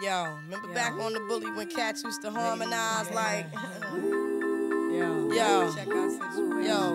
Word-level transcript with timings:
Yo, 0.00 0.38
remember 0.44 0.72
back 0.74 0.92
on 0.92 1.12
the 1.12 1.18
bully 1.20 1.50
when 1.50 1.66
cats 1.66 2.04
used 2.04 2.22
to 2.22 2.30
harmonize 2.30 3.10
like. 3.10 3.46
Yo, 3.92 5.32
Yo. 5.32 5.74
check 5.74 5.86
situation. 5.86 6.64
Yo, 6.64 6.94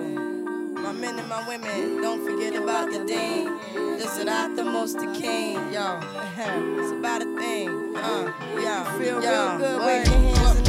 my 0.81 0.93
men 0.93 1.19
and 1.19 1.27
my 1.27 1.45
women, 1.45 2.01
don't 2.01 2.23
forget 2.25 2.55
about 2.55 2.91
the 2.91 3.03
dean. 3.03 3.59
This 3.97 4.17
is 4.17 4.23
not 4.23 4.55
the 4.55 4.63
most 4.63 4.97
the 4.99 5.13
king. 5.19 5.55
Yo, 5.73 5.99
it's 6.37 6.91
about 6.93 7.21
a 7.21 7.37
thing. 7.37 7.93
Uh, 7.97 8.31
yo, 8.55 8.97
Feel 8.97 9.21
yo, 9.21 9.57
real 9.57 9.57
good, 9.57 9.85
wave 9.85 10.07
your 10.07 10.35
hands 10.37 10.62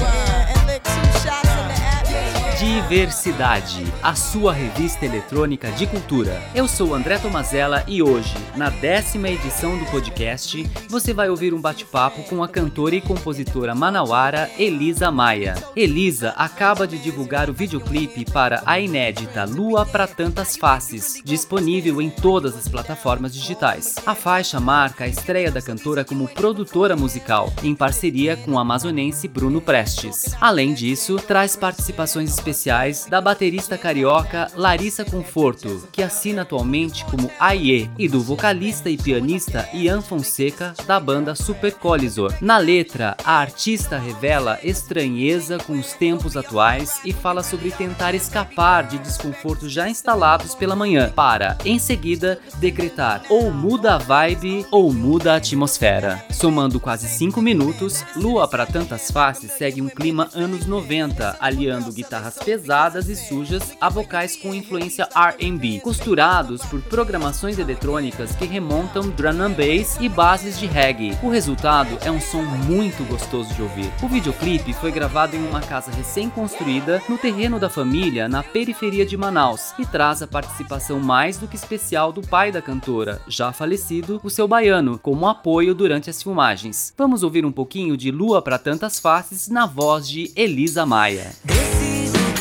Diversidade, 2.58 3.84
a 4.00 4.14
sua 4.14 4.52
revista 4.52 5.04
eletrônica 5.04 5.72
de 5.72 5.88
cultura. 5.88 6.40
Eu 6.54 6.68
sou 6.68 6.94
André 6.94 7.18
Tomazella 7.18 7.82
e 7.88 8.00
hoje, 8.00 8.32
na 8.54 8.70
décima 8.70 9.28
edição 9.28 9.76
do 9.76 9.84
podcast, 9.86 10.64
você 10.88 11.12
vai 11.12 11.28
ouvir 11.28 11.52
um 11.52 11.60
bate-papo 11.60 12.22
com 12.22 12.44
a 12.44 12.48
cantora 12.48 12.94
e 12.94 13.00
compositora 13.00 13.74
manauara 13.74 14.48
Elisa 14.56 15.10
Maia. 15.10 15.56
Elisa 15.74 16.30
acaba 16.36 16.86
de 16.86 16.96
divulgar 16.96 17.50
o 17.50 17.52
videoclipe 17.52 18.24
para 18.24 18.62
a 18.64 18.78
inédita 18.78 19.44
Lua 19.44 19.84
para 19.84 20.06
Tantas 20.06 20.56
Faces, 20.56 21.20
disponível 21.24 22.00
em 22.00 22.08
todas 22.08 22.56
as 22.56 22.68
plataformas 22.68 23.34
digitais. 23.34 23.96
A 24.06 24.14
faixa 24.14 24.60
marca 24.60 25.02
a 25.02 25.08
estreia 25.08 25.50
da 25.50 25.60
cantora 25.60 26.04
como 26.04 26.28
produtora 26.28 26.94
musical, 26.94 27.52
em 27.64 27.74
parceria 27.74 28.36
com 28.36 28.52
o 28.52 28.58
amazonense 28.60 29.26
Bruno 29.26 29.60
Prestes. 29.60 30.36
Além 30.40 30.72
disso, 30.72 31.16
traz 31.16 31.56
participações 31.56 32.43
especiais 32.44 33.06
da 33.08 33.22
baterista 33.22 33.78
carioca 33.78 34.50
Larissa 34.54 35.02
Conforto, 35.02 35.88
que 35.90 36.02
assina 36.02 36.42
atualmente 36.42 37.02
como 37.06 37.30
AIE, 37.40 37.90
e 37.98 38.06
do 38.06 38.20
vocalista 38.20 38.90
e 38.90 38.98
pianista 38.98 39.66
Ian 39.72 40.02
Fonseca, 40.02 40.74
da 40.86 41.00
banda 41.00 41.34
Super 41.34 41.72
Colisor. 41.72 42.34
Na 42.42 42.58
letra, 42.58 43.16
a 43.24 43.38
artista 43.38 43.98
revela 43.98 44.58
estranheza 44.62 45.56
com 45.56 45.72
os 45.72 45.94
tempos 45.94 46.36
atuais 46.36 47.00
e 47.04 47.14
fala 47.14 47.42
sobre 47.42 47.70
tentar 47.70 48.14
escapar 48.14 48.86
de 48.86 48.98
desconfortos 48.98 49.72
já 49.72 49.88
instalados 49.88 50.54
pela 50.54 50.76
manhã, 50.76 51.10
para, 51.14 51.56
em 51.64 51.78
seguida, 51.78 52.38
decretar 52.56 53.22
ou 53.30 53.50
muda 53.50 53.94
a 53.94 53.98
vibe 53.98 54.66
ou 54.70 54.92
muda 54.92 55.32
a 55.32 55.36
atmosfera. 55.36 56.22
Somando 56.30 56.78
quase 56.78 57.08
5 57.08 57.40
minutos, 57.40 58.04
Lua 58.14 58.46
para 58.46 58.66
Tantas 58.66 59.10
Faces 59.10 59.52
segue 59.52 59.80
um 59.80 59.88
clima 59.88 60.28
anos 60.34 60.66
90, 60.66 61.38
aliando 61.40 61.92
guitarras 61.92 62.33
pesadas 62.36 63.08
e 63.08 63.16
sujas 63.16 63.72
a 63.80 63.88
vocais 63.88 64.36
com 64.36 64.54
influência 64.54 65.08
R&B, 65.14 65.80
costurados 65.80 66.62
por 66.62 66.80
programações 66.82 67.58
eletrônicas 67.58 68.34
que 68.36 68.44
remontam 68.44 69.10
drum 69.10 69.42
and 69.42 69.52
bass 69.52 69.96
e 70.00 70.08
bases 70.08 70.58
de 70.58 70.66
reggae. 70.66 71.16
O 71.22 71.28
resultado 71.28 71.98
é 72.02 72.10
um 72.10 72.20
som 72.20 72.42
muito 72.42 73.02
gostoso 73.04 73.52
de 73.54 73.62
ouvir. 73.62 73.92
O 74.02 74.08
videoclipe 74.08 74.72
foi 74.72 74.90
gravado 74.90 75.36
em 75.36 75.46
uma 75.46 75.60
casa 75.60 75.90
recém-construída 75.90 77.02
no 77.08 77.18
terreno 77.18 77.58
da 77.58 77.70
família 77.70 78.28
na 78.28 78.42
periferia 78.42 79.06
de 79.06 79.16
Manaus 79.16 79.74
e 79.78 79.86
traz 79.86 80.22
a 80.22 80.26
participação 80.26 81.00
mais 81.00 81.36
do 81.36 81.46
que 81.46 81.56
especial 81.56 82.12
do 82.12 82.22
pai 82.22 82.50
da 82.50 82.62
cantora, 82.62 83.20
já 83.26 83.52
falecido, 83.52 84.20
o 84.22 84.30
seu 84.30 84.46
baiano, 84.48 84.98
como 84.98 85.28
apoio 85.28 85.74
durante 85.74 86.10
as 86.10 86.22
filmagens. 86.22 86.92
Vamos 86.96 87.22
ouvir 87.22 87.44
um 87.44 87.52
pouquinho 87.52 87.96
de 87.96 88.10
Lua 88.10 88.42
para 88.42 88.58
Tantas 88.58 88.98
Faces 88.98 89.48
na 89.48 89.66
voz 89.66 90.08
de 90.08 90.32
Elisa 90.36 90.84
Maia. 90.86 91.32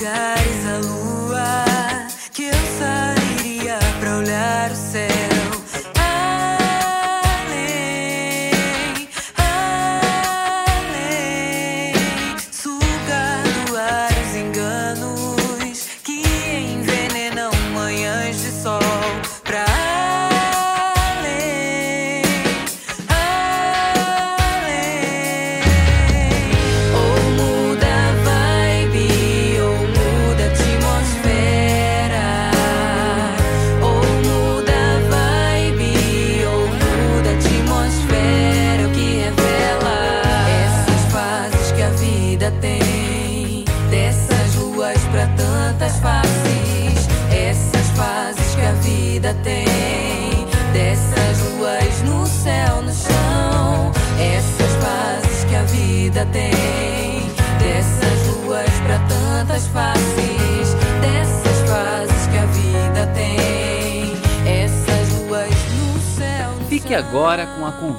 Lugares 0.04 0.66
a 0.68 0.78
lua 0.80 1.66
que 2.34 2.44
eu 2.44 2.54
sairia 2.78 3.80
pra 4.02 4.18
olhar 4.18 4.70
o 4.70 4.76
céu. 4.76 5.33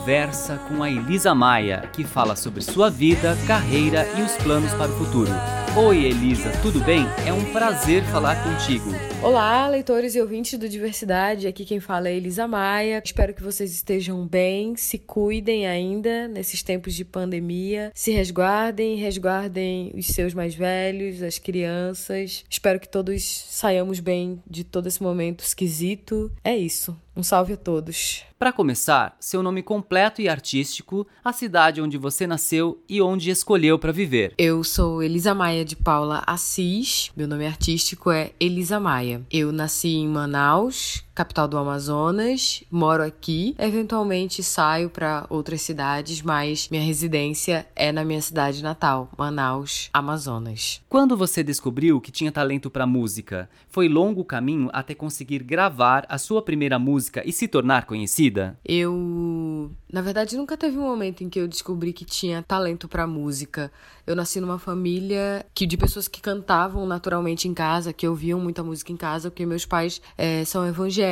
Com 0.04 0.10
a 0.10 0.23
conversa 0.44 0.58
com 0.68 0.82
a 0.82 0.90
Elisa 0.90 1.34
Maia, 1.34 1.88
que 1.92 2.04
fala 2.04 2.36
sobre 2.36 2.60
sua 2.60 2.90
vida, 2.90 3.34
carreira 3.46 4.06
e 4.18 4.22
os 4.22 4.32
planos 4.42 4.72
para 4.74 4.90
o 4.90 4.98
futuro. 4.98 5.30
Oi, 5.76 6.04
Elisa, 6.04 6.52
tudo 6.62 6.78
bem? 6.84 7.04
É 7.26 7.32
um 7.32 7.52
prazer 7.52 8.04
falar 8.04 8.36
contigo. 8.44 8.90
Olá, 9.22 9.66
leitores 9.66 10.14
e 10.14 10.20
ouvintes 10.20 10.56
do 10.56 10.68
Diversidade. 10.68 11.48
Aqui 11.48 11.64
quem 11.64 11.80
fala 11.80 12.08
é 12.08 12.14
Elisa 12.14 12.46
Maia. 12.46 13.02
Espero 13.04 13.34
que 13.34 13.42
vocês 13.42 13.72
estejam 13.72 14.24
bem, 14.26 14.76
se 14.76 14.98
cuidem 14.98 15.66
ainda 15.66 16.28
nesses 16.28 16.62
tempos 16.62 16.94
de 16.94 17.04
pandemia, 17.04 17.90
se 17.94 18.12
resguardem, 18.12 18.96
resguardem 18.96 19.92
os 19.96 20.06
seus 20.06 20.32
mais 20.32 20.54
velhos, 20.54 21.22
as 21.22 21.38
crianças. 21.38 22.44
Espero 22.48 22.78
que 22.78 22.88
todos 22.88 23.24
saiamos 23.48 23.98
bem 23.98 24.40
de 24.48 24.62
todo 24.62 24.86
esse 24.86 25.02
momento 25.02 25.42
esquisito. 25.42 26.30
É 26.44 26.56
isso. 26.56 26.96
Um 27.16 27.22
salve 27.22 27.52
a 27.52 27.56
todos. 27.56 28.24
Para 28.38 28.52
começar, 28.52 29.16
seu 29.20 29.42
nome 29.42 29.62
completo 29.62 30.20
e 30.20 30.28
artístico, 30.34 31.06
a 31.24 31.32
cidade 31.32 31.80
onde 31.80 31.96
você 31.96 32.26
nasceu 32.26 32.82
e 32.88 33.00
onde 33.00 33.30
escolheu 33.30 33.78
para 33.78 33.92
viver. 33.92 34.34
Eu 34.36 34.62
sou 34.62 35.02
Elisa 35.02 35.34
Maia 35.34 35.64
de 35.64 35.76
Paula 35.76 36.22
Assis. 36.26 37.10
Meu 37.16 37.26
nome 37.26 37.46
artístico 37.46 38.10
é 38.10 38.32
Elisa 38.38 38.78
Maia. 38.78 39.22
Eu 39.30 39.52
nasci 39.52 39.94
em 39.94 40.08
Manaus, 40.08 41.02
capital 41.14 41.46
do 41.46 41.56
Amazonas. 41.56 42.64
Moro 42.70 43.02
aqui. 43.02 43.54
Eventualmente 43.58 44.42
saio 44.42 44.90
para 44.90 45.26
outras 45.30 45.62
cidades, 45.62 46.20
mas 46.20 46.68
minha 46.68 46.82
residência 46.82 47.66
é 47.76 47.92
na 47.92 48.04
minha 48.04 48.20
cidade 48.20 48.62
natal, 48.62 49.10
Manaus, 49.16 49.88
Amazonas. 49.92 50.82
Quando 50.88 51.16
você 51.16 51.42
descobriu 51.42 52.00
que 52.00 52.10
tinha 52.10 52.32
talento 52.32 52.68
para 52.70 52.86
música, 52.86 53.48
foi 53.68 53.88
longo 53.88 54.22
o 54.22 54.24
caminho 54.24 54.68
até 54.72 54.94
conseguir 54.94 55.42
gravar 55.42 56.04
a 56.08 56.18
sua 56.18 56.42
primeira 56.42 56.78
música 56.78 57.22
e 57.24 57.32
se 57.32 57.46
tornar 57.46 57.86
conhecida? 57.86 58.58
Eu, 58.64 59.70
na 59.92 60.02
verdade, 60.02 60.36
nunca 60.36 60.56
teve 60.56 60.76
um 60.78 60.82
momento 60.82 61.22
em 61.22 61.28
que 61.28 61.38
eu 61.38 61.46
descobri 61.46 61.92
que 61.92 62.04
tinha 62.04 62.42
talento 62.42 62.88
pra 62.88 63.06
música. 63.06 63.70
Eu 64.06 64.16
nasci 64.16 64.40
numa 64.40 64.58
família 64.58 65.46
que 65.54 65.66
de 65.66 65.76
pessoas 65.76 66.08
que 66.08 66.20
cantavam 66.20 66.86
naturalmente 66.86 67.48
em 67.48 67.54
casa, 67.54 67.92
que 67.92 68.06
ouviam 68.06 68.40
muita 68.40 68.62
música 68.62 68.92
em 68.92 68.96
casa, 68.96 69.30
porque 69.30 69.46
meus 69.46 69.64
pais 69.64 70.02
eh, 70.18 70.44
são 70.44 70.66
evangélicos. 70.66 71.03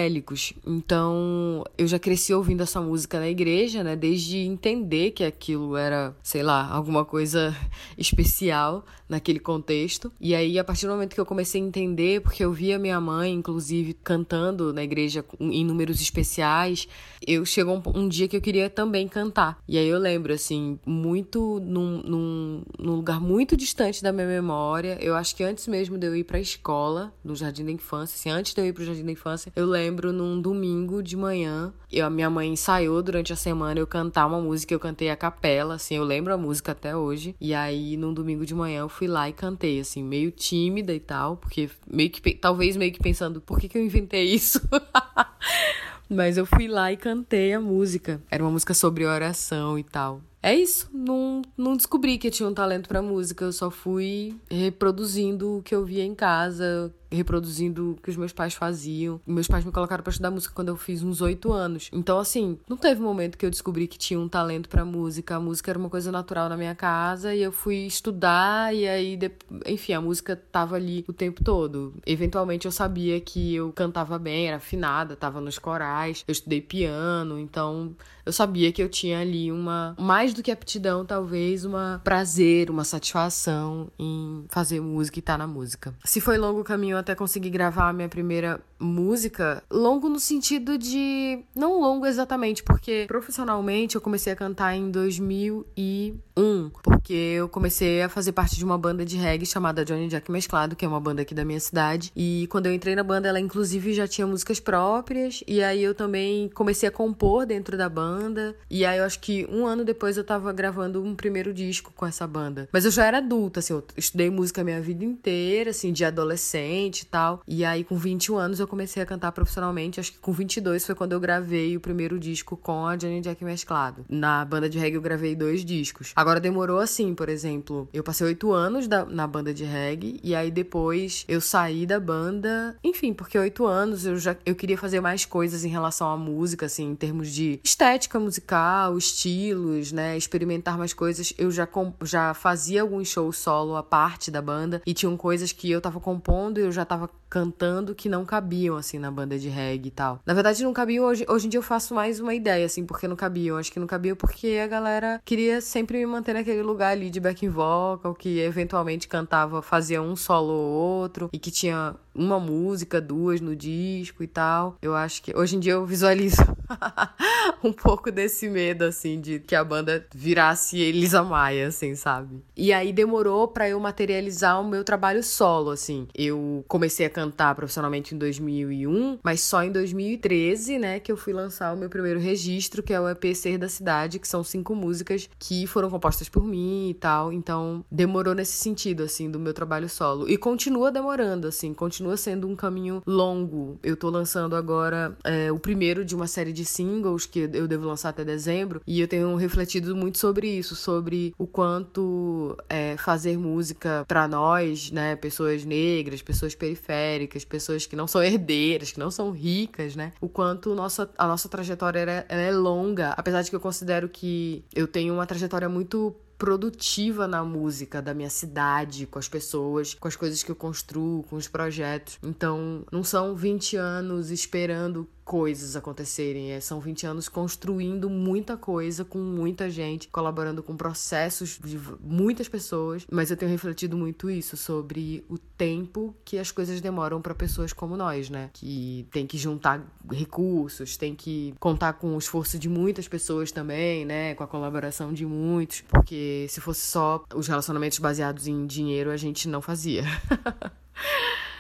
Então, 0.66 1.64
eu 1.76 1.86
já 1.86 1.98
cresci 1.98 2.32
ouvindo 2.32 2.62
essa 2.62 2.80
música 2.80 3.18
na 3.18 3.28
igreja, 3.28 3.82
né? 3.82 3.94
Desde 3.94 4.38
entender 4.38 5.12
que 5.12 5.24
aquilo 5.24 5.76
era, 5.76 6.14
sei 6.22 6.42
lá, 6.42 6.68
alguma 6.68 7.04
coisa 7.04 7.54
especial 7.96 8.84
naquele 9.08 9.38
contexto. 9.38 10.10
E 10.20 10.34
aí, 10.34 10.58
a 10.58 10.64
partir 10.64 10.86
do 10.86 10.92
momento 10.92 11.14
que 11.14 11.20
eu 11.20 11.26
comecei 11.26 11.60
a 11.60 11.64
entender, 11.64 12.22
porque 12.22 12.42
eu 12.42 12.52
via 12.52 12.78
minha 12.78 13.00
mãe, 13.00 13.32
inclusive, 13.32 13.92
cantando 13.92 14.72
na 14.72 14.82
igreja 14.82 15.24
em 15.38 15.64
números 15.64 16.00
especiais, 16.00 16.88
eu 17.26 17.44
chegou 17.44 17.76
um, 17.76 18.00
um 18.00 18.08
dia 18.08 18.26
que 18.26 18.36
eu 18.36 18.40
queria 18.40 18.70
também 18.70 19.06
cantar. 19.06 19.58
E 19.68 19.76
aí 19.76 19.86
eu 19.86 19.98
lembro, 19.98 20.32
assim, 20.32 20.78
muito 20.86 21.60
num, 21.60 22.02
num, 22.02 22.62
num 22.78 22.94
lugar 22.94 23.20
muito 23.20 23.56
distante 23.56 24.02
da 24.02 24.12
minha 24.12 24.26
memória. 24.26 24.96
Eu 25.00 25.14
acho 25.14 25.36
que 25.36 25.44
antes 25.44 25.66
mesmo 25.66 25.98
de 25.98 26.06
eu 26.06 26.16
ir 26.16 26.24
pra 26.24 26.40
escola, 26.40 27.12
no 27.22 27.36
Jardim 27.36 27.64
da 27.64 27.72
Infância, 27.72 28.16
assim, 28.16 28.30
antes 28.30 28.54
de 28.54 28.60
eu 28.60 28.66
ir 28.66 28.72
pro 28.72 28.84
Jardim 28.84 29.04
da 29.04 29.12
Infância, 29.12 29.52
eu 29.54 29.66
lembro 29.66 29.81
num 29.90 30.40
domingo 30.40 31.02
de 31.02 31.16
manhã, 31.16 31.72
eu, 31.90 32.06
a 32.06 32.10
minha 32.10 32.30
mãe 32.30 32.48
ensaiou 32.52 33.02
durante 33.02 33.32
a 33.32 33.36
semana 33.36 33.80
eu 33.80 33.86
cantar 33.86 34.26
uma 34.26 34.40
música, 34.40 34.72
eu 34.72 34.80
cantei 34.80 35.10
a 35.10 35.16
capela, 35.16 35.74
assim, 35.74 35.96
eu 35.96 36.04
lembro 36.04 36.32
a 36.32 36.36
música 36.38 36.72
até 36.72 36.96
hoje. 36.96 37.34
E 37.40 37.54
aí, 37.54 37.96
num 37.96 38.14
domingo 38.14 38.46
de 38.46 38.54
manhã, 38.54 38.80
eu 38.80 38.88
fui 38.88 39.06
lá 39.06 39.28
e 39.28 39.32
cantei, 39.32 39.80
assim, 39.80 40.02
meio 40.02 40.30
tímida 40.30 40.92
e 40.92 41.00
tal, 41.00 41.36
porque 41.36 41.68
meio 41.86 42.10
que, 42.10 42.34
talvez 42.34 42.76
meio 42.76 42.92
que 42.92 43.00
pensando, 43.00 43.40
por 43.40 43.58
que, 43.58 43.68
que 43.68 43.76
eu 43.78 43.84
inventei 43.84 44.24
isso? 44.24 44.60
Mas 46.08 46.36
eu 46.36 46.44
fui 46.44 46.68
lá 46.68 46.92
e 46.92 46.96
cantei 46.96 47.54
a 47.54 47.60
música. 47.60 48.20
Era 48.30 48.42
uma 48.44 48.50
música 48.50 48.74
sobre 48.74 49.06
oração 49.06 49.78
e 49.78 49.82
tal. 49.82 50.20
é 50.42 50.54
isso. 50.54 50.90
Não, 50.92 51.40
não 51.56 51.74
descobri 51.76 52.18
que 52.18 52.26
eu 52.26 52.30
tinha 52.30 52.48
um 52.48 52.52
talento 52.52 52.86
pra 52.88 53.00
música. 53.00 53.44
Eu 53.46 53.52
só 53.52 53.70
fui 53.70 54.36
reproduzindo 54.50 55.58
o 55.58 55.62
que 55.62 55.74
eu 55.74 55.84
via 55.84 56.04
em 56.04 56.14
casa, 56.14 56.92
reproduzindo 57.12 57.92
o 57.92 57.96
que 57.96 58.10
os 58.10 58.16
meus 58.16 58.32
pais 58.32 58.54
faziam. 58.54 59.20
Meus 59.26 59.46
pais 59.46 59.64
me 59.64 59.72
colocaram 59.72 60.02
pra 60.02 60.10
estudar 60.10 60.30
música 60.30 60.54
quando 60.54 60.68
eu 60.68 60.76
fiz 60.76 61.02
uns 61.02 61.20
oito 61.20 61.52
anos. 61.52 61.88
Então, 61.92 62.18
assim, 62.18 62.58
não 62.68 62.76
teve 62.76 63.00
momento 63.00 63.38
que 63.38 63.46
eu 63.46 63.50
descobri 63.50 63.86
que 63.86 63.98
tinha 63.98 64.18
um 64.18 64.28
talento 64.28 64.68
pra 64.68 64.84
música. 64.84 65.36
A 65.36 65.40
música 65.40 65.70
era 65.70 65.78
uma 65.78 65.90
coisa 65.90 66.10
natural 66.10 66.48
na 66.48 66.56
minha 66.56 66.74
casa 66.74 67.34
e 67.34 67.42
eu 67.42 67.52
fui 67.52 67.86
estudar 67.86 68.74
e 68.74 68.88
aí, 68.88 69.18
enfim, 69.66 69.92
a 69.92 70.00
música 70.00 70.36
tava 70.50 70.76
ali 70.76 71.04
o 71.08 71.12
tempo 71.12 71.42
todo. 71.44 71.94
Eventualmente 72.06 72.66
eu 72.66 72.72
sabia 72.72 73.20
que 73.20 73.54
eu 73.54 73.72
cantava 73.72 74.18
bem, 74.18 74.48
era 74.48 74.56
afinada, 74.56 75.16
tava 75.16 75.40
nos 75.40 75.58
corais, 75.58 76.24
eu 76.26 76.32
estudei 76.32 76.60
piano, 76.60 77.38
então 77.38 77.94
eu 78.24 78.32
sabia 78.32 78.72
que 78.72 78.82
eu 78.82 78.88
tinha 78.88 79.20
ali 79.20 79.50
uma, 79.50 79.96
mais 79.98 80.32
do 80.32 80.42
que 80.42 80.50
aptidão, 80.50 81.04
talvez, 81.04 81.64
uma 81.64 82.00
prazer, 82.04 82.70
uma 82.70 82.84
satisfação 82.84 83.90
em 83.98 84.44
fazer 84.48 84.80
música 84.80 85.18
e 85.18 85.20
estar 85.20 85.36
na 85.36 85.46
música. 85.46 85.94
Se 86.04 86.20
foi 86.20 86.38
longo 86.38 86.60
o 86.60 86.64
caminho 86.64 86.96
até 87.02 87.14
conseguir 87.14 87.50
gravar 87.50 87.88
a 87.88 87.92
minha 87.92 88.08
primeira 88.08 88.60
música, 88.82 89.62
longo 89.70 90.08
no 90.08 90.18
sentido 90.18 90.76
de. 90.76 91.38
Não 91.54 91.80
longo 91.80 92.06
exatamente, 92.06 92.62
porque 92.62 93.04
profissionalmente 93.06 93.94
eu 93.94 94.00
comecei 94.00 94.32
a 94.32 94.36
cantar 94.36 94.74
em 94.74 94.90
2001, 94.90 96.70
porque 96.82 97.12
eu 97.12 97.48
comecei 97.48 98.02
a 98.02 98.08
fazer 98.08 98.32
parte 98.32 98.56
de 98.56 98.64
uma 98.64 98.76
banda 98.76 99.04
de 99.04 99.16
reggae 99.16 99.46
chamada 99.46 99.84
Johnny 99.84 100.08
Jack 100.08 100.30
Mesclado, 100.30 100.74
que 100.74 100.84
é 100.84 100.88
uma 100.88 101.00
banda 101.00 101.22
aqui 101.22 101.34
da 101.34 101.44
minha 101.44 101.60
cidade. 101.60 102.12
E 102.16 102.46
quando 102.50 102.66
eu 102.66 102.74
entrei 102.74 102.94
na 102.94 103.04
banda, 103.04 103.28
ela 103.28 103.40
inclusive 103.40 103.92
já 103.94 104.08
tinha 104.08 104.26
músicas 104.26 104.58
próprias, 104.58 105.42
e 105.46 105.62
aí 105.62 105.82
eu 105.82 105.94
também 105.94 106.48
comecei 106.50 106.88
a 106.88 106.92
compor 106.92 107.46
dentro 107.46 107.76
da 107.76 107.88
banda. 107.88 108.56
E 108.68 108.84
aí 108.84 108.98
eu 108.98 109.04
acho 109.04 109.20
que 109.20 109.46
um 109.50 109.66
ano 109.66 109.84
depois 109.84 110.16
eu 110.16 110.24
tava 110.24 110.52
gravando 110.52 111.02
um 111.02 111.14
primeiro 111.14 111.54
disco 111.54 111.92
com 111.94 112.04
essa 112.04 112.26
banda. 112.26 112.68
Mas 112.72 112.84
eu 112.84 112.90
já 112.90 113.06
era 113.06 113.18
adulta, 113.18 113.60
assim, 113.60 113.72
eu 113.72 113.84
estudei 113.96 114.30
música 114.30 114.60
a 114.60 114.64
minha 114.64 114.80
vida 114.80 115.04
inteira, 115.04 115.70
assim, 115.70 115.92
de 115.92 116.04
adolescente 116.04 116.91
e 117.00 117.06
tal. 117.06 117.42
E 117.46 117.64
aí 117.64 117.84
com 117.84 117.96
21 117.96 118.36
anos 118.36 118.60
eu 118.60 118.66
comecei 118.68 119.02
a 119.02 119.06
cantar 119.06 119.32
profissionalmente. 119.32 120.00
Acho 120.00 120.12
que 120.12 120.18
com 120.18 120.32
22 120.32 120.84
foi 120.86 120.94
quando 120.94 121.12
eu 121.12 121.20
gravei 121.20 121.76
o 121.76 121.80
primeiro 121.80 122.18
disco 122.18 122.56
com 122.56 122.86
a 122.86 122.96
Johnny 122.96 123.20
Jack 123.20 123.44
Mesclado. 123.44 124.04
Na 124.08 124.44
banda 124.44 124.68
de 124.68 124.78
reggae 124.78 124.96
eu 124.96 125.02
gravei 125.02 125.34
dois 125.34 125.64
discos. 125.64 126.12
Agora 126.16 126.40
demorou 126.40 126.78
assim, 126.78 127.14
por 127.14 127.28
exemplo, 127.28 127.88
eu 127.92 128.02
passei 128.02 128.26
oito 128.26 128.52
anos 128.52 128.86
da- 128.86 129.04
na 129.04 129.26
banda 129.26 129.52
de 129.52 129.64
reggae 129.64 130.20
e 130.22 130.34
aí 130.34 130.50
depois 130.50 131.24
eu 131.28 131.40
saí 131.40 131.86
da 131.86 131.98
banda. 132.00 132.76
Enfim, 132.84 133.12
porque 133.12 133.38
oito 133.38 133.64
anos 133.66 134.04
eu 134.06 134.16
já 134.16 134.36
eu 134.44 134.54
queria 134.54 134.76
fazer 134.78 135.00
mais 135.00 135.24
coisas 135.24 135.64
em 135.64 135.68
relação 135.68 136.10
à 136.10 136.16
música, 136.16 136.66
assim, 136.66 136.90
em 136.90 136.94
termos 136.94 137.30
de 137.30 137.60
estética 137.64 138.18
musical, 138.18 138.96
estilos, 139.26 139.92
né? 139.92 140.16
Experimentar 140.16 140.76
mais 140.76 140.92
coisas. 140.92 141.32
Eu 141.38 141.50
já, 141.50 141.68
já 142.02 142.34
fazia 142.34 142.82
alguns 142.82 143.08
shows 143.08 143.36
solo 143.38 143.76
à 143.76 143.82
parte 143.82 144.30
da 144.30 144.42
banda 144.42 144.82
e 144.86 144.92
tinham 144.94 145.16
coisas 145.16 145.52
que 145.52 145.70
eu 145.70 145.80
tava 145.80 146.00
compondo 146.00 146.58
e 146.58 146.62
eu 146.62 146.72
já 146.72 146.81
tava 146.84 147.10
cantando 147.28 147.94
que 147.94 148.08
não 148.08 148.24
cabiam, 148.24 148.76
assim, 148.76 148.98
na 148.98 149.10
banda 149.10 149.38
de 149.38 149.48
reggae 149.48 149.88
e 149.88 149.90
tal. 149.90 150.20
Na 150.26 150.34
verdade, 150.34 150.62
não 150.62 150.72
cabiam. 150.72 151.06
Hoje, 151.06 151.24
hoje 151.28 151.46
em 151.46 151.50
dia 151.50 151.58
eu 151.58 151.62
faço 151.62 151.94
mais 151.94 152.20
uma 152.20 152.34
ideia, 152.34 152.66
assim, 152.66 152.84
porque 152.84 153.08
não 153.08 153.16
cabiam. 153.16 153.56
Acho 153.56 153.72
que 153.72 153.80
não 153.80 153.86
cabiam 153.86 154.14
porque 154.14 154.60
a 154.62 154.66
galera 154.66 155.20
queria 155.24 155.60
sempre 155.60 155.98
me 155.98 156.06
manter 156.06 156.34
naquele 156.34 156.62
lugar 156.62 156.92
ali 156.92 157.08
de 157.08 157.20
backing 157.20 157.48
vocal, 157.48 158.14
que 158.14 158.40
eventualmente 158.40 159.08
cantava, 159.08 159.62
fazia 159.62 160.02
um 160.02 160.14
solo 160.14 160.52
ou 160.52 160.72
outro, 160.72 161.30
e 161.32 161.38
que 161.38 161.50
tinha 161.50 161.94
uma 162.14 162.38
música, 162.38 163.00
duas 163.00 163.40
no 163.40 163.54
disco 163.56 164.22
e 164.22 164.26
tal. 164.26 164.76
Eu 164.82 164.94
acho 164.94 165.22
que 165.22 165.36
hoje 165.36 165.56
em 165.56 165.60
dia 165.60 165.72
eu 165.72 165.86
visualizo 165.86 166.42
um 167.62 167.72
pouco 167.72 168.10
desse 168.10 168.48
medo, 168.48 168.84
assim, 168.84 169.20
de 169.20 169.40
que 169.40 169.54
a 169.54 169.64
banda 169.64 170.06
virasse 170.14 170.80
Elisa 170.80 171.22
Maia, 171.22 171.68
assim, 171.68 171.94
sabe? 171.94 172.42
E 172.56 172.72
aí 172.72 172.92
demorou 172.92 173.48
pra 173.48 173.68
eu 173.68 173.78
materializar 173.80 174.60
o 174.60 174.68
meu 174.68 174.84
trabalho 174.84 175.22
solo, 175.22 175.70
assim. 175.70 176.06
Eu 176.14 176.64
comecei 176.68 177.06
a 177.06 177.10
cantar 177.10 177.54
profissionalmente 177.54 178.14
em 178.14 178.18
2001, 178.18 179.18
mas 179.22 179.40
só 179.40 179.62
em 179.62 179.72
2013, 179.72 180.78
né, 180.78 181.00
que 181.00 181.10
eu 181.10 181.16
fui 181.16 181.32
lançar 181.32 181.74
o 181.74 181.76
meu 181.76 181.88
primeiro 181.88 182.20
registro, 182.20 182.82
que 182.82 182.92
é 182.92 183.00
o 183.00 183.08
EP 183.08 183.34
Ser 183.34 183.58
da 183.58 183.68
Cidade, 183.68 184.18
que 184.18 184.28
são 184.28 184.44
cinco 184.44 184.74
músicas 184.74 185.28
que 185.38 185.66
foram 185.66 185.90
compostas 185.90 186.28
por 186.28 186.44
mim 186.44 186.90
e 186.90 186.94
tal. 186.94 187.32
Então, 187.32 187.84
demorou 187.90 188.34
nesse 188.34 188.56
sentido, 188.56 189.02
assim, 189.02 189.30
do 189.30 189.38
meu 189.38 189.54
trabalho 189.54 189.88
solo. 189.88 190.28
E 190.28 190.36
continua 190.36 190.90
demorando, 190.90 191.46
assim, 191.46 191.72
continua 191.72 192.01
sendo 192.16 192.48
um 192.48 192.56
caminho 192.56 193.02
longo. 193.06 193.78
Eu 193.82 193.96
tô 193.96 194.10
lançando 194.10 194.56
agora 194.56 195.16
é, 195.24 195.50
o 195.50 195.58
primeiro 195.58 196.04
de 196.04 196.14
uma 196.14 196.26
série 196.26 196.52
de 196.52 196.64
singles 196.64 197.26
que 197.26 197.48
eu 197.52 197.68
devo 197.68 197.86
lançar 197.86 198.10
até 198.10 198.24
dezembro, 198.24 198.80
e 198.86 199.00
eu 199.00 199.08
tenho 199.08 199.34
refletido 199.36 199.94
muito 199.94 200.18
sobre 200.18 200.48
isso, 200.48 200.74
sobre 200.74 201.34
o 201.38 201.46
quanto 201.46 202.56
é, 202.68 202.96
fazer 202.96 203.38
música 203.38 204.04
pra 204.06 204.28
nós, 204.28 204.90
né, 204.90 205.16
pessoas 205.16 205.64
negras, 205.64 206.22
pessoas 206.22 206.54
periféricas, 206.54 207.44
pessoas 207.44 207.86
que 207.86 207.96
não 207.96 208.06
são 208.06 208.22
herdeiras, 208.22 208.92
que 208.92 208.98
não 208.98 209.10
são 209.10 209.30
ricas, 209.30 209.96
né, 209.96 210.12
o 210.20 210.28
quanto 210.28 210.74
nossa, 210.74 211.10
a 211.16 211.26
nossa 211.26 211.48
trajetória 211.48 212.26
é 212.28 212.50
longa, 212.52 213.10
apesar 213.10 213.42
de 213.42 213.50
que 213.50 213.56
eu 213.56 213.60
considero 213.60 214.08
que 214.08 214.64
eu 214.74 214.86
tenho 214.86 215.14
uma 215.14 215.26
trajetória 215.26 215.68
muito 215.68 216.14
produtiva 216.42 217.28
na 217.28 217.44
música 217.44 218.02
da 218.02 218.12
minha 218.12 218.28
cidade, 218.28 219.06
com 219.06 219.16
as 219.16 219.28
pessoas, 219.28 219.94
com 219.94 220.08
as 220.08 220.16
coisas 220.16 220.42
que 220.42 220.50
eu 220.50 220.56
construo, 220.56 221.22
com 221.22 221.36
os 221.36 221.46
projetos. 221.46 222.18
Então, 222.20 222.84
não 222.90 223.04
são 223.04 223.36
20 223.36 223.76
anos 223.76 224.28
esperando 224.28 225.08
coisas 225.32 225.76
acontecerem, 225.76 226.52
é, 226.52 226.60
são 226.60 226.78
20 226.78 227.06
anos 227.06 227.26
construindo 227.26 228.10
muita 228.10 228.54
coisa 228.54 229.02
com 229.02 229.16
muita 229.18 229.70
gente, 229.70 230.08
colaborando 230.08 230.62
com 230.62 230.76
processos 230.76 231.58
de 231.58 231.80
muitas 232.02 232.50
pessoas, 232.50 233.06
mas 233.10 233.30
eu 233.30 233.36
tenho 233.38 233.50
refletido 233.50 233.96
muito 233.96 234.28
isso 234.28 234.58
sobre 234.58 235.24
o 235.30 235.38
tempo 235.38 236.14
que 236.22 236.36
as 236.36 236.50
coisas 236.50 236.82
demoram 236.82 237.22
para 237.22 237.34
pessoas 237.34 237.72
como 237.72 237.96
nós, 237.96 238.28
né? 238.28 238.50
Que 238.52 239.08
tem 239.10 239.26
que 239.26 239.38
juntar 239.38 239.82
recursos, 240.10 240.98
tem 240.98 241.14
que 241.14 241.54
contar 241.58 241.94
com 241.94 242.14
o 242.14 242.18
esforço 242.18 242.58
de 242.58 242.68
muitas 242.68 243.08
pessoas 243.08 243.50
também, 243.50 244.04
né? 244.04 244.34
Com 244.34 244.44
a 244.44 244.46
colaboração 244.46 245.14
de 245.14 245.24
muitos, 245.24 245.80
porque 245.80 246.44
se 246.50 246.60
fosse 246.60 246.82
só 246.82 247.24
os 247.34 247.48
relacionamentos 247.48 247.98
baseados 247.98 248.46
em 248.46 248.66
dinheiro, 248.66 249.10
a 249.10 249.16
gente 249.16 249.48
não 249.48 249.62
fazia. 249.62 250.04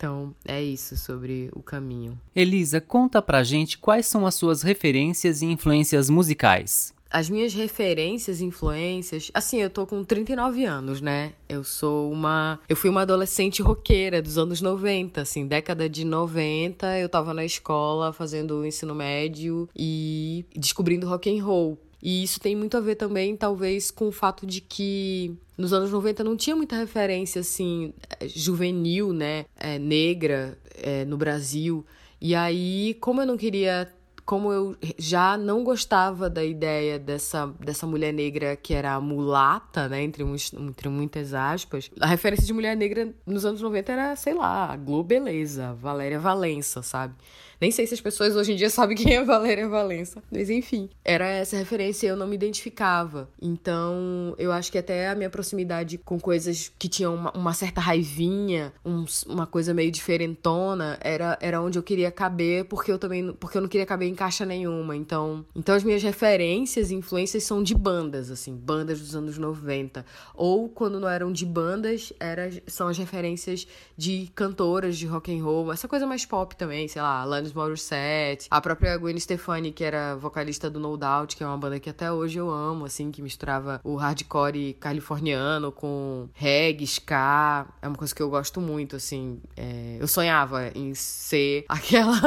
Então, 0.00 0.34
é 0.46 0.62
isso 0.62 0.96
sobre 0.96 1.50
o 1.52 1.62
caminho. 1.62 2.18
Elisa, 2.34 2.80
conta 2.80 3.20
pra 3.20 3.42
gente 3.42 3.76
quais 3.76 4.06
são 4.06 4.26
as 4.26 4.34
suas 4.34 4.62
referências 4.62 5.42
e 5.42 5.44
influências 5.44 6.08
musicais. 6.08 6.94
As 7.10 7.28
minhas 7.28 7.52
referências, 7.52 8.40
influências, 8.40 9.30
assim, 9.34 9.60
eu 9.60 9.68
tô 9.68 9.86
com 9.86 10.02
39 10.02 10.64
anos, 10.64 11.02
né? 11.02 11.34
Eu 11.46 11.62
sou 11.62 12.10
uma, 12.10 12.58
eu 12.66 12.76
fui 12.76 12.88
uma 12.88 13.02
adolescente 13.02 13.60
roqueira 13.60 14.22
dos 14.22 14.38
anos 14.38 14.62
90, 14.62 15.20
assim, 15.20 15.46
década 15.46 15.86
de 15.86 16.02
90, 16.02 16.98
eu 16.98 17.08
tava 17.08 17.34
na 17.34 17.44
escola 17.44 18.10
fazendo 18.10 18.60
o 18.60 18.64
ensino 18.64 18.94
médio 18.94 19.68
e 19.76 20.46
descobrindo 20.56 21.06
rock 21.06 21.28
and 21.28 21.44
roll. 21.44 21.78
E 22.02 22.22
isso 22.22 22.40
tem 22.40 22.56
muito 22.56 22.76
a 22.76 22.80
ver 22.80 22.94
também, 22.94 23.36
talvez, 23.36 23.90
com 23.90 24.08
o 24.08 24.12
fato 24.12 24.46
de 24.46 24.60
que 24.60 25.36
nos 25.56 25.72
anos 25.72 25.90
90 25.90 26.24
não 26.24 26.36
tinha 26.36 26.56
muita 26.56 26.76
referência, 26.76 27.40
assim, 27.40 27.92
eh, 28.18 28.28
juvenil, 28.28 29.12
né? 29.12 29.44
eh, 29.58 29.78
negra 29.78 30.58
eh, 30.76 31.04
no 31.04 31.16
Brasil. 31.16 31.84
E 32.20 32.34
aí, 32.34 32.96
como 33.00 33.20
eu 33.20 33.26
não 33.26 33.36
queria 33.36 33.90
como 34.30 34.52
eu 34.52 34.76
já 34.96 35.36
não 35.36 35.64
gostava 35.64 36.30
da 36.30 36.44
ideia 36.44 37.00
dessa, 37.00 37.48
dessa 37.58 37.84
mulher 37.84 38.12
negra 38.12 38.54
que 38.54 38.72
era 38.72 39.00
mulata, 39.00 39.88
né, 39.88 40.04
entre, 40.04 40.22
entre 40.22 40.88
muitas 40.88 41.34
aspas, 41.34 41.90
a 42.00 42.06
referência 42.06 42.46
de 42.46 42.52
mulher 42.52 42.76
negra 42.76 43.12
nos 43.26 43.44
anos 43.44 43.60
90 43.60 43.90
era, 43.90 44.14
sei 44.14 44.34
lá, 44.34 44.76
Globeleza, 44.76 45.74
Valéria 45.74 46.20
Valença, 46.20 46.80
sabe? 46.80 47.14
Nem 47.60 47.70
sei 47.70 47.86
se 47.86 47.94
as 47.94 48.00
pessoas 48.00 48.34
hoje 48.36 48.52
em 48.52 48.56
dia 48.56 48.70
sabem 48.70 48.96
quem 48.96 49.16
é 49.16 49.24
Valéria 49.24 49.68
Valença, 49.68 50.22
mas 50.30 50.48
enfim, 50.48 50.88
era 51.04 51.26
essa 51.28 51.56
referência 51.56 52.06
e 52.06 52.10
eu 52.10 52.16
não 52.16 52.26
me 52.26 52.34
identificava. 52.34 53.28
Então, 53.40 54.34
eu 54.38 54.50
acho 54.50 54.72
que 54.72 54.78
até 54.78 55.08
a 55.10 55.14
minha 55.14 55.28
proximidade 55.28 55.98
com 55.98 56.18
coisas 56.18 56.72
que 56.78 56.88
tinham 56.88 57.14
uma, 57.14 57.30
uma 57.32 57.52
certa 57.52 57.80
raivinha, 57.80 58.72
uns- 58.84 59.24
uma 59.24 59.46
coisa 59.46 59.74
meio 59.74 59.90
diferentona, 59.90 60.98
era, 61.02 61.36
era 61.40 61.60
onde 61.60 61.78
eu 61.78 61.82
queria 61.82 62.10
caber, 62.10 62.64
porque 62.64 62.90
eu 62.90 62.98
também 62.98 63.32
porque 63.34 63.58
eu 63.58 63.62
não 63.62 63.68
queria 63.68 63.86
caber 63.86 64.08
em 64.08 64.14
caixa 64.14 64.46
nenhuma. 64.46 64.96
Então, 64.96 65.44
então 65.54 65.74
as 65.74 65.84
minhas 65.84 66.02
referências 66.02 66.90
e 66.90 66.94
influências 66.94 67.44
são 67.44 67.62
de 67.62 67.74
bandas, 67.74 68.30
assim, 68.30 68.54
bandas 68.56 69.00
dos 69.00 69.14
anos 69.14 69.36
90. 69.36 70.04
Ou 70.34 70.68
quando 70.68 70.98
não 70.98 71.08
eram 71.08 71.30
de 71.30 71.44
bandas, 71.44 72.12
era, 72.18 72.50
são 72.66 72.88
as 72.88 72.96
referências 72.96 73.66
de 73.96 74.30
cantoras 74.34 74.96
de 74.96 75.06
rock 75.06 75.30
and 75.36 75.44
roll, 75.44 75.72
essa 75.72 75.86
coisa 75.88 76.06
mais 76.06 76.24
pop 76.24 76.56
também, 76.56 76.88
sei 76.88 77.02
lá, 77.02 77.20
Alanis 77.20 77.49
Alanis 77.50 77.52
Morissette, 77.52 78.46
a 78.50 78.60
própria 78.60 78.96
Gwen 78.96 79.18
Stefani, 79.18 79.72
que 79.72 79.84
era 79.84 80.14
vocalista 80.16 80.70
do 80.70 80.78
No 80.78 80.96
Doubt, 80.96 81.36
que 81.36 81.42
é 81.42 81.46
uma 81.46 81.56
banda 81.58 81.78
que 81.78 81.90
até 81.90 82.10
hoje 82.10 82.38
eu 82.38 82.50
amo, 82.50 82.84
assim, 82.84 83.10
que 83.10 83.20
misturava 83.22 83.80
o 83.84 83.96
hardcore 83.96 84.74
californiano 84.74 85.72
com 85.72 86.28
reggae, 86.34 86.84
ska. 86.84 87.66
É 87.82 87.88
uma 87.88 87.96
coisa 87.96 88.14
que 88.14 88.22
eu 88.22 88.30
gosto 88.30 88.60
muito, 88.60 88.96
assim. 88.96 89.40
É, 89.56 89.96
eu 90.00 90.06
sonhava 90.06 90.70
em 90.74 90.94
ser 90.94 91.64
aquela. 91.68 92.18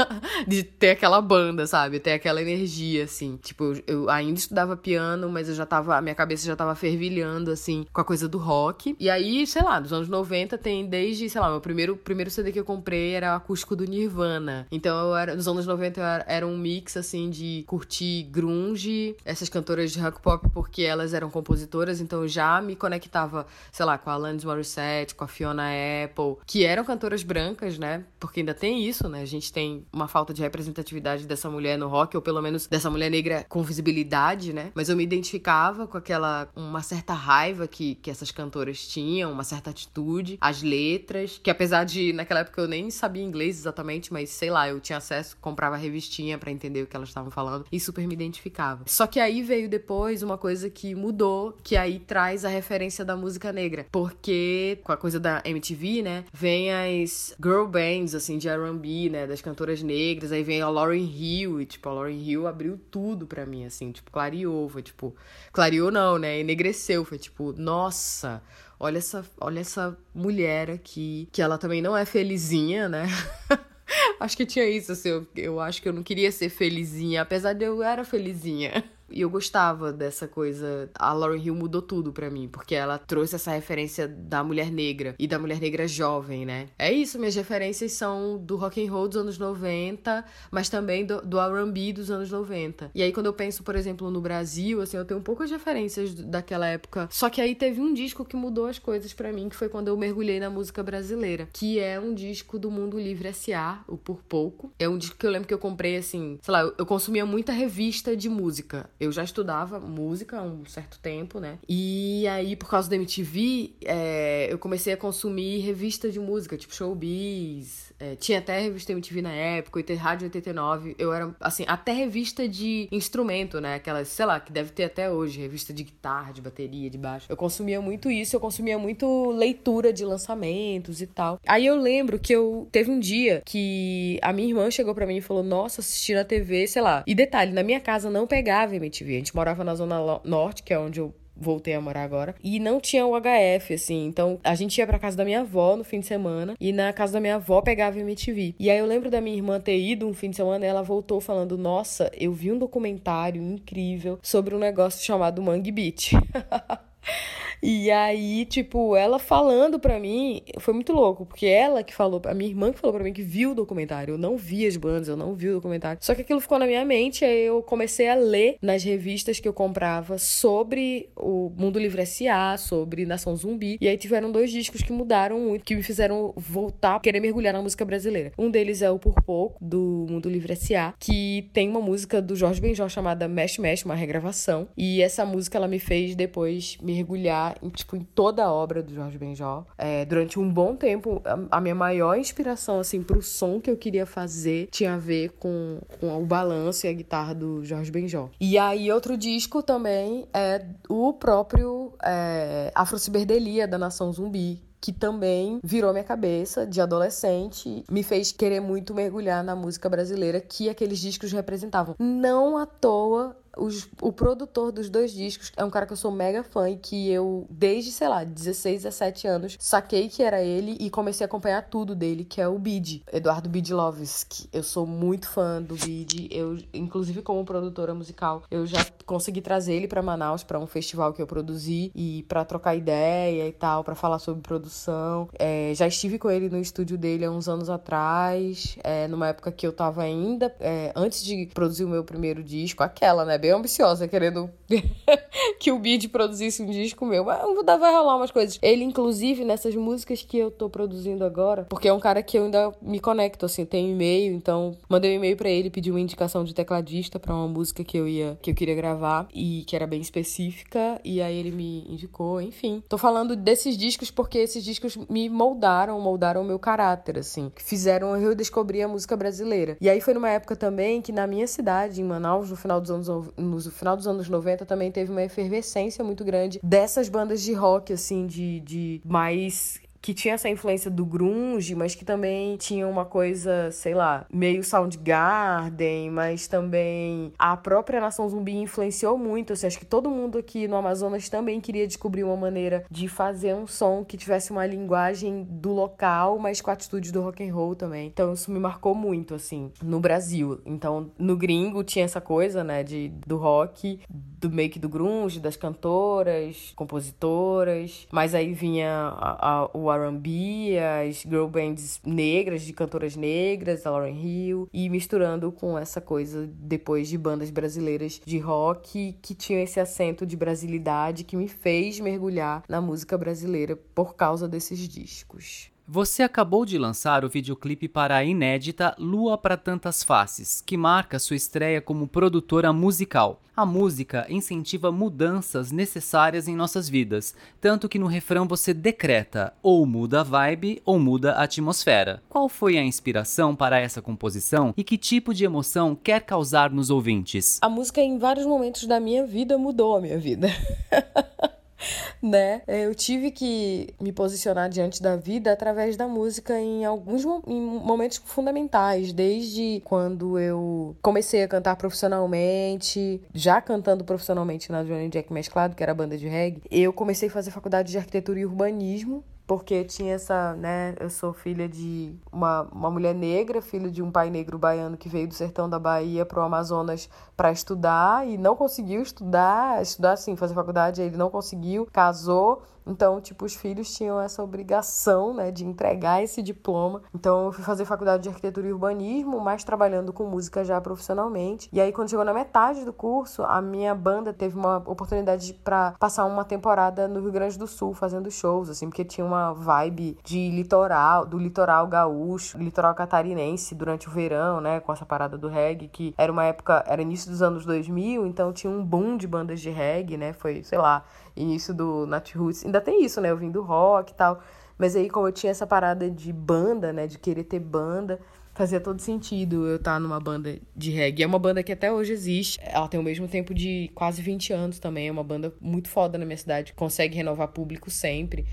de 0.47 0.63
ter 0.63 0.91
aquela 0.91 1.21
banda, 1.21 1.65
sabe? 1.65 1.99
Ter 1.99 2.13
aquela 2.13 2.41
energia, 2.41 3.05
assim. 3.05 3.37
Tipo, 3.41 3.73
eu, 3.87 4.09
ainda 4.09 4.39
estudava 4.39 4.75
piano, 4.75 5.29
mas 5.29 5.49
eu 5.49 5.55
já 5.55 5.65
tava. 5.65 5.97
A 5.97 6.01
minha 6.01 6.15
cabeça 6.15 6.45
já 6.45 6.55
tava 6.55 6.75
fervilhando, 6.75 7.51
assim, 7.51 7.85
com 7.91 8.01
a 8.01 8.05
coisa 8.05 8.27
do 8.27 8.37
rock. 8.37 8.95
E 8.99 9.09
aí, 9.09 9.45
sei 9.47 9.63
lá, 9.63 9.79
dos 9.79 9.93
anos 9.93 10.09
90 10.09 10.57
tem 10.57 10.87
desde, 10.87 11.29
sei 11.29 11.41
lá, 11.41 11.49
meu 11.49 11.61
primeiro, 11.61 11.95
primeiro 11.95 12.29
CD 12.29 12.51
que 12.51 12.59
eu 12.59 12.65
comprei 12.65 13.13
era 13.13 13.33
o 13.33 13.37
acústico 13.37 13.75
do 13.75 13.85
Nirvana. 13.85 14.67
Então 14.71 15.09
eu 15.09 15.12
era. 15.15 15.35
Nos 15.35 15.47
anos 15.47 15.65
90 15.65 15.99
eu 15.99 16.05
era, 16.05 16.25
era 16.27 16.47
um 16.47 16.57
mix, 16.57 16.97
assim, 16.97 17.29
de 17.29 17.63
curtir 17.67 18.23
grunge, 18.23 19.15
essas 19.25 19.49
cantoras 19.49 19.91
de 19.91 19.99
rock 19.99 20.21
pop, 20.21 20.49
porque 20.49 20.83
elas 20.83 21.13
eram 21.13 21.29
compositoras, 21.29 22.01
então 22.01 22.27
já 22.27 22.61
me 22.61 22.75
conectava, 22.75 23.45
sei 23.71 23.85
lá, 23.85 23.97
com 23.97 24.09
a 24.09 24.13
Alanis 24.13 24.43
Morissette, 24.43 25.15
com 25.15 25.23
a 25.23 25.27
Fiona 25.27 25.69
Apple, 26.03 26.37
que 26.45 26.65
eram 26.65 26.83
cantoras 26.83 27.23
brancas, 27.23 27.77
né? 27.77 28.05
Porque 28.19 28.39
ainda 28.39 28.53
tem 28.53 28.85
isso, 28.85 29.07
né? 29.09 29.21
A 29.21 29.25
gente 29.25 29.51
tem 29.51 29.85
uma 29.91 30.07
falta 30.07 30.33
de 30.33 30.41
representatividade 30.41 31.25
dessa 31.25 31.49
mulher 31.49 31.77
no 31.77 31.87
rock, 31.87 32.15
ou 32.15 32.21
pelo 32.21 32.41
menos 32.41 32.67
dessa 32.67 32.89
mulher 32.89 33.09
negra 33.09 33.45
com 33.49 33.61
visibilidade, 33.63 34.53
né? 34.53 34.71
Mas 34.73 34.89
eu 34.89 34.95
me 34.95 35.03
identificava 35.03 35.87
com 35.87 35.97
aquela. 35.97 36.47
uma 36.55 36.81
certa 36.81 37.13
raiva 37.13 37.67
que, 37.67 37.95
que 37.95 38.09
essas 38.09 38.31
cantoras 38.31 38.87
tinham, 38.87 39.31
uma 39.31 39.43
certa 39.43 39.69
atitude, 39.69 40.37
as 40.39 40.61
letras, 40.61 41.39
que 41.41 41.49
apesar 41.49 41.83
de 41.83 42.13
naquela 42.13 42.41
época 42.41 42.61
eu 42.61 42.67
nem 42.67 42.89
sabia 42.89 43.23
inglês 43.23 43.57
exatamente, 43.57 44.11
mas 44.11 44.29
sei 44.29 44.49
lá, 44.49 44.67
eu 44.67 44.79
tinha 44.79 44.99
acesso, 45.03 45.37
comprava 45.39 45.75
revistinha 45.75 46.37
para 46.37 46.51
entender 46.51 46.81
o 46.81 46.87
que 46.87 46.95
elas 46.95 47.09
estavam 47.09 47.29
falando 47.29 47.65
e 47.71 47.79
super 47.79 48.07
me 48.07 48.13
identificava. 48.13 48.83
Só 48.85 49.05
que 49.05 49.19
aí 49.19 49.41
veio 49.41 49.69
depois 49.69 50.23
uma 50.23 50.37
coisa 50.37 50.69
que 50.69 50.95
mudou, 50.95 51.57
que 51.63 51.75
aí 51.75 51.99
traz 51.99 52.45
a 52.45 52.49
referência 52.49 53.03
da 53.03 53.15
música 53.15 53.51
negra, 53.51 53.85
porque 53.91 54.79
com 54.83 54.91
a 54.91 54.97
coisa 54.97 55.19
da 55.19 55.41
MTV, 55.45 56.01
né, 56.01 56.25
vem 56.33 56.71
as 56.71 57.35
girl 57.41 57.65
bands 57.65 58.15
assim 58.15 58.37
de 58.37 58.47
R&B, 58.47 59.09
né, 59.09 59.27
das 59.27 59.41
cantoras 59.41 59.81
negras, 59.83 60.31
aí 60.31 60.43
vem 60.43 60.61
a 60.61 60.69
Lauryn 60.69 61.05
Hill 61.05 61.61
e 61.61 61.65
tipo 61.65 61.87
a 61.89 61.93
Lauryn 61.93 62.19
Hill 62.19 62.47
abriu 62.47 62.79
tudo 62.89 63.27
para 63.27 63.45
mim 63.45 63.65
assim, 63.65 63.91
tipo 63.91 64.11
clareou, 64.11 64.69
foi 64.69 64.81
tipo 64.81 65.15
clareou 65.51 65.91
não, 65.91 66.17
né, 66.17 66.39
enegreceu, 66.39 67.03
foi 67.03 67.17
tipo, 67.17 67.53
nossa, 67.57 68.41
olha 68.79 68.97
essa, 68.97 69.25
olha 69.39 69.59
essa 69.59 69.97
mulher 70.13 70.69
aqui, 70.69 71.27
que 71.31 71.41
ela 71.41 71.57
também 71.57 71.81
não 71.81 71.95
é 71.95 72.05
felizinha, 72.05 72.89
né? 72.89 73.07
acho 74.19 74.37
que 74.37 74.45
tinha 74.45 74.65
isso, 74.67 74.91
assim, 74.91 75.09
eu, 75.09 75.27
eu 75.35 75.59
acho 75.59 75.81
que 75.81 75.89
eu 75.89 75.93
não 75.93 76.03
queria 76.03 76.31
ser 76.31 76.49
felizinha, 76.49 77.21
apesar 77.21 77.53
de 77.53 77.65
eu 77.65 77.81
era 77.83 78.03
felizinha. 78.03 78.83
E 79.13 79.21
eu 79.21 79.29
gostava 79.29 79.93
dessa 79.93 80.27
coisa. 80.27 80.89
A 80.95 81.13
Lauryn 81.13 81.43
Hill 81.43 81.55
mudou 81.55 81.81
tudo 81.81 82.11
para 82.11 82.29
mim, 82.29 82.49
porque 82.51 82.73
ela 82.75 82.97
trouxe 82.97 83.35
essa 83.35 83.51
referência 83.51 84.07
da 84.07 84.43
mulher 84.43 84.71
negra 84.71 85.15
e 85.19 85.27
da 85.27 85.37
mulher 85.37 85.59
negra 85.59 85.87
jovem, 85.87 86.45
né? 86.45 86.69
É 86.77 86.91
isso, 86.91 87.19
minhas 87.19 87.35
referências 87.35 87.91
são 87.93 88.37
do 88.37 88.55
rock 88.55 88.85
and 88.85 88.91
roll 88.91 89.07
dos 89.07 89.17
anos 89.17 89.37
90, 89.37 90.25
mas 90.51 90.69
também 90.69 91.05
do, 91.05 91.21
do 91.21 91.39
R&B 91.39 91.93
dos 91.93 92.09
anos 92.09 92.31
90. 92.31 92.91
E 92.95 93.03
aí 93.03 93.11
quando 93.11 93.27
eu 93.27 93.33
penso, 93.33 93.63
por 93.63 93.75
exemplo, 93.75 94.09
no 94.09 94.19
Brasil, 94.19 94.81
assim, 94.81 94.97
eu 94.97 95.05
tenho 95.05 95.21
poucas 95.21 95.51
referências 95.51 96.13
daquela 96.13 96.65
época. 96.67 97.07
Só 97.11 97.29
que 97.29 97.39
aí 97.39 97.53
teve 97.53 97.79
um 97.79 97.93
disco 97.93 98.25
que 98.25 98.35
mudou 98.35 98.65
as 98.65 98.79
coisas 98.79 99.13
para 99.13 99.31
mim, 99.31 99.49
que 99.49 99.55
foi 99.55 99.69
quando 99.69 99.87
eu 99.89 99.97
mergulhei 99.97 100.39
na 100.39 100.49
música 100.49 100.81
brasileira, 100.81 101.47
que 101.53 101.79
é 101.79 101.99
um 101.99 102.13
disco 102.13 102.57
do 102.57 102.71
Mundo 102.71 102.99
Livre 102.99 103.27
S.A., 103.27 103.83
o 103.87 103.97
Por 103.97 104.23
Pouco. 104.23 104.71
É 104.79 104.89
um 104.89 104.97
disco 104.97 105.15
que 105.17 105.25
eu 105.25 105.31
lembro 105.31 105.47
que 105.47 105.53
eu 105.53 105.59
comprei 105.59 105.97
assim, 105.97 106.39
sei 106.41 106.51
lá, 106.51 106.61
eu 106.77 106.85
consumia 106.85 107.25
muita 107.25 107.51
revista 107.51 108.15
de 108.15 108.29
música. 108.29 108.89
Eu 109.03 109.11
já 109.11 109.23
estudava 109.23 109.79
música 109.79 110.39
há 110.39 110.43
um 110.43 110.65
certo 110.65 110.99
tempo, 110.99 111.39
né? 111.39 111.59
E 111.67 112.27
aí, 112.27 112.55
por 112.55 112.69
causa 112.69 112.89
da 112.89 112.95
MTV, 112.95 113.75
é, 113.83 114.47
eu 114.51 114.57
comecei 114.57 114.93
a 114.93 114.97
consumir 114.97 115.59
revista 115.59 116.09
de 116.09 116.19
música, 116.19 116.57
tipo 116.57 116.73
Showbiz. 116.73 117.92
É, 117.99 118.15
tinha 118.15 118.39
até 118.39 118.59
revista 118.59 118.91
MTV 118.91 119.21
na 119.21 119.31
época, 119.31 119.83
Rádio 119.95 120.25
89. 120.25 120.95
Eu 120.97 121.13
era, 121.13 121.35
assim, 121.39 121.63
até 121.67 121.91
revista 121.91 122.47
de 122.47 122.87
instrumento, 122.91 123.61
né? 123.61 123.75
Aquelas, 123.75 124.07
sei 124.07 124.25
lá, 124.25 124.39
que 124.39 124.51
deve 124.51 124.71
ter 124.71 124.85
até 124.85 125.09
hoje, 125.09 125.39
revista 125.39 125.73
de 125.73 125.83
guitarra, 125.83 126.33
de 126.33 126.41
bateria, 126.41 126.89
de 126.89 126.97
baixo. 126.97 127.27
Eu 127.29 127.37
consumia 127.37 127.81
muito 127.81 128.09
isso, 128.09 128.35
eu 128.35 128.39
consumia 128.39 128.77
muito 128.77 129.31
leitura 129.31 129.93
de 129.93 130.03
lançamentos 130.03 131.01
e 131.01 131.07
tal. 131.07 131.39
Aí 131.47 131.65
eu 131.65 131.75
lembro 131.75 132.19
que 132.19 132.33
eu 132.33 132.67
teve 132.71 132.91
um 132.91 132.99
dia 132.99 133.41
que 133.45 134.19
a 134.21 134.33
minha 134.33 134.47
irmã 134.47 134.69
chegou 134.69 134.93
para 134.93 135.05
mim 135.05 135.17
e 135.17 135.21
falou: 135.21 135.43
Nossa, 135.43 135.81
assisti 135.81 136.13
na 136.13 136.23
TV, 136.23 136.67
sei 136.67 136.81
lá. 136.81 137.03
E 137.05 137.15
detalhe, 137.15 137.51
na 137.51 137.63
minha 137.63 137.79
casa 137.79 138.09
não 138.09 138.27
pegava 138.27 138.75
MTV. 138.75 139.15
A 139.15 139.17
gente 139.17 139.35
morava 139.35 139.63
na 139.63 139.75
Zona 139.75 139.97
Norte, 140.23 140.63
que 140.63 140.73
é 140.73 140.79
onde 140.79 140.99
eu 140.99 141.13
voltei 141.35 141.73
a 141.73 141.81
morar 141.81 142.03
agora. 142.03 142.35
E 142.43 142.59
não 142.59 142.79
tinha 142.79 143.05
o 143.05 143.13
HF, 143.19 143.73
assim. 143.73 144.05
Então 144.05 144.39
a 144.43 144.55
gente 144.55 144.77
ia 144.77 144.87
pra 144.87 144.99
casa 144.99 145.17
da 145.17 145.25
minha 145.25 145.41
avó 145.41 145.75
no 145.75 145.83
fim 145.83 145.99
de 145.99 146.05
semana. 146.05 146.55
E 146.59 146.71
na 146.71 146.91
casa 146.93 147.13
da 147.13 147.19
minha 147.19 147.35
avó 147.35 147.61
pegava 147.61 147.99
MTV. 147.99 148.55
E 148.59 148.69
aí 148.69 148.77
eu 148.77 148.85
lembro 148.85 149.09
da 149.09 149.21
minha 149.21 149.35
irmã 149.35 149.59
ter 149.59 149.77
ido 149.77 150.07
um 150.07 150.13
fim 150.13 150.29
de 150.29 150.35
semana 150.35 150.65
e 150.65 150.67
ela 150.67 150.81
voltou 150.81 151.19
falando: 151.19 151.57
Nossa, 151.57 152.11
eu 152.17 152.31
vi 152.31 152.51
um 152.51 152.57
documentário 152.57 153.41
incrível 153.41 154.19
sobre 154.21 154.55
um 154.55 154.59
negócio 154.59 155.03
chamado 155.03 155.41
Mangue 155.41 155.71
Beach. 155.71 156.15
E 157.65 157.89
aí, 157.89 158.43
tipo, 158.43 158.93
ela 158.93 159.17
falando 159.17 159.79
pra 159.79 159.97
mim, 159.97 160.41
foi 160.59 160.73
muito 160.73 160.91
louco, 160.91 161.25
porque 161.25 161.45
ela 161.45 161.81
que 161.81 161.93
falou, 161.93 162.21
a 162.25 162.33
minha 162.33 162.49
irmã 162.49 162.73
que 162.73 162.79
falou 162.79 162.93
pra 162.93 163.01
mim 163.01 163.13
que 163.13 163.21
viu 163.21 163.51
o 163.51 163.55
documentário. 163.55 164.15
Eu 164.15 164.17
não 164.17 164.35
vi 164.35 164.67
as 164.67 164.75
bandas, 164.75 165.07
eu 165.07 165.15
não 165.15 165.33
vi 165.33 165.47
o 165.47 165.53
documentário. 165.53 165.97
Só 166.01 166.13
que 166.13 166.23
aquilo 166.23 166.41
ficou 166.41 166.59
na 166.59 166.67
minha 166.67 166.83
mente, 166.83 167.23
aí 167.23 167.45
eu 167.45 167.63
comecei 167.63 168.09
a 168.09 168.15
ler 168.15 168.57
nas 168.61 168.83
revistas 168.83 169.39
que 169.39 169.47
eu 169.47 169.53
comprava 169.53 170.17
sobre 170.17 171.09
o 171.15 171.53
Mundo 171.57 171.79
Livre 171.79 172.01
S.A., 172.01 172.57
sobre 172.57 173.05
Nação 173.05 173.33
Zumbi. 173.33 173.77
E 173.79 173.87
aí 173.87 173.95
tiveram 173.95 174.29
dois 174.29 174.51
discos 174.51 174.81
que 174.81 174.91
mudaram 174.91 175.39
muito, 175.39 175.63
que 175.63 175.73
me 175.73 175.83
fizeram 175.83 176.33
voltar, 176.35 176.99
querer 176.99 177.21
mergulhar 177.21 177.53
na 177.53 177.61
música 177.61 177.85
brasileira. 177.85 178.33
Um 178.37 178.51
deles 178.51 178.81
é 178.81 178.91
o 178.91 178.99
Por 178.99 179.15
Pouco, 179.23 179.57
do 179.63 180.05
Mundo 180.09 180.29
Livre 180.29 180.51
S.A., 180.51 180.93
que 180.99 181.49
tem 181.53 181.69
uma 181.69 181.79
música 181.79 182.21
do 182.21 182.35
Jorge 182.35 182.59
Benjó 182.59 182.89
chamada 182.89 183.25
Mexe 183.25 183.61
Mexe, 183.61 183.85
uma 183.85 183.95
regravação. 183.95 184.67
E 184.75 185.01
essa 185.01 185.25
música 185.25 185.57
ela 185.57 185.67
me 185.69 185.79
fez 185.79 186.13
depois 186.13 186.77
mergulhar 186.81 187.52
em, 187.61 187.69
tipo, 187.69 187.95
em 187.95 188.03
toda 188.03 188.43
a 188.43 188.51
obra 188.51 188.81
do 188.81 188.93
Jorge 188.93 189.17
Benjó. 189.17 189.65
É, 189.77 190.05
durante 190.05 190.39
um 190.39 190.51
bom 190.51 190.75
tempo, 190.75 191.21
a, 191.25 191.57
a, 191.57 191.61
minha 191.61 191.75
maior 191.75 192.17
inspiração, 192.17 192.79
assim, 192.79 193.01
pro 193.03 193.21
som 193.21 193.59
que 193.59 193.69
eu 193.69 193.77
queria 193.77 194.05
fazer 194.05 194.67
tinha 194.71 194.95
a 194.95 194.97
ver 194.97 195.31
com, 195.39 195.79
com 195.99 196.21
o 196.21 196.25
balanço 196.25 196.85
e 196.85 196.89
a 196.89 196.93
guitarra 196.93 197.33
do 197.33 197.63
Jorge 197.63 197.91
Benjó. 197.91 198.29
E 198.39 198.57
aí, 198.57 198.91
outro 198.91 199.17
disco 199.17 199.61
também 199.61 200.27
é 200.33 200.65
o 200.89 201.13
próprio 201.13 201.93
é, 202.03 202.71
Afro 202.75 202.97
Ciberdelia, 202.97 203.67
da 203.67 203.77
Nação 203.77 204.11
Zumbi, 204.11 204.61
que 204.83 204.91
também 204.91 205.61
virou 205.63 205.93
minha 205.93 206.03
cabeça 206.03 206.67
de 206.67 206.81
adolescente, 206.81 207.85
me 207.89 208.03
fez 208.03 208.33
querer 208.33 208.59
muito 208.59 208.93
mergulhar 208.93 209.41
na 209.41 209.55
música 209.55 209.87
brasileira 209.87 210.41
que 210.41 210.67
aqueles 210.67 210.99
discos 210.99 211.31
representavam. 211.31 211.95
Não 211.97 212.57
à 212.57 212.65
toa 212.65 213.33
os, 213.57 213.87
o 214.01 214.11
produtor 214.11 214.71
dos 214.71 214.89
dois 214.89 215.11
discos 215.11 215.51
é 215.55 215.63
um 215.63 215.69
cara 215.69 215.85
que 215.85 215.93
eu 215.93 215.97
sou 215.97 216.11
mega 216.11 216.43
fã 216.43 216.69
e 216.69 216.77
que 216.77 217.09
eu, 217.09 217.45
desde, 217.49 217.91
sei 217.91 218.07
lá, 218.07 218.23
16, 218.23 218.83
17 218.83 219.27
anos, 219.27 219.57
saquei 219.59 220.09
que 220.09 220.23
era 220.23 220.41
ele 220.41 220.75
e 220.79 220.89
comecei 220.89 221.23
a 221.23 221.27
acompanhar 221.27 221.61
tudo 221.63 221.95
dele, 221.95 222.25
que 222.25 222.41
é 222.41 222.47
o 222.47 222.57
Bid, 222.57 223.03
Eduardo 223.11 223.49
Bidlovski. 223.49 224.49
Eu 224.51 224.63
sou 224.63 224.85
muito 224.85 225.27
fã 225.27 225.61
do 225.61 225.75
Bid. 225.75 226.29
Eu, 226.31 226.57
inclusive, 226.73 227.21
como 227.21 227.45
produtora 227.45 227.93
musical, 227.93 228.43
eu 228.49 228.65
já 228.65 228.83
consegui 229.05 229.41
trazer 229.41 229.73
ele 229.73 229.87
para 229.87 230.01
Manaus 230.01 230.43
para 230.43 230.59
um 230.59 230.67
festival 230.67 231.13
que 231.13 231.21
eu 231.21 231.27
produzi 231.27 231.91
e 231.95 232.23
para 232.27 232.43
trocar 232.45 232.75
ideia 232.75 233.47
e 233.47 233.51
tal, 233.51 233.83
para 233.83 233.95
falar 233.95 234.19
sobre 234.19 234.41
produção. 234.41 235.29
É, 235.37 235.71
já 235.75 235.87
estive 235.87 236.17
com 236.17 236.29
ele 236.29 236.49
no 236.49 236.59
estúdio 236.59 236.97
dele 236.97 237.25
há 237.25 237.31
uns 237.31 237.47
anos 237.47 237.69
atrás, 237.69 238.77
é, 238.83 239.07
numa 239.07 239.27
época 239.27 239.51
que 239.51 239.65
eu 239.65 239.71
tava 239.71 240.03
ainda, 240.03 240.53
é, 240.59 240.91
antes 240.95 241.23
de 241.23 241.49
produzir 241.53 241.83
o 241.83 241.89
meu 241.89 242.03
primeiro 242.03 242.43
disco, 242.43 242.83
aquela, 242.83 243.25
né? 243.25 243.37
bem 243.37 243.51
ambiciosa, 243.51 244.07
querendo 244.07 244.49
que 245.59 245.71
o 245.71 245.79
Bid 245.79 246.09
produzisse 246.09 246.61
um 246.61 246.67
disco 246.67 247.05
meu. 247.05 247.25
Mas 247.25 247.79
vai 247.79 247.93
rolar 247.93 248.17
umas 248.17 248.31
coisas. 248.31 248.57
Ele, 248.61 248.83
inclusive, 248.83 249.43
nessas 249.43 249.75
músicas 249.75 250.21
que 250.21 250.37
eu 250.37 250.49
tô 250.49 250.69
produzindo 250.69 251.23
agora, 251.23 251.65
porque 251.69 251.87
é 251.87 251.93
um 251.93 251.99
cara 251.99 252.23
que 252.23 252.37
eu 252.37 252.45
ainda 252.45 252.71
me 252.81 252.99
conecto, 252.99 253.45
assim, 253.45 253.65
tem 253.65 253.91
e-mail, 253.91 254.33
então 254.33 254.77
mandei 254.87 255.11
um 255.11 255.15
e-mail 255.15 255.35
para 255.35 255.49
ele, 255.49 255.69
pedi 255.69 255.91
uma 255.91 255.99
indicação 255.99 256.43
de 256.43 256.53
tecladista 256.53 257.19
para 257.19 257.33
uma 257.33 257.47
música 257.47 257.83
que 257.83 257.97
eu 257.97 258.07
ia, 258.07 258.37
que 258.41 258.51
eu 258.51 258.55
queria 258.55 258.75
gravar 258.75 259.02
e 259.33 259.63
que 259.65 259.75
era 259.75 259.87
bem 259.87 260.01
específica, 260.01 260.99
e 261.03 261.21
aí 261.21 261.35
ele 261.37 261.51
me 261.51 261.85
indicou, 261.89 262.41
enfim. 262.41 262.83
Tô 262.87 262.97
falando 262.97 263.35
desses 263.35 263.77
discos 263.77 264.09
porque 264.11 264.37
esses 264.37 264.63
discos 264.63 264.97
me 265.09 265.29
moldaram, 265.29 265.99
moldaram 265.99 266.41
o 266.41 266.45
meu 266.45 266.59
caráter, 266.59 267.19
assim, 267.19 267.51
fizeram 267.55 268.15
eu 268.17 268.35
descobrir 268.35 268.83
a 268.83 268.87
música 268.87 269.15
brasileira. 269.15 269.77
E 269.79 269.89
aí 269.89 270.01
foi 270.01 270.13
numa 270.13 270.29
época 270.29 270.55
também 270.55 271.01
que 271.01 271.11
na 271.11 271.27
minha 271.27 271.47
cidade, 271.47 272.01
em 272.01 272.03
Manaus, 272.03 272.49
no 272.49 272.55
final 272.55 272.79
dos 272.79 272.91
anos 272.91 273.07
no 273.37 273.59
final 273.71 273.95
dos 273.95 274.07
anos 274.07 274.29
90 274.29 274.65
também 274.65 274.91
teve 274.91 275.11
uma 275.11 275.23
efervescência 275.23 276.03
muito 276.03 276.23
grande 276.23 276.59
dessas 276.63 277.09
bandas 277.09 277.41
de 277.41 277.53
rock, 277.53 277.93
assim, 277.93 278.25
de, 278.25 278.59
de 278.61 279.01
mais 279.05 279.81
que 280.03 280.13
tinha 280.13 280.33
essa 280.33 280.49
influência 280.49 280.91
do 280.91 281.05
grunge, 281.05 281.73
mas 281.73 281.95
que 281.95 282.03
também 282.03 282.57
tinha 282.57 282.85
uma 282.85 283.05
coisa, 283.05 283.71
sei 283.71 283.93
lá, 283.93 284.25
meio 284.29 284.61
Soundgarden, 284.61 286.11
mas 286.11 286.45
também 286.45 287.31
a 287.39 287.55
própria 287.55 288.01
Nação 288.01 288.27
Zumbi 288.27 288.57
influenciou 288.57 289.17
muito. 289.17 289.53
Assim, 289.53 289.65
acho 289.65 289.79
que 289.79 289.85
todo 289.85 290.09
mundo 290.09 290.37
aqui 290.37 290.67
no 290.67 290.75
Amazonas 290.75 291.29
também 291.29 291.61
queria 291.61 291.87
descobrir 291.87 292.25
uma 292.25 292.35
maneira 292.35 292.83
de 292.91 293.07
fazer 293.07 293.55
um 293.55 293.65
som 293.65 294.03
que 294.03 294.17
tivesse 294.17 294.51
uma 294.51 294.65
linguagem 294.65 295.47
do 295.49 295.71
local, 295.71 296.37
mas 296.37 296.59
com 296.59 296.69
a 296.69 296.73
atitude 296.73 297.09
do 297.09 297.21
rock 297.21 297.41
and 297.41 297.53
roll 297.53 297.73
também. 297.73 298.07
Então 298.07 298.33
isso 298.33 298.51
me 298.51 298.59
marcou 298.59 298.93
muito, 298.93 299.33
assim, 299.33 299.71
no 299.81 300.01
Brasil. 300.01 300.59
Então, 300.65 301.11
no 301.17 301.37
gringo 301.37 301.81
tinha 301.81 302.03
essa 302.03 302.19
coisa, 302.19 302.61
né, 302.61 302.83
de, 302.83 303.07
do 303.25 303.37
rock, 303.37 304.01
do 304.47 304.53
make 304.53 304.77
do 304.77 304.89
grunge, 304.89 305.39
das 305.39 305.55
cantoras, 305.55 306.73
compositoras, 306.75 308.07
mas 308.11 308.35
aí 308.35 308.53
vinha 308.53 308.89
a, 308.89 309.63
a, 309.63 309.77
o 309.77 309.91
R&B, 309.91 310.77
as 310.79 311.17
girl 311.17 311.47
bands 311.47 311.99
negras, 312.05 312.63
de 312.63 312.73
cantoras 312.73 313.15
negras, 313.15 313.85
a 313.85 313.91
Lauryn 313.91 314.21
Hill, 314.21 314.69
e 314.73 314.89
misturando 314.89 315.51
com 315.51 315.77
essa 315.77 316.01
coisa 316.01 316.49
depois 316.53 317.07
de 317.07 317.17
bandas 317.17 317.49
brasileiras 317.49 318.21
de 318.25 318.37
rock 318.37 319.17
que 319.21 319.33
tinham 319.33 319.61
esse 319.61 319.79
acento 319.79 320.25
de 320.25 320.35
brasilidade 320.35 321.23
que 321.23 321.37
me 321.37 321.47
fez 321.47 321.99
mergulhar 321.99 322.63
na 322.67 322.81
música 322.81 323.17
brasileira 323.17 323.75
por 323.75 324.15
causa 324.15 324.47
desses 324.47 324.79
discos. 324.87 325.72
Você 325.93 326.23
acabou 326.23 326.65
de 326.65 326.75
lançar 326.79 327.23
o 327.23 327.29
videoclipe 327.29 327.87
para 327.87 328.15
a 328.15 328.23
inédita 328.23 328.95
Lua 328.97 329.37
para 329.37 329.55
Tantas 329.55 330.01
Faces, 330.01 330.59
que 330.59 330.75
marca 330.75 331.19
sua 331.19 331.35
estreia 331.35 331.79
como 331.79 332.07
produtora 332.07 332.73
musical. 332.73 333.39
A 333.55 333.63
música 333.63 334.25
incentiva 334.27 334.91
mudanças 334.91 335.71
necessárias 335.71 336.47
em 336.47 336.55
nossas 336.55 336.89
vidas, 336.89 337.35
tanto 337.61 337.87
que 337.87 337.99
no 337.99 338.07
refrão 338.07 338.47
você 338.47 338.73
decreta 338.73 339.53
ou 339.61 339.85
muda 339.85 340.21
a 340.21 340.23
vibe 340.23 340.81
ou 340.83 340.97
muda 340.97 341.33
a 341.33 341.43
atmosfera. 341.43 342.23
Qual 342.27 342.49
foi 342.49 342.75
a 342.79 342.83
inspiração 342.83 343.55
para 343.55 343.79
essa 343.79 344.01
composição 344.01 344.73
e 344.75 344.83
que 344.83 344.97
tipo 344.97 345.31
de 345.31 345.45
emoção 345.45 345.95
quer 345.95 346.21
causar 346.21 346.71
nos 346.71 346.89
ouvintes? 346.89 347.59
A 347.61 347.69
música 347.69 348.01
em 348.01 348.17
vários 348.17 348.47
momentos 348.47 348.87
da 348.87 348.99
minha 348.99 349.27
vida 349.27 349.59
mudou 349.59 349.95
a 349.95 350.01
minha 350.01 350.17
vida. 350.17 350.47
né? 352.21 352.61
Eu 352.67 352.93
tive 352.95 353.31
que 353.31 353.93
me 353.99 354.11
posicionar 354.11 354.69
diante 354.69 355.01
da 355.01 355.15
vida 355.15 355.51
através 355.51 355.97
da 355.97 356.07
música 356.07 356.59
em 356.59 356.85
alguns 356.85 357.23
em 357.47 357.61
momentos 357.61 358.21
fundamentais, 358.23 359.11
desde 359.11 359.81
quando 359.83 360.39
eu 360.39 360.95
comecei 361.01 361.43
a 361.43 361.47
cantar 361.47 361.75
profissionalmente, 361.75 363.21
já 363.33 363.61
cantando 363.61 364.03
profissionalmente 364.03 364.71
na 364.71 364.83
Johnny 364.83 365.09
Jack 365.09 365.31
Mesclado, 365.31 365.75
que 365.75 365.83
era 365.83 365.91
a 365.91 365.95
banda 365.95 366.17
de 366.17 366.27
reggae. 366.27 366.61
Eu 366.69 366.93
comecei 366.93 367.29
a 367.29 367.31
fazer 367.31 367.51
faculdade 367.51 367.91
de 367.91 367.97
arquitetura 367.97 368.39
e 368.39 368.45
urbanismo 368.45 369.23
porque 369.45 369.83
tinha 369.83 370.15
essa, 370.15 370.53
né, 370.55 370.95
eu 370.99 371.09
sou 371.09 371.33
filha 371.33 371.67
de 371.67 372.15
uma, 372.31 372.61
uma 372.71 372.89
mulher 372.89 373.13
negra, 373.13 373.61
filho 373.61 373.91
de 373.91 374.01
um 374.01 374.09
pai 374.09 374.29
negro 374.29 374.57
baiano 374.57 374.97
que 374.97 375.09
veio 375.09 375.27
do 375.27 375.33
sertão 375.33 375.69
da 375.69 375.77
Bahia 375.77 376.25
para 376.25 376.39
o 376.39 376.43
Amazonas 376.43 377.09
para 377.35 377.51
estudar 377.51 378.27
e 378.27 378.37
não 378.37 378.55
conseguiu 378.55 379.01
estudar, 379.01 379.81
estudar 379.81 380.13
assim, 380.13 380.35
fazer 380.35 380.53
faculdade, 380.53 381.01
ele 381.01 381.17
não 381.17 381.29
conseguiu, 381.29 381.87
casou 381.91 382.63
então, 382.85 383.19
tipo, 383.21 383.45
os 383.45 383.55
filhos 383.55 383.93
tinham 383.93 384.19
essa 384.19 384.43
obrigação, 384.43 385.33
né, 385.33 385.51
de 385.51 385.65
entregar 385.65 386.23
esse 386.23 386.41
diploma. 386.41 387.01
Então, 387.13 387.45
eu 387.45 387.51
fui 387.51 387.63
fazer 387.63 387.85
faculdade 387.85 388.23
de 388.23 388.29
arquitetura 388.29 388.67
e 388.67 388.73
urbanismo, 388.73 389.39
mas 389.39 389.63
trabalhando 389.63 390.11
com 390.11 390.25
música 390.25 390.63
já 390.63 390.79
profissionalmente. 390.81 391.69
E 391.71 391.79
aí, 391.79 391.91
quando 391.91 392.09
chegou 392.09 392.25
na 392.25 392.33
metade 392.33 392.85
do 392.85 392.93
curso, 392.93 393.43
a 393.43 393.61
minha 393.61 393.95
banda 393.95 394.33
teve 394.33 394.57
uma 394.57 394.77
oportunidade 394.77 395.53
para 395.53 395.93
passar 395.99 396.25
uma 396.25 396.43
temporada 396.43 397.07
no 397.07 397.21
Rio 397.21 397.31
Grande 397.31 397.57
do 397.57 397.67
Sul 397.67 397.93
fazendo 397.93 398.29
shows, 398.29 398.69
assim, 398.69 398.87
porque 398.89 399.05
tinha 399.05 399.25
uma 399.25 399.53
vibe 399.53 400.17
de 400.23 400.49
litoral, 400.49 401.25
do 401.25 401.37
litoral 401.37 401.87
gaúcho, 401.87 402.57
litoral 402.57 402.93
catarinense 402.93 403.75
durante 403.75 404.07
o 404.07 404.11
verão, 404.11 404.59
né, 404.59 404.79
com 404.79 404.91
essa 404.91 405.05
parada 405.05 405.37
do 405.37 405.47
reggae, 405.47 405.87
que 405.87 406.13
era 406.17 406.31
uma 406.31 406.43
época, 406.45 406.83
era 406.87 407.01
início 407.01 407.29
dos 407.29 407.41
anos 407.41 407.65
2000, 407.65 408.25
então 408.25 408.51
tinha 408.51 408.71
um 408.71 408.83
boom 408.83 409.17
de 409.17 409.27
bandas 409.27 409.61
de 409.61 409.69
reggae, 409.69 410.17
né, 410.17 410.33
foi, 410.33 410.63
sei 410.63 410.77
lá, 410.77 411.03
início 411.35 411.73
do 411.73 412.05
Nat 412.05 412.33
Roots. 412.35 412.65
Ainda 412.65 412.81
tem 412.81 413.03
isso, 413.03 413.19
né? 413.21 413.31
Eu 413.31 413.37
vim 413.37 413.51
do 413.51 413.61
rock 413.61 414.11
e 414.11 414.15
tal. 414.15 414.41
Mas 414.77 414.95
aí, 414.95 415.09
como 415.09 415.27
eu 415.27 415.31
tinha 415.31 415.51
essa 415.51 415.67
parada 415.67 416.09
de 416.09 416.31
banda, 416.33 416.91
né? 416.91 417.07
De 417.07 417.17
querer 417.17 417.43
ter 417.43 417.59
banda, 417.59 418.19
fazia 418.53 418.79
todo 418.79 418.99
sentido 418.99 419.67
eu 419.67 419.77
estar 419.77 419.99
numa 419.99 420.19
banda 420.19 420.59
de 420.75 420.91
reggae. 420.91 421.23
É 421.23 421.27
uma 421.27 421.39
banda 421.39 421.63
que 421.63 421.71
até 421.71 421.91
hoje 421.91 422.13
existe. 422.13 422.59
Ela 422.63 422.87
tem 422.87 422.99
o 422.99 423.03
mesmo 423.03 423.27
tempo 423.27 423.53
de 423.53 423.91
quase 423.95 424.21
20 424.21 424.53
anos 424.53 424.79
também. 424.79 425.07
É 425.07 425.11
uma 425.11 425.23
banda 425.23 425.53
muito 425.59 425.89
foda 425.89 426.17
na 426.17 426.25
minha 426.25 426.37
cidade. 426.37 426.73
Consegue 426.73 427.15
renovar 427.15 427.47
público 427.49 427.89
sempre. 427.89 428.45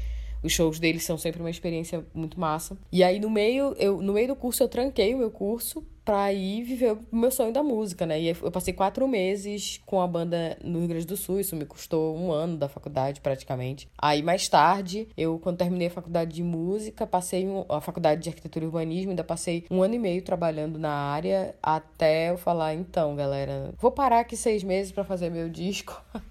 Os 0.42 0.52
shows 0.52 0.78
deles 0.78 1.04
são 1.04 1.18
sempre 1.18 1.40
uma 1.40 1.50
experiência 1.50 2.04
muito 2.14 2.40
massa. 2.40 2.76
E 2.90 3.04
aí, 3.04 3.18
no 3.20 3.28
meio, 3.28 3.74
eu, 3.78 4.00
no 4.00 4.14
meio 4.14 4.28
do 4.28 4.36
curso, 4.36 4.62
eu 4.62 4.68
tranquei 4.68 5.14
o 5.14 5.18
meu 5.18 5.30
curso 5.30 5.84
pra 6.10 6.32
ir 6.32 6.64
viver 6.64 6.98
o 7.12 7.16
meu 7.16 7.30
sonho 7.30 7.52
da 7.52 7.62
música, 7.62 8.04
né? 8.04 8.20
E 8.20 8.30
eu 8.30 8.50
passei 8.50 8.74
quatro 8.74 9.06
meses 9.06 9.80
com 9.86 10.02
a 10.02 10.08
banda 10.08 10.58
no 10.60 10.80
Rio 10.80 10.88
Grande 10.88 11.06
do 11.06 11.16
Sul, 11.16 11.38
isso 11.38 11.54
me 11.54 11.64
custou 11.64 12.16
um 12.16 12.32
ano 12.32 12.56
da 12.56 12.68
faculdade 12.68 13.20
praticamente. 13.20 13.88
Aí 13.96 14.20
mais 14.20 14.48
tarde, 14.48 15.06
eu 15.16 15.38
quando 15.38 15.58
terminei 15.58 15.86
a 15.86 15.90
faculdade 15.90 16.32
de 16.34 16.42
música, 16.42 17.06
passei 17.06 17.46
a 17.68 17.80
faculdade 17.80 18.24
de 18.24 18.28
arquitetura 18.28 18.64
e 18.64 18.66
urbanismo, 18.66 19.10
ainda 19.10 19.22
passei 19.22 19.64
um 19.70 19.84
ano 19.84 19.94
e 19.94 20.00
meio 20.00 20.20
trabalhando 20.20 20.80
na 20.80 20.90
área 20.90 21.54
até 21.62 22.30
eu 22.30 22.36
falar, 22.36 22.74
então, 22.74 23.14
galera, 23.14 23.72
vou 23.78 23.92
parar 23.92 24.18
aqui 24.18 24.36
seis 24.36 24.64
meses 24.64 24.90
para 24.90 25.04
fazer 25.04 25.30
meu 25.30 25.48
disco. 25.48 26.02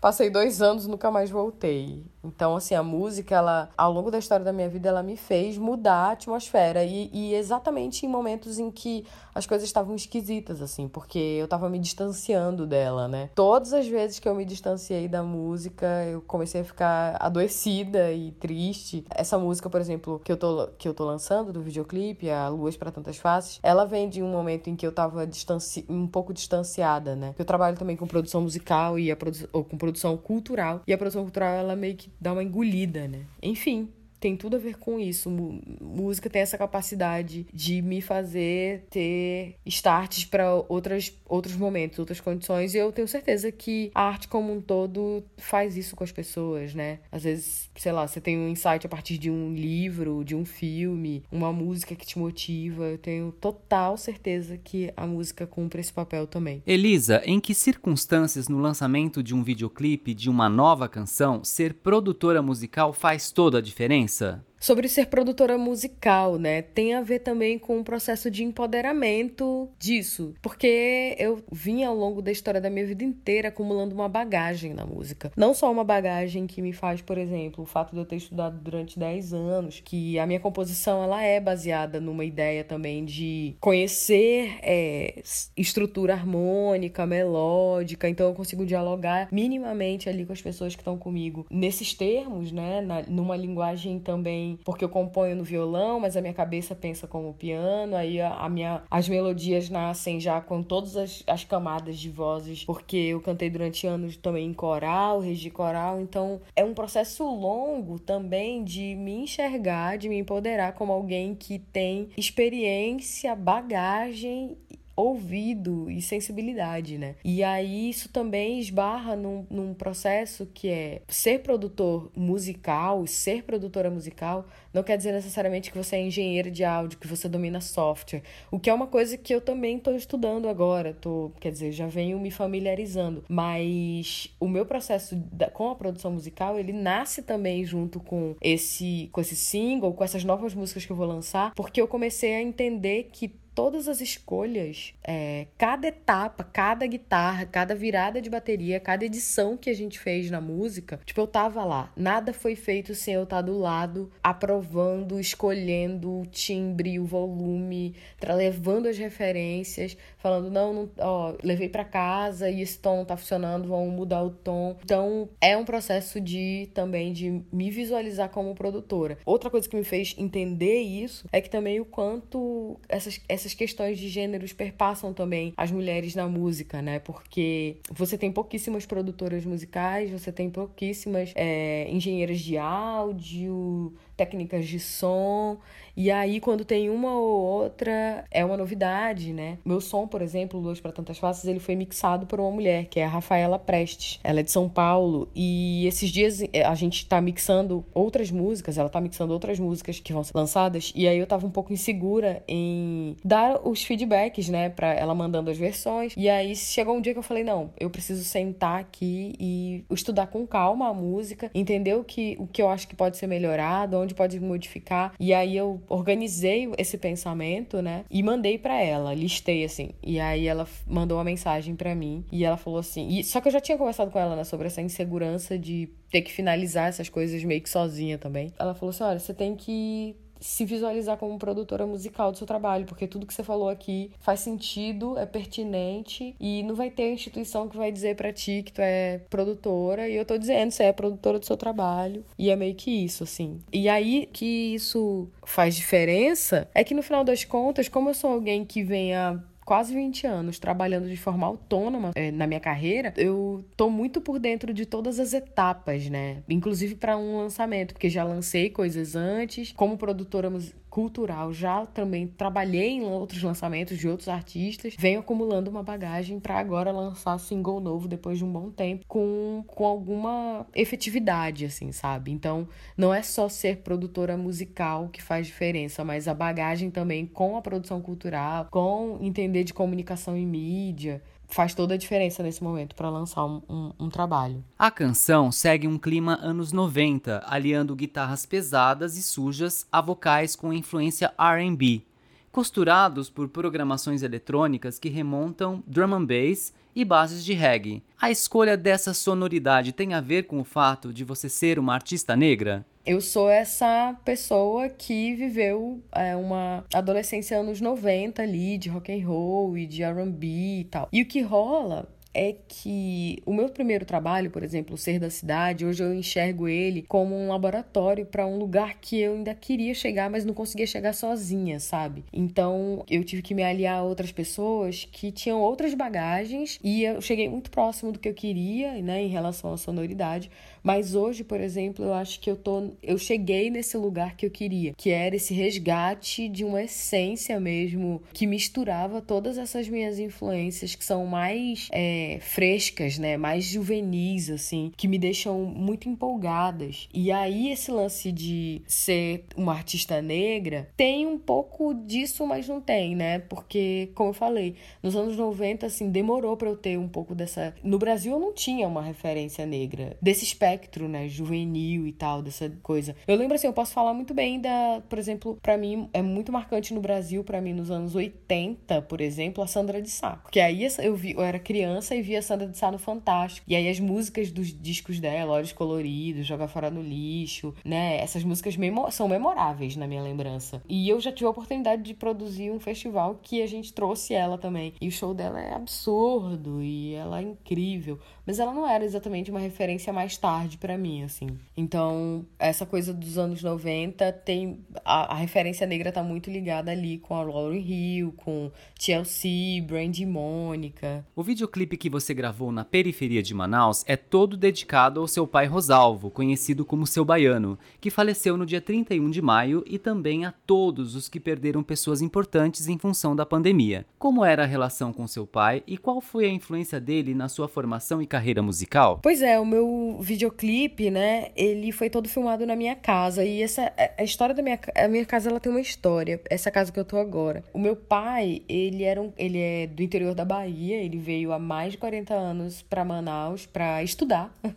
Passei 0.00 0.30
dois 0.30 0.60
anos, 0.60 0.86
nunca 0.86 1.10
mais 1.10 1.30
voltei. 1.30 2.04
Então, 2.24 2.56
assim, 2.56 2.74
a 2.74 2.82
música, 2.82 3.34
ela, 3.34 3.68
ao 3.76 3.92
longo 3.92 4.10
da 4.10 4.18
história 4.18 4.44
da 4.44 4.52
minha 4.52 4.68
vida, 4.68 4.88
ela 4.88 5.02
me 5.02 5.16
fez 5.16 5.58
mudar 5.58 5.94
a 5.94 6.10
atmosfera. 6.12 6.84
E, 6.84 7.10
e 7.12 7.34
exatamente 7.34 8.06
em 8.06 8.08
momentos 8.08 8.58
em 8.58 8.70
que 8.70 9.04
as 9.34 9.46
coisas 9.46 9.66
estavam 9.66 9.94
esquisitas, 9.94 10.60
assim, 10.60 10.88
porque 10.88 11.18
eu 11.18 11.48
tava 11.48 11.68
me 11.68 11.78
distanciando 11.78 12.66
dela, 12.66 13.08
né? 13.08 13.30
Todas 13.34 13.72
as 13.72 13.86
vezes 13.86 14.18
que 14.18 14.28
eu 14.28 14.34
me 14.34 14.44
distanciei 14.44 15.08
da 15.08 15.22
música, 15.22 15.86
eu 16.04 16.20
comecei 16.20 16.60
a 16.60 16.64
ficar 16.64 17.16
adoecida 17.20 18.12
e 18.12 18.32
triste. 18.32 19.04
Essa 19.10 19.38
música, 19.38 19.70
por 19.70 19.80
exemplo, 19.80 20.20
que 20.24 20.30
eu 20.30 20.36
tô, 20.36 20.68
que 20.78 20.88
eu 20.88 20.94
tô 20.94 21.04
lançando 21.04 21.52
do 21.52 21.62
videoclipe, 21.62 22.30
a 22.30 22.48
Luas 22.48 22.76
para 22.76 22.90
Tantas 22.90 23.16
Faces, 23.16 23.58
ela 23.62 23.84
vem 23.84 24.08
de 24.08 24.22
um 24.22 24.28
momento 24.28 24.68
em 24.68 24.76
que 24.76 24.86
eu 24.86 24.92
tava 24.92 25.26
distanci... 25.26 25.84
um 25.88 26.06
pouco 26.06 26.32
distanciada, 26.32 27.16
né? 27.16 27.34
Eu 27.38 27.44
trabalho 27.44 27.76
também 27.76 27.96
com 27.96 28.06
produção 28.06 28.42
musical 28.42 28.98
e 28.98 29.10
a 29.10 29.16
produ... 29.16 29.31
ou 29.52 29.64
com 29.64 29.76
produção 29.76 30.16
cultural. 30.16 30.82
E 30.86 30.92
a 30.92 30.98
produção 30.98 31.22
cultural, 31.22 31.54
ela 31.54 31.76
meio 31.76 31.96
que 31.96 32.10
dá 32.20 32.32
uma 32.32 32.42
engolida, 32.42 33.08
né? 33.08 33.24
Enfim, 33.42 33.88
tem 34.22 34.36
tudo 34.36 34.54
a 34.54 34.58
ver 34.58 34.78
com 34.78 35.00
isso. 35.00 35.28
Música 35.28 36.30
tem 36.30 36.42
essa 36.42 36.56
capacidade 36.56 37.44
de 37.52 37.82
me 37.82 38.00
fazer 38.00 38.84
ter 38.88 39.56
starts 39.66 40.24
para 40.24 40.54
outras 40.68 41.12
outros 41.28 41.56
momentos, 41.56 41.98
outras 41.98 42.20
condições, 42.20 42.74
e 42.74 42.78
eu 42.78 42.92
tenho 42.92 43.08
certeza 43.08 43.50
que 43.50 43.90
a 43.94 44.02
arte 44.02 44.28
como 44.28 44.52
um 44.52 44.60
todo 44.60 45.24
faz 45.38 45.76
isso 45.76 45.96
com 45.96 46.04
as 46.04 46.12
pessoas, 46.12 46.72
né? 46.72 47.00
Às 47.10 47.24
vezes, 47.24 47.70
sei 47.74 47.90
lá, 47.90 48.06
você 48.06 48.20
tem 48.20 48.38
um 48.38 48.48
insight 48.48 48.86
a 48.86 48.88
partir 48.88 49.18
de 49.18 49.30
um 49.30 49.52
livro, 49.52 50.22
de 50.24 50.36
um 50.36 50.44
filme, 50.44 51.24
uma 51.32 51.52
música 51.52 51.96
que 51.96 52.06
te 52.06 52.18
motiva. 52.18 52.84
Eu 52.84 52.98
tenho 52.98 53.32
total 53.32 53.96
certeza 53.96 54.56
que 54.56 54.92
a 54.96 55.06
música 55.06 55.46
cumpre 55.46 55.80
esse 55.80 55.92
papel 55.92 56.26
também. 56.26 56.62
Elisa, 56.64 57.22
em 57.24 57.40
que 57.40 57.54
circunstâncias 57.54 58.46
no 58.46 58.60
lançamento 58.60 59.22
de 59.22 59.34
um 59.34 59.42
videoclipe 59.42 60.14
de 60.14 60.30
uma 60.30 60.48
nova 60.48 60.88
canção 60.88 61.42
ser 61.42 61.74
produtora 61.74 62.40
musical 62.42 62.92
faz 62.92 63.32
toda 63.32 63.58
a 63.58 63.62
diferença? 63.62 64.11
Preguiça 64.12 64.44
sobre 64.62 64.88
ser 64.88 65.06
produtora 65.06 65.58
musical, 65.58 66.38
né? 66.38 66.62
Tem 66.62 66.94
a 66.94 67.02
ver 67.02 67.18
também 67.18 67.58
com 67.58 67.80
o 67.80 67.84
processo 67.84 68.30
de 68.30 68.44
empoderamento 68.44 69.68
disso, 69.76 70.34
porque 70.40 71.16
eu 71.18 71.42
vim 71.50 71.82
ao 71.82 71.96
longo 71.96 72.22
da 72.22 72.30
história 72.30 72.60
da 72.60 72.70
minha 72.70 72.86
vida 72.86 73.02
inteira 73.02 73.48
acumulando 73.48 73.92
uma 73.92 74.08
bagagem 74.08 74.72
na 74.72 74.86
música. 74.86 75.32
Não 75.36 75.52
só 75.52 75.70
uma 75.70 75.82
bagagem 75.82 76.46
que 76.46 76.62
me 76.62 76.72
faz, 76.72 77.02
por 77.02 77.18
exemplo, 77.18 77.64
o 77.64 77.66
fato 77.66 77.90
de 77.90 77.98
eu 77.98 78.04
ter 78.04 78.16
estudado 78.16 78.56
durante 78.60 79.00
10 79.00 79.34
anos, 79.34 79.82
que 79.84 80.16
a 80.16 80.26
minha 80.26 80.38
composição 80.38 81.02
ela 81.02 81.20
é 81.20 81.40
baseada 81.40 82.00
numa 82.00 82.24
ideia 82.24 82.62
também 82.62 83.04
de 83.04 83.56
conhecer 83.58 84.58
é, 84.62 85.22
estrutura 85.56 86.14
harmônica, 86.14 87.04
melódica, 87.04 88.08
então 88.08 88.28
eu 88.28 88.34
consigo 88.34 88.64
dialogar 88.64 89.26
minimamente 89.32 90.08
ali 90.08 90.24
com 90.24 90.32
as 90.32 90.40
pessoas 90.40 90.76
que 90.76 90.82
estão 90.82 90.96
comigo 90.96 91.44
nesses 91.50 91.92
termos, 91.94 92.52
né? 92.52 92.80
Na, 92.80 93.02
numa 93.02 93.36
linguagem 93.36 93.98
também 93.98 94.51
porque 94.64 94.84
eu 94.84 94.88
componho 94.88 95.36
no 95.36 95.44
violão, 95.44 96.00
mas 96.00 96.16
a 96.16 96.20
minha 96.20 96.34
cabeça 96.34 96.74
pensa 96.74 97.06
como 97.06 97.34
piano, 97.34 97.96
aí 97.96 98.20
a, 98.20 98.34
a 98.34 98.48
minha, 98.48 98.82
as 98.90 99.08
melodias 99.08 99.68
nascem 99.68 100.20
já 100.20 100.40
com 100.40 100.62
todas 100.62 100.96
as, 100.96 101.22
as 101.26 101.44
camadas 101.44 101.98
de 101.98 102.10
vozes, 102.10 102.64
porque 102.64 102.96
eu 102.96 103.20
cantei 103.20 103.50
durante 103.50 103.86
anos 103.86 104.16
também 104.16 104.48
em 104.48 104.54
coral, 104.54 105.20
regi 105.20 105.50
coral, 105.50 106.00
então 106.00 106.40
é 106.54 106.64
um 106.64 106.74
processo 106.74 107.24
longo 107.24 107.98
também 107.98 108.64
de 108.64 108.94
me 108.94 109.22
enxergar, 109.22 109.98
de 109.98 110.08
me 110.08 110.18
empoderar 110.18 110.72
como 110.72 110.92
alguém 110.92 111.34
que 111.34 111.58
tem 111.58 112.08
experiência, 112.16 113.34
bagagem 113.34 114.56
ouvido 114.94 115.90
e 115.90 116.00
sensibilidade, 116.02 116.98
né? 116.98 117.16
E 117.24 117.42
aí 117.42 117.90
isso 117.90 118.08
também 118.08 118.60
esbarra 118.60 119.16
num, 119.16 119.46
num 119.50 119.74
processo 119.74 120.46
que 120.52 120.68
é 120.68 121.02
ser 121.08 121.40
produtor 121.40 122.10
musical, 122.14 123.06
ser 123.06 123.42
produtora 123.42 123.90
musical, 123.90 124.46
não 124.72 124.82
quer 124.82 124.96
dizer 124.96 125.12
necessariamente 125.12 125.70
que 125.70 125.76
você 125.76 125.96
é 125.96 126.02
engenheiro 126.02 126.50
de 126.50 126.64
áudio, 126.64 126.98
que 126.98 127.06
você 127.06 127.28
domina 127.28 127.60
software, 127.60 128.22
o 128.50 128.58
que 128.58 128.70
é 128.70 128.74
uma 128.74 128.86
coisa 128.86 129.16
que 129.16 129.34
eu 129.34 129.40
também 129.40 129.76
estou 129.76 129.94
estudando 129.94 130.48
agora, 130.48 130.94
tô, 130.94 131.32
quer 131.40 131.52
dizer, 131.52 131.72
já 131.72 131.86
venho 131.86 132.18
me 132.18 132.30
familiarizando, 132.30 133.24
mas 133.28 134.34
o 134.38 134.48
meu 134.48 134.66
processo 134.66 135.16
da, 135.16 135.50
com 135.50 135.70
a 135.70 135.74
produção 135.74 136.12
musical, 136.12 136.58
ele 136.58 136.72
nasce 136.72 137.22
também 137.22 137.64
junto 137.64 138.00
com 138.00 138.34
esse 138.40 139.08
com 139.12 139.20
esse 139.20 139.36
single, 139.36 139.92
com 139.92 140.04
essas 140.04 140.24
novas 140.24 140.54
músicas 140.54 140.84
que 140.84 140.92
eu 140.92 140.96
vou 140.96 141.06
lançar, 141.06 141.54
porque 141.54 141.80
eu 141.80 141.88
comecei 141.88 142.34
a 142.34 142.42
entender 142.42 143.10
que 143.12 143.41
todas 143.54 143.88
as 143.88 144.00
escolhas, 144.00 144.94
é, 145.02 145.46
cada 145.58 145.88
etapa, 145.88 146.44
cada 146.44 146.86
guitarra, 146.86 147.46
cada 147.46 147.74
virada 147.74 148.20
de 148.20 148.30
bateria, 148.30 148.80
cada 148.80 149.04
edição 149.04 149.56
que 149.56 149.70
a 149.70 149.74
gente 149.74 149.98
fez 149.98 150.30
na 150.30 150.40
música, 150.40 151.00
tipo, 151.04 151.20
eu 151.20 151.26
tava 151.26 151.64
lá. 151.64 151.92
Nada 151.96 152.32
foi 152.32 152.54
feito 152.54 152.94
sem 152.94 153.14
eu 153.14 153.24
estar 153.24 153.42
do 153.42 153.58
lado, 153.58 154.10
aprovando, 154.22 155.20
escolhendo 155.20 156.20
o 156.20 156.26
timbre, 156.26 156.98
o 156.98 157.04
volume, 157.04 157.94
levando 158.22 158.86
as 158.86 158.98
referências, 158.98 159.96
falando, 160.22 160.50
não, 160.50 160.72
não 160.72 160.90
ó, 161.00 161.34
levei 161.42 161.68
para 161.68 161.84
casa 161.84 162.48
e 162.48 162.62
esse 162.62 162.78
tom 162.78 163.04
tá 163.04 163.16
funcionando, 163.16 163.68
vamos 163.68 163.92
mudar 163.92 164.22
o 164.22 164.30
tom. 164.30 164.76
Então, 164.84 165.28
é 165.40 165.56
um 165.56 165.64
processo 165.64 166.20
de 166.20 166.70
também 166.72 167.12
de 167.12 167.42
me 167.52 167.70
visualizar 167.70 168.28
como 168.28 168.54
produtora. 168.54 169.18
Outra 169.26 169.50
coisa 169.50 169.68
que 169.68 169.76
me 169.76 169.82
fez 169.82 170.14
entender 170.16 170.80
isso 170.80 171.26
é 171.32 171.40
que 171.40 171.50
também 171.50 171.80
o 171.80 171.84
quanto 171.84 172.78
essas, 172.88 173.20
essas 173.28 173.52
questões 173.52 173.98
de 173.98 174.08
gêneros 174.08 174.52
perpassam 174.52 175.12
também 175.12 175.52
as 175.56 175.72
mulheres 175.72 176.14
na 176.14 176.28
música, 176.28 176.80
né? 176.80 177.00
Porque 177.00 177.78
você 177.90 178.16
tem 178.16 178.30
pouquíssimas 178.30 178.86
produtoras 178.86 179.44
musicais, 179.44 180.10
você 180.10 180.30
tem 180.30 180.48
pouquíssimas 180.48 181.32
é, 181.34 181.90
engenheiras 181.90 182.38
de 182.38 182.56
áudio, 182.56 183.92
técnicas 184.16 184.66
de 184.66 184.78
som. 184.78 185.58
E 185.96 186.10
aí, 186.10 186.40
quando 186.40 186.64
tem 186.64 186.88
uma 186.88 187.14
ou 187.14 187.40
outra, 187.62 188.24
é 188.30 188.44
uma 188.44 188.56
novidade, 188.56 189.32
né? 189.32 189.58
Meu 189.64 189.80
som, 189.80 190.06
por 190.06 190.22
exemplo, 190.22 190.58
Luz 190.58 190.80
para 190.80 190.90
Tantas 190.90 191.18
Faces, 191.18 191.44
ele 191.44 191.60
foi 191.60 191.76
mixado 191.76 192.26
por 192.26 192.40
uma 192.40 192.50
mulher, 192.50 192.86
que 192.86 192.98
é 192.98 193.04
a 193.04 193.08
Rafaela 193.08 193.58
Prestes. 193.58 194.18
Ela 194.24 194.40
é 194.40 194.42
de 194.42 194.50
São 194.50 194.68
Paulo. 194.68 195.28
E 195.34 195.86
esses 195.86 196.10
dias 196.10 196.42
eh, 196.52 196.64
a 196.64 196.74
gente 196.74 197.06
tá 197.06 197.20
mixando 197.20 197.84
outras 197.92 198.30
músicas, 198.30 198.78
ela 198.78 198.88
tá 198.88 199.00
mixando 199.00 199.32
outras 199.34 199.58
músicas 199.58 200.00
que 200.00 200.12
vão 200.12 200.24
ser 200.24 200.32
lançadas. 200.34 200.92
E 200.96 201.06
aí 201.06 201.18
eu 201.18 201.26
tava 201.26 201.46
um 201.46 201.50
pouco 201.50 201.72
insegura 201.72 202.42
em 202.48 203.16
dar 203.22 203.60
os 203.66 203.82
feedbacks, 203.82 204.48
né? 204.48 204.70
Pra 204.70 204.94
ela 204.94 205.14
mandando 205.14 205.50
as 205.50 205.58
versões. 205.58 206.14
E 206.16 206.28
aí 206.28 206.56
chegou 206.56 206.96
um 206.96 207.02
dia 207.02 207.12
que 207.12 207.18
eu 207.18 207.22
falei: 207.22 207.44
não, 207.44 207.70
eu 207.78 207.90
preciso 207.90 208.24
sentar 208.24 208.80
aqui 208.80 209.34
e 209.38 209.84
estudar 209.90 210.28
com 210.28 210.46
calma 210.46 210.88
a 210.88 210.94
música, 210.94 211.50
entender 211.54 211.94
o 211.94 212.04
que, 212.04 212.36
o 212.38 212.46
que 212.46 212.62
eu 212.62 212.68
acho 212.68 212.88
que 212.88 212.96
pode 212.96 213.18
ser 213.18 213.26
melhorado, 213.26 213.96
onde 214.02 214.14
pode 214.14 214.38
modificar. 214.40 215.14
E 215.18 215.32
aí 215.32 215.56
eu 215.56 215.80
organizei 215.88 216.70
esse 216.78 216.98
pensamento, 216.98 217.80
né? 217.80 218.04
E 218.10 218.22
mandei 218.22 218.58
para 218.58 218.80
ela, 218.80 219.14
listei 219.14 219.64
assim. 219.64 219.90
E 220.02 220.20
aí 220.20 220.46
ela 220.46 220.66
mandou 220.86 221.18
uma 221.18 221.24
mensagem 221.24 221.74
para 221.74 221.94
mim 221.94 222.24
e 222.30 222.44
ela 222.44 222.56
falou 222.56 222.78
assim, 222.78 223.08
e 223.08 223.24
só 223.24 223.40
que 223.40 223.48
eu 223.48 223.52
já 223.52 223.60
tinha 223.60 223.78
conversado 223.78 224.10
com 224.10 224.18
ela, 224.18 224.36
né, 224.36 224.44
sobre 224.44 224.66
essa 224.66 224.80
insegurança 224.80 225.58
de 225.58 225.88
ter 226.10 226.22
que 226.22 226.32
finalizar 226.32 226.88
essas 226.88 227.08
coisas 227.08 227.42
meio 227.42 227.60
que 227.60 227.70
sozinha 227.70 228.18
também. 228.18 228.52
Ela 228.58 228.74
falou 228.74 228.90
assim: 228.90 229.02
"Olha, 229.02 229.18
você 229.18 229.32
tem 229.32 229.56
que 229.56 230.14
se 230.42 230.64
visualizar 230.64 231.16
como 231.16 231.38
produtora 231.38 231.86
musical 231.86 232.32
do 232.32 232.38
seu 232.38 232.46
trabalho, 232.46 232.84
porque 232.84 233.06
tudo 233.06 233.26
que 233.26 233.32
você 233.32 233.42
falou 233.42 233.68
aqui 233.68 234.10
faz 234.20 234.40
sentido, 234.40 235.16
é 235.16 235.24
pertinente 235.24 236.34
e 236.38 236.62
não 236.64 236.74
vai 236.74 236.90
ter 236.90 237.12
instituição 237.12 237.68
que 237.68 237.76
vai 237.76 237.92
dizer 237.92 238.16
para 238.16 238.32
ti 238.32 238.62
que 238.64 238.72
tu 238.72 238.80
é 238.80 239.20
produtora 239.30 240.08
e 240.08 240.16
eu 240.16 240.24
tô 240.24 240.36
dizendo, 240.36 240.70
você 240.72 240.84
é 240.84 240.92
produtora 240.92 241.38
do 241.38 241.46
seu 241.46 241.56
trabalho 241.56 242.24
e 242.38 242.50
é 242.50 242.56
meio 242.56 242.74
que 242.74 242.90
isso, 242.90 243.22
assim. 243.24 243.60
E 243.72 243.88
aí 243.88 244.28
que 244.32 244.74
isso 244.74 245.28
faz 245.44 245.76
diferença 245.76 246.68
é 246.74 246.82
que 246.82 246.94
no 246.94 247.02
final 247.02 247.22
das 247.24 247.44
contas, 247.44 247.88
como 247.88 248.10
eu 248.10 248.14
sou 248.14 248.30
alguém 248.30 248.64
que 248.64 248.82
vem 248.82 249.14
a 249.14 249.40
quase 249.64 249.94
20 249.94 250.26
anos 250.26 250.58
trabalhando 250.58 251.08
de 251.08 251.16
forma 251.16 251.46
autônoma 251.46 252.12
é, 252.14 252.30
na 252.30 252.46
minha 252.46 252.60
carreira, 252.60 253.12
eu 253.16 253.64
tô 253.76 253.88
muito 253.88 254.20
por 254.20 254.38
dentro 254.38 254.72
de 254.72 254.86
todas 254.86 255.18
as 255.18 255.32
etapas, 255.32 256.08
né? 256.08 256.42
Inclusive 256.48 256.94
para 256.94 257.16
um 257.16 257.38
lançamento, 257.38 257.94
porque 257.94 258.08
já 258.08 258.24
lancei 258.24 258.70
coisas 258.70 259.14
antes, 259.14 259.72
como 259.72 259.96
produtora 259.96 260.50
cultural, 260.92 261.54
já 261.54 261.86
também 261.86 262.26
trabalhei 262.26 262.90
em 262.90 263.02
outros 263.02 263.42
lançamentos 263.42 263.96
de 263.96 264.06
outros 264.06 264.28
artistas, 264.28 264.94
venho 264.98 265.20
acumulando 265.20 265.70
uma 265.70 265.82
bagagem 265.82 266.38
para 266.38 266.58
agora 266.58 266.92
lançar 266.92 267.38
single 267.38 267.80
novo 267.80 268.06
depois 268.06 268.36
de 268.36 268.44
um 268.44 268.52
bom 268.52 268.70
tempo 268.70 269.02
com, 269.08 269.64
com 269.66 269.86
alguma 269.86 270.66
efetividade, 270.74 271.64
assim, 271.64 271.92
sabe? 271.92 272.30
Então, 272.30 272.68
não 272.94 273.12
é 273.12 273.22
só 273.22 273.48
ser 273.48 273.78
produtora 273.78 274.36
musical 274.36 275.08
que 275.08 275.22
faz 275.22 275.46
diferença, 275.46 276.04
mas 276.04 276.28
a 276.28 276.34
bagagem 276.34 276.90
também 276.90 277.24
com 277.24 277.56
a 277.56 277.62
produção 277.62 278.02
cultural, 278.02 278.66
com 278.70 279.16
entender 279.22 279.64
de 279.64 279.72
comunicação 279.72 280.36
e 280.36 280.44
mídia, 280.44 281.22
faz 281.52 281.74
toda 281.74 281.94
a 281.94 281.96
diferença 281.96 282.42
nesse 282.42 282.62
momento 282.62 282.94
para 282.94 283.10
lançar 283.10 283.44
um, 283.44 283.62
um, 283.68 283.92
um, 284.00 284.08
trabalho. 284.10 284.64
A 284.78 284.90
canção 284.90 285.52
segue 285.52 285.86
um 285.86 285.98
clima 285.98 286.38
anos 286.40 286.72
90, 286.72 287.42
aliando 287.46 287.94
guitarras 287.94 288.46
pesadas 288.46 289.16
e 289.16 289.22
sujas 289.22 289.86
a 289.92 290.00
vocais 290.00 290.56
com 290.56 290.72
influência 290.72 291.32
RB, 291.38 292.04
costurados 292.50 293.28
por 293.28 293.48
programações 293.48 294.22
eletrônicas 294.22 294.98
que 294.98 295.08
remontam 295.08 295.82
drum 295.86 296.14
and 296.14 296.24
bass 296.24 296.72
e 296.94 297.04
bases 297.04 297.44
de 297.44 297.52
reggae. 297.52 298.02
A 298.20 298.30
escolha 298.30 298.76
dessa 298.76 299.14
sonoridade 299.14 299.92
tem 299.92 300.14
a 300.14 300.20
ver 300.20 300.44
com 300.44 300.60
o 300.60 300.64
fato 300.64 301.12
de 301.12 301.24
você 301.24 301.48
ser 301.48 301.78
uma 301.78 301.94
artista 301.94 302.34
negra? 302.34 302.84
Eu 303.04 303.20
sou 303.20 303.50
essa 303.50 304.16
pessoa 304.24 304.88
que 304.88 305.34
viveu 305.34 306.00
é, 306.12 306.36
uma 306.36 306.84
adolescência 306.94 307.58
anos 307.58 307.80
90 307.80 308.42
ali, 308.42 308.78
de 308.78 308.88
rock 308.88 309.12
and 309.12 309.26
roll 309.26 309.76
e 309.76 309.86
de 309.86 310.02
R&B 310.02 310.46
e 310.46 310.84
tal. 310.84 311.08
E 311.12 311.22
o 311.22 311.26
que 311.26 311.40
rola 311.40 312.08
é 312.34 312.56
que 312.66 313.42
o 313.44 313.52
meu 313.52 313.68
primeiro 313.68 314.04
trabalho, 314.04 314.50
por 314.50 314.62
exemplo, 314.62 314.94
o 314.94 314.98
Ser 314.98 315.18
da 315.18 315.28
Cidade, 315.28 315.84
hoje 315.84 316.02
eu 316.02 316.14
enxergo 316.14 316.66
ele 316.66 317.02
como 317.02 317.34
um 317.34 317.48
laboratório 317.48 318.24
para 318.24 318.46
um 318.46 318.56
lugar 318.56 318.94
que 319.00 319.20
eu 319.20 319.34
ainda 319.34 319.54
queria 319.54 319.94
chegar, 319.94 320.30
mas 320.30 320.44
não 320.44 320.54
conseguia 320.54 320.86
chegar 320.86 321.12
sozinha, 321.12 321.78
sabe? 321.78 322.24
Então 322.32 323.04
eu 323.10 323.22
tive 323.24 323.42
que 323.42 323.54
me 323.54 323.62
aliar 323.62 323.98
a 323.98 324.02
outras 324.02 324.32
pessoas 324.32 325.06
que 325.10 325.30
tinham 325.30 325.60
outras 325.60 325.94
bagagens 325.94 326.78
e 326.82 327.04
eu 327.04 327.20
cheguei 327.20 327.48
muito 327.48 327.70
próximo 327.70 328.12
do 328.12 328.18
que 328.18 328.28
eu 328.28 328.34
queria, 328.34 328.94
né, 329.02 329.22
em 329.22 329.28
relação 329.28 329.72
à 329.72 329.76
sonoridade. 329.76 330.50
Mas 330.82 331.14
hoje, 331.14 331.44
por 331.44 331.60
exemplo, 331.60 332.04
eu 332.04 332.12
acho 332.12 332.40
que 332.40 332.50
eu 332.50 332.56
tô, 332.56 332.90
eu 333.02 333.16
cheguei 333.16 333.70
nesse 333.70 333.96
lugar 333.96 334.36
que 334.36 334.44
eu 334.44 334.50
queria, 334.50 334.92
que 334.96 335.10
era 335.10 335.36
esse 335.36 335.54
resgate 335.54 336.48
de 336.48 336.64
uma 336.64 336.82
essência 336.82 337.58
mesmo 337.60 338.22
que 338.32 338.46
misturava 338.46 339.20
todas 339.20 339.58
essas 339.58 339.88
minhas 339.88 340.18
influências 340.18 340.94
que 340.94 341.04
são 341.04 341.26
mais 341.26 341.88
é, 341.92 342.38
frescas, 342.40 343.18
né? 343.18 343.36
Mais 343.36 343.64
juvenis, 343.64 344.50
assim, 344.50 344.92
que 344.96 345.06
me 345.06 345.18
deixam 345.18 345.64
muito 345.64 346.08
empolgadas. 346.08 347.08
E 347.14 347.30
aí, 347.30 347.70
esse 347.70 347.90
lance 347.90 348.32
de 348.32 348.82
ser 348.86 349.44
uma 349.56 349.72
artista 349.72 350.20
negra 350.20 350.90
tem 350.96 351.26
um 351.26 351.38
pouco 351.38 351.94
disso, 351.94 352.46
mas 352.46 352.68
não 352.68 352.80
tem, 352.80 353.14
né? 353.14 353.38
Porque, 353.38 354.10
como 354.14 354.30
eu 354.30 354.34
falei, 354.34 354.74
nos 355.02 355.14
anos 355.14 355.36
90, 355.36 355.86
assim, 355.86 356.10
demorou 356.10 356.56
para 356.56 356.68
eu 356.68 356.76
ter 356.76 356.98
um 356.98 357.08
pouco 357.08 357.34
dessa. 357.34 357.74
No 357.82 357.98
Brasil, 357.98 358.32
eu 358.32 358.40
não 358.40 358.52
tinha 358.52 358.88
uma 358.88 359.02
referência 359.02 359.64
negra, 359.64 360.16
desse 360.20 360.44
espectro, 360.44 360.71
né? 361.08 361.28
Juvenil 361.28 362.06
e 362.06 362.12
tal, 362.12 362.42
dessa 362.42 362.70
coisa. 362.82 363.14
Eu 363.26 363.36
lembro, 363.36 363.54
assim, 363.54 363.66
eu 363.66 363.72
posso 363.72 363.92
falar 363.92 364.14
muito 364.14 364.34
bem 364.34 364.60
da. 364.60 365.02
Por 365.08 365.18
exemplo, 365.18 365.58
para 365.62 365.76
mim, 365.76 366.08
é 366.12 366.22
muito 366.22 366.52
marcante 366.52 366.94
no 366.94 367.00
Brasil, 367.00 367.44
para 367.44 367.60
mim, 367.60 367.72
nos 367.72 367.90
anos 367.90 368.14
80, 368.14 369.02
por 369.02 369.20
exemplo, 369.20 369.62
a 369.62 369.66
Sandra 369.66 370.00
de 370.00 370.10
Sá. 370.10 370.36
Porque 370.36 370.60
aí 370.60 370.86
eu, 371.00 371.14
vi, 371.14 371.32
eu 371.32 371.42
era 371.42 371.58
criança 371.58 372.14
e 372.14 372.22
via 372.22 372.42
Sandra 372.42 372.66
de 372.66 372.76
Sá 372.76 372.90
no 372.90 372.98
Fantástico. 372.98 373.64
E 373.68 373.74
aí 373.74 373.88
as 373.88 374.00
músicas 374.00 374.50
dos 374.50 374.68
discos 374.68 375.20
dela, 375.20 375.52
Olhos 375.52 375.72
Coloridos, 375.72 376.46
Joga 376.46 376.68
Fora 376.68 376.90
no 376.90 377.02
Lixo, 377.02 377.74
né? 377.84 378.18
Essas 378.18 378.44
músicas 378.44 378.76
memo 378.76 379.10
são 379.10 379.28
memoráveis 379.28 379.96
na 379.96 380.06
minha 380.06 380.22
lembrança. 380.22 380.82
E 380.88 381.08
eu 381.08 381.20
já 381.20 381.32
tive 381.32 381.46
a 381.46 381.50
oportunidade 381.50 382.02
de 382.02 382.14
produzir 382.14 382.70
um 382.70 382.80
festival 382.80 383.38
que 383.42 383.62
a 383.62 383.66
gente 383.66 383.92
trouxe 383.92 384.34
ela 384.34 384.58
também. 384.58 384.94
E 385.00 385.08
o 385.08 385.12
show 385.12 385.34
dela 385.34 385.60
é 385.60 385.74
absurdo 385.74 386.82
e 386.82 387.14
ela 387.14 387.40
é 387.40 387.42
incrível. 387.42 388.18
Mas 388.46 388.58
ela 388.58 388.72
não 388.72 388.88
era 388.88 389.04
exatamente 389.04 389.50
uma 389.50 389.60
referência 389.60 390.12
mais 390.12 390.36
tarde 390.36 390.76
para 390.76 390.98
mim, 390.98 391.22
assim. 391.22 391.46
Então, 391.76 392.44
essa 392.58 392.84
coisa 392.84 393.12
dos 393.12 393.38
anos 393.38 393.62
90 393.62 394.32
tem. 394.32 394.80
A, 395.04 395.32
a 395.32 395.36
referência 395.36 395.86
negra 395.86 396.10
tá 396.10 396.22
muito 396.22 396.50
ligada 396.50 396.90
ali 396.90 397.18
com 397.18 397.36
a 397.36 397.42
Lauryn 397.42 397.80
Hill, 397.80 398.32
com 398.32 398.70
TLC, 398.98 399.80
Brandy 399.86 400.26
Mônica. 400.26 401.24
O 401.36 401.42
videoclipe 401.42 401.96
que 401.96 402.10
você 402.10 402.34
gravou 402.34 402.72
na 402.72 402.84
periferia 402.84 403.42
de 403.42 403.54
Manaus 403.54 404.04
é 404.06 404.16
todo 404.16 404.56
dedicado 404.56 405.20
ao 405.20 405.28
seu 405.28 405.46
pai 405.46 405.66
Rosalvo, 405.66 406.30
conhecido 406.30 406.84
como 406.84 407.06
seu 407.06 407.24
baiano, 407.24 407.78
que 408.00 408.10
faleceu 408.10 408.56
no 408.56 408.66
dia 408.66 408.80
31 408.80 409.30
de 409.30 409.40
maio, 409.40 409.84
e 409.86 409.98
também 409.98 410.44
a 410.44 410.52
todos 410.66 411.14
os 411.14 411.28
que 411.28 411.38
perderam 411.38 411.82
pessoas 411.82 412.20
importantes 412.20 412.88
em 412.88 412.98
função 412.98 413.36
da 413.36 413.46
pandemia. 413.46 414.04
Como 414.18 414.44
era 414.44 414.64
a 414.64 414.66
relação 414.66 415.12
com 415.12 415.26
seu 415.28 415.46
pai 415.46 415.82
e 415.86 415.96
qual 415.96 416.20
foi 416.20 416.46
a 416.46 416.52
influência 416.52 417.00
dele 417.00 417.34
na 417.34 417.48
sua 417.48 417.68
formação 417.68 418.20
e 418.20 418.26
carreira 418.32 418.62
musical? 418.62 419.20
Pois 419.22 419.42
é, 419.42 419.60
o 419.60 419.66
meu 419.66 420.18
videoclipe, 420.20 421.10
né, 421.10 421.50
ele 421.54 421.92
foi 421.92 422.08
todo 422.08 422.30
filmado 422.30 422.64
na 422.64 422.74
minha 422.74 422.96
casa. 422.96 423.44
E 423.44 423.62
essa 423.62 423.92
a 424.16 424.22
história 424.24 424.54
da 424.54 424.62
minha, 424.62 424.80
a 424.96 425.06
minha 425.06 425.26
casa, 425.26 425.50
ela 425.50 425.60
tem 425.60 425.70
uma 425.70 425.80
história. 425.80 426.40
Essa 426.48 426.70
casa 426.70 426.90
que 426.90 426.98
eu 426.98 427.04
tô 427.04 427.18
agora. 427.18 427.62
O 427.74 427.78
meu 427.78 427.94
pai, 427.94 428.62
ele 428.66 429.02
era 429.02 429.20
um, 429.20 429.32
ele 429.36 429.58
é 429.58 429.86
do 429.86 430.02
interior 430.02 430.34
da 430.34 430.46
Bahia, 430.46 430.96
ele 430.96 431.18
veio 431.18 431.52
há 431.52 431.58
mais 431.58 431.92
de 431.92 431.98
40 431.98 432.32
anos 432.32 432.80
para 432.80 433.04
Manaus 433.04 433.66
para 433.66 434.02
estudar. 434.02 434.50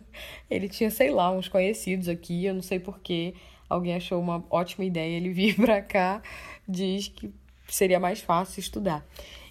Ele 0.48 0.68
tinha, 0.68 0.90
sei 0.90 1.10
lá, 1.10 1.30
uns 1.32 1.48
conhecidos 1.48 2.08
aqui, 2.08 2.44
eu 2.44 2.54
não 2.54 2.62
sei 2.62 2.78
porquê. 2.78 3.34
Alguém 3.68 3.94
achou 3.96 4.20
uma 4.20 4.44
ótima 4.48 4.84
ideia 4.84 5.16
ele 5.16 5.30
vir 5.34 5.56
para 5.56 5.82
cá, 5.82 6.22
diz 6.68 7.08
que 7.08 7.32
seria 7.68 7.98
mais 7.98 8.20
fácil 8.20 8.60
estudar. 8.60 9.04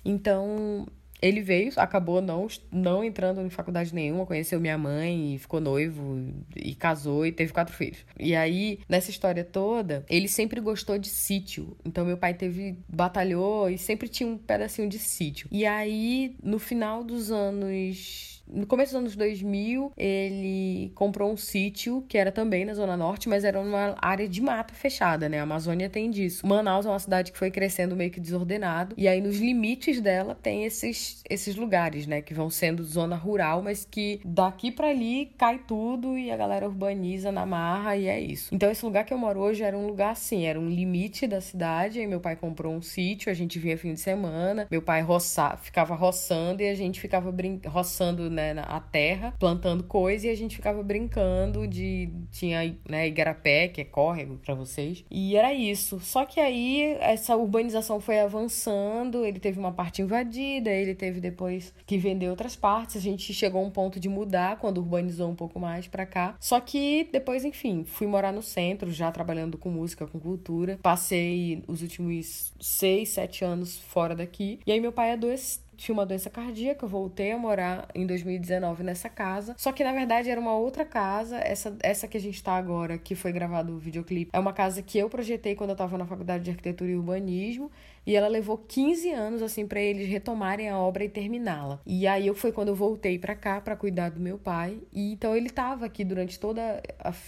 Então, 0.06 0.88
ele 1.26 1.42
veio, 1.42 1.72
acabou 1.78 2.22
não, 2.22 2.48
não 2.72 3.04
entrando 3.04 3.42
em 3.42 3.50
faculdade 3.50 3.94
nenhuma, 3.94 4.26
conheceu 4.26 4.60
minha 4.60 4.78
mãe 4.78 5.38
ficou 5.40 5.60
noivo 5.60 6.20
e 6.56 6.76
casou 6.76 7.26
e 7.26 7.32
teve 7.32 7.52
quatro 7.52 7.76
filhos. 7.76 8.06
E 8.20 8.36
aí, 8.36 8.80
nessa 8.88 9.10
história 9.10 9.44
toda, 9.44 10.06
ele 10.10 10.28
sempre 10.28 10.62
gostou 10.62 10.98
de 10.98 11.10
sítio. 11.10 11.76
Então, 11.84 12.06
meu 12.06 12.18
pai 12.18 12.34
teve, 12.34 12.78
batalhou 12.88 13.70
e 13.70 13.78
sempre 13.78 14.08
tinha 14.08 14.30
um 14.30 14.38
pedacinho 14.38 14.88
de 14.88 15.00
sítio. 15.00 15.48
E 15.52 15.66
aí, 15.66 16.36
no 16.44 16.60
final 16.60 17.04
dos 17.04 17.32
anos 17.32 18.35
no 18.48 18.66
começo 18.66 18.94
dos 18.94 19.00
anos 19.00 19.16
2000, 19.16 19.92
ele 19.98 20.92
comprou 20.96 21.32
um 21.32 21.38
sítio 21.38 22.04
que 22.08 22.18
era 22.18 22.32
também 22.32 22.66
na 22.66 22.74
Zona 22.74 22.96
Norte, 22.96 23.28
mas 23.28 23.44
era 23.44 23.60
uma 23.60 23.96
área 24.02 24.28
de 24.28 24.42
mata 24.42 24.74
fechada, 24.74 25.28
né? 25.28 25.40
A 25.40 25.44
Amazônia 25.44 25.90
tem 25.90 26.10
disso. 26.10 26.46
Manaus 26.46 26.86
é 26.86 26.90
uma 26.90 27.00
cidade 27.00 27.32
que 27.32 27.38
foi 27.38 27.52
crescendo 27.52 27.96
meio 27.96 28.12
que 28.12 28.20
desordenado, 28.20 28.96
e 28.98 29.08
aí 29.08 29.22
nos 29.22 29.38
limites 29.38 30.00
dela 30.00 30.36
tem 30.36 30.66
esses, 30.66 31.22
esses 31.30 31.56
lugares, 31.56 32.06
né? 32.08 32.22
Que 32.22 32.34
vão 32.34 32.50
sendo 32.50 32.84
zona 32.84 33.16
rural, 33.16 33.62
mas 33.62 33.88
que 33.90 34.20
daqui 34.24 34.72
para 34.72 34.90
ali 34.90 35.32
cai 35.38 35.60
tudo 35.60 36.18
e 36.18 36.32
a 36.32 36.38
galera 36.38 36.68
urbaniza 36.68 37.32
na 37.32 37.46
marra 37.46 37.96
e 37.98 38.08
é 38.08 38.20
isso. 38.20 38.54
Então 38.54 38.70
esse 38.70 38.86
lugar 38.86 39.06
que 39.06 39.14
eu 39.14 39.18
moro 39.18 39.40
hoje 39.40 39.64
era 39.64 39.78
um 39.78 39.88
lugar 39.88 40.12
assim, 40.12 40.46
era 40.46 40.60
um 40.60 40.70
limite 40.70 41.28
da 41.28 41.42
cidade, 41.42 42.00
aí 42.00 42.08
meu 42.08 42.20
pai 42.20 42.36
comprou 42.36 42.74
um 42.74 42.82
sítio, 42.82 43.32
a 43.32 43.36
gente 43.36 43.58
vinha 43.60 43.78
fim 43.78 43.94
de 43.94 44.00
semana, 44.00 44.68
meu 44.70 44.82
pai 44.82 45.02
roça, 45.02 45.58
ficava 45.58 45.96
roçando 45.96 46.62
e 46.62 46.70
a 46.70 46.76
gente 46.76 47.00
ficava 47.00 47.32
brin 47.32 47.60
roçando 47.66 48.30
né, 48.36 48.54
a 48.68 48.80
terra, 48.80 49.34
plantando 49.40 49.84
coisa 49.84 50.28
e 50.28 50.30
a 50.30 50.36
gente 50.36 50.56
ficava 50.56 50.84
brincando 50.84 51.68
de. 51.68 52.10
Tinha 52.32 52.76
né, 52.88 53.08
igarapé, 53.08 53.68
que 53.68 53.82
é 53.82 53.86
córrego 53.86 54.38
para 54.38 54.54
vocês. 54.54 55.04
E 55.10 55.36
era 55.36 55.54
isso. 55.54 56.00
Só 56.00 56.26
que 56.26 56.40
aí 56.40 56.98
essa 57.00 57.36
urbanização 57.36 58.00
foi 58.00 58.20
avançando, 58.20 59.26
ele 59.26 59.40
teve 59.40 59.60
uma 59.60 59.72
parte 59.72 60.02
invadida, 60.02 60.70
ele 60.70 60.94
teve 60.94 61.20
depois 61.20 61.74
que 61.86 61.98
vender 61.98 62.30
outras 62.30 62.56
partes. 62.56 62.98
A 62.98 63.00
gente 63.00 63.34
chegou 63.34 63.62
a 63.62 63.66
um 63.66 63.72
ponto 63.72 64.00
de 64.00 64.10
mudar 64.10 64.58
quando 64.58 64.78
urbanizou 64.80 65.30
um 65.30 65.36
pouco 65.36 65.60
mais 65.60 65.88
para 65.88 66.06
cá. 66.06 66.36
Só 66.40 66.60
que 66.60 67.08
depois, 67.12 67.46
enfim, 67.46 67.84
fui 67.86 68.08
morar 68.08 68.32
no 68.32 68.42
centro, 68.42 68.92
já 68.92 69.12
trabalhando 69.12 69.58
com 69.58 69.70
música, 69.70 70.06
com 70.06 70.20
cultura. 70.20 70.78
Passei 70.82 71.64
os 71.68 71.82
últimos 71.82 72.54
seis, 72.60 73.10
sete 73.10 73.44
anos 73.44 73.78
fora 73.78 74.16
daqui. 74.16 74.60
E 74.66 74.72
aí 74.72 74.80
meu 74.80 74.92
pai 74.92 75.12
adoeceu 75.12 75.65
tinha 75.76 75.94
uma 75.94 76.06
doença 76.06 76.30
cardíaca, 76.30 76.88
voltei 76.88 77.32
a 77.32 77.38
morar 77.38 77.88
em 77.94 78.06
2019 78.06 78.84
nessa 78.84 79.10
casa. 79.10 79.56
Só 79.58 79.72
que 79.72 79.84
na 79.84 79.92
verdade 79.92 80.30
era 80.30 80.40
uma 80.40 80.56
outra 80.56 80.86
casa, 80.86 81.38
essa, 81.38 81.76
essa 81.82 82.08
que 82.08 82.18
a 82.18 82.22
gente 82.22 82.42
tá 82.44 82.54
agora, 82.54 82.98
que 82.98 83.16
foi 83.16 83.32
gravado 83.32 83.74
o 83.74 83.78
videoclipe, 83.78 84.32
é 84.34 84.40
uma 84.40 84.54
casa 84.54 84.82
que 84.82 84.98
eu 84.98 85.10
projetei 85.10 85.56
quando 85.56 85.72
eu 85.72 85.76
tava 85.76 85.98
na 85.98 86.06
faculdade 86.06 86.44
de 86.44 86.52
arquitetura 86.52 86.92
e 86.92 86.96
urbanismo. 86.96 87.72
E 88.06 88.16
ela 88.16 88.28
levou 88.28 88.58
15 88.58 89.12
anos, 89.12 89.42
assim, 89.42 89.68
para 89.68 89.80
eles 89.80 90.08
retomarem 90.08 90.70
a 90.70 90.78
obra 90.78 91.04
e 91.04 91.10
terminá-la. 91.10 91.80
E 91.86 92.06
aí 92.06 92.28
eu 92.28 92.36
foi 92.36 92.52
quando 92.52 92.70
eu 92.70 92.76
voltei 92.76 93.18
para 93.18 93.36
cá 93.36 93.60
para 93.60 93.76
cuidar 93.76 94.10
do 94.10 94.20
meu 94.20 94.38
pai. 94.38 94.80
E 94.94 95.14
então 95.14 95.36
ele 95.36 95.50
tava 95.50 95.86
aqui 95.86 96.04
durante 96.04 96.40
todas 96.40 96.82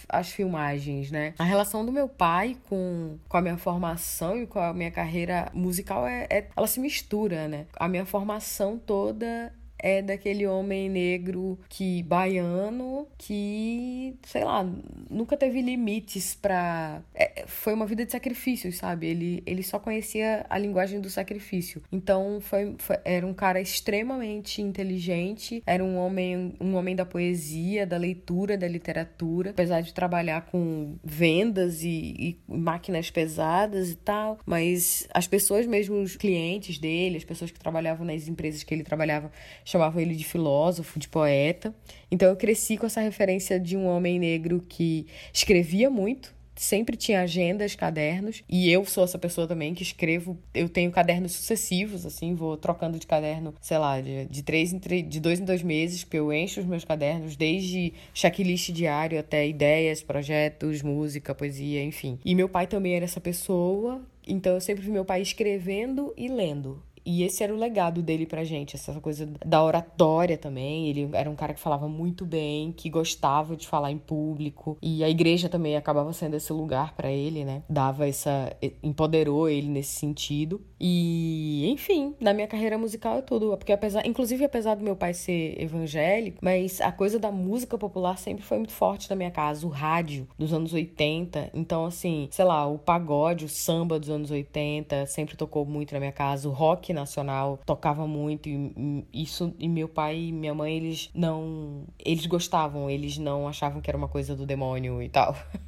as 0.08 0.30
filmagens, 0.30 1.10
né? 1.10 1.34
A 1.38 1.44
relação 1.44 1.84
do 1.84 1.92
meu 1.92 2.08
pai 2.08 2.56
com, 2.68 3.18
com 3.28 3.36
a 3.36 3.42
minha 3.42 3.56
formação 3.56 4.42
e 4.42 4.46
com 4.46 4.58
a 4.58 4.72
minha 4.72 4.90
carreira 4.90 5.50
musical 5.52 6.06
é, 6.06 6.26
é 6.30 6.48
ela 6.56 6.66
se 6.66 6.80
mistura, 6.80 7.48
né? 7.48 7.66
A 7.76 7.88
minha 7.88 8.04
formação 8.04 8.78
toda 8.78 9.52
é 9.78 10.02
daquele 10.02 10.46
homem 10.46 10.88
negro 10.88 11.58
que 11.68 12.02
baiano 12.02 13.06
que, 13.16 14.14
sei 14.26 14.44
lá, 14.44 14.66
nunca 15.08 15.36
teve 15.36 15.60
limites 15.60 16.34
para 16.34 17.02
é, 17.14 17.44
foi 17.46 17.72
uma 17.74 17.86
vida 17.86 18.04
de 18.04 18.12
sacrifícios, 18.12 18.76
sabe? 18.76 19.06
Ele, 19.06 19.42
ele 19.46 19.62
só 19.62 19.78
conhecia 19.78 20.44
a 20.48 20.58
linguagem 20.58 21.00
do 21.00 21.08
sacrifício. 21.08 21.82
Então 21.90 22.38
foi, 22.40 22.74
foi, 22.78 22.96
era 23.04 23.26
um 23.26 23.34
cara 23.34 23.60
extremamente 23.60 24.60
inteligente, 24.60 25.62
era 25.66 25.84
um 25.84 25.96
homem 25.96 26.54
um 26.60 26.74
homem 26.74 26.94
da 26.94 27.04
poesia, 27.04 27.86
da 27.86 27.96
leitura, 27.96 28.56
da 28.56 28.66
literatura, 28.66 29.50
apesar 29.50 29.80
de 29.80 29.92
trabalhar 29.92 30.46
com 30.46 30.96
vendas 31.04 31.82
e, 31.82 31.88
e 31.88 32.38
máquinas 32.48 33.10
pesadas 33.10 33.90
e 33.90 33.96
tal, 33.96 34.38
mas 34.44 35.06
as 35.12 35.26
pessoas 35.26 35.66
mesmo 35.66 36.00
os 36.00 36.16
clientes 36.16 36.78
dele, 36.78 37.16
as 37.16 37.24
pessoas 37.24 37.50
que 37.50 37.58
trabalhavam 37.58 38.06
nas 38.06 38.28
empresas 38.28 38.62
que 38.62 38.74
ele 38.74 38.82
trabalhava 38.82 39.30
chamavam 39.68 40.00
ele 40.00 40.14
de 40.14 40.24
filósofo, 40.24 40.98
de 40.98 41.08
poeta. 41.08 41.74
Então 42.10 42.26
eu 42.26 42.36
cresci 42.36 42.78
com 42.78 42.86
essa 42.86 43.02
referência 43.02 43.60
de 43.60 43.76
um 43.76 43.86
homem 43.86 44.18
negro 44.18 44.64
que 44.66 45.06
escrevia 45.30 45.90
muito, 45.90 46.34
sempre 46.56 46.96
tinha 46.96 47.20
agendas, 47.20 47.76
cadernos, 47.76 48.42
e 48.48 48.70
eu 48.70 48.84
sou 48.86 49.04
essa 49.04 49.18
pessoa 49.18 49.46
também 49.46 49.74
que 49.74 49.82
escrevo, 49.82 50.38
eu 50.54 50.70
tenho 50.70 50.90
cadernos 50.90 51.32
sucessivos, 51.32 52.06
assim, 52.06 52.34
vou 52.34 52.56
trocando 52.56 52.98
de 52.98 53.06
caderno, 53.06 53.54
sei 53.60 53.76
lá, 53.78 54.00
de, 54.00 54.24
de 54.24 54.42
três 54.42 54.72
em 54.72 54.78
três, 54.78 55.06
de 55.06 55.20
dois 55.20 55.38
em 55.38 55.44
dois 55.44 55.62
meses, 55.62 56.02
porque 56.02 56.18
eu 56.18 56.32
encho 56.32 56.60
os 56.60 56.66
meus 56.66 56.84
cadernos, 56.84 57.36
desde 57.36 57.92
checklist 58.14 58.72
diário 58.72 59.20
até 59.20 59.46
ideias, 59.46 60.02
projetos, 60.02 60.82
música, 60.82 61.34
poesia, 61.34 61.84
enfim. 61.84 62.18
E 62.24 62.34
meu 62.34 62.48
pai 62.48 62.66
também 62.66 62.94
era 62.94 63.04
essa 63.04 63.20
pessoa, 63.20 64.02
então 64.26 64.54
eu 64.54 64.60
sempre 64.60 64.82
vi 64.82 64.90
meu 64.90 65.04
pai 65.04 65.20
escrevendo 65.20 66.12
e 66.16 66.26
lendo. 66.26 66.82
E 67.10 67.22
esse 67.22 67.42
era 67.42 67.54
o 67.54 67.56
legado 67.56 68.02
dele 68.02 68.26
pra 68.26 68.44
gente, 68.44 68.76
essa 68.76 68.92
coisa 69.00 69.26
da 69.42 69.64
oratória 69.64 70.36
também. 70.36 70.88
Ele 70.90 71.08
era 71.14 71.30
um 71.30 71.34
cara 71.34 71.54
que 71.54 71.60
falava 71.60 71.88
muito 71.88 72.26
bem, 72.26 72.70
que 72.70 72.90
gostava 72.90 73.56
de 73.56 73.66
falar 73.66 73.90
em 73.90 73.96
público. 73.96 74.76
E 74.82 75.02
a 75.02 75.08
igreja 75.08 75.48
também 75.48 75.74
acabava 75.74 76.12
sendo 76.12 76.36
esse 76.36 76.52
lugar 76.52 76.94
para 76.94 77.10
ele, 77.10 77.46
né? 77.46 77.62
Dava 77.66 78.06
essa. 78.06 78.54
empoderou 78.82 79.48
ele 79.48 79.68
nesse 79.68 79.98
sentido. 79.98 80.60
E, 80.80 81.68
enfim, 81.70 82.14
na 82.20 82.32
minha 82.32 82.46
carreira 82.46 82.78
musical 82.78 83.18
é 83.18 83.22
tudo. 83.22 83.56
Porque 83.56 83.72
apesar. 83.72 84.06
Inclusive, 84.06 84.44
apesar 84.44 84.76
do 84.76 84.84
meu 84.84 84.96
pai 84.96 85.14
ser 85.14 85.60
evangélico, 85.60 86.38
mas 86.40 86.80
a 86.80 86.92
coisa 86.92 87.18
da 87.18 87.32
música 87.32 87.76
popular 87.76 88.16
sempre 88.18 88.44
foi 88.44 88.58
muito 88.58 88.72
forte 88.72 89.10
na 89.10 89.16
minha 89.16 89.30
casa. 89.30 89.66
O 89.66 89.70
rádio 89.70 90.28
dos 90.38 90.52
anos 90.52 90.72
80. 90.72 91.50
Então, 91.54 91.84
assim, 91.84 92.28
sei 92.30 92.44
lá, 92.44 92.66
o 92.66 92.78
pagode, 92.78 93.44
o 93.44 93.48
samba 93.48 93.98
dos 93.98 94.10
anos 94.10 94.30
80 94.30 95.06
sempre 95.06 95.36
tocou 95.36 95.64
muito 95.64 95.92
na 95.92 96.00
minha 96.00 96.12
casa. 96.12 96.48
O 96.48 96.52
rock 96.52 96.92
nacional 96.92 97.58
tocava 97.66 98.06
muito 98.06 98.48
e 98.48 99.04
isso 99.12 99.54
e 99.58 99.68
meu 99.68 99.88
pai 99.88 100.18
e 100.18 100.32
minha 100.32 100.54
mãe 100.54 100.76
eles 100.76 101.10
não 101.14 101.84
eles 101.98 102.26
gostavam 102.26 102.88
eles 102.90 103.18
não 103.18 103.46
achavam 103.48 103.80
que 103.80 103.90
era 103.90 103.96
uma 103.96 104.08
coisa 104.08 104.34
do 104.34 104.46
demônio 104.46 105.02
e 105.02 105.08
tal 105.08 105.36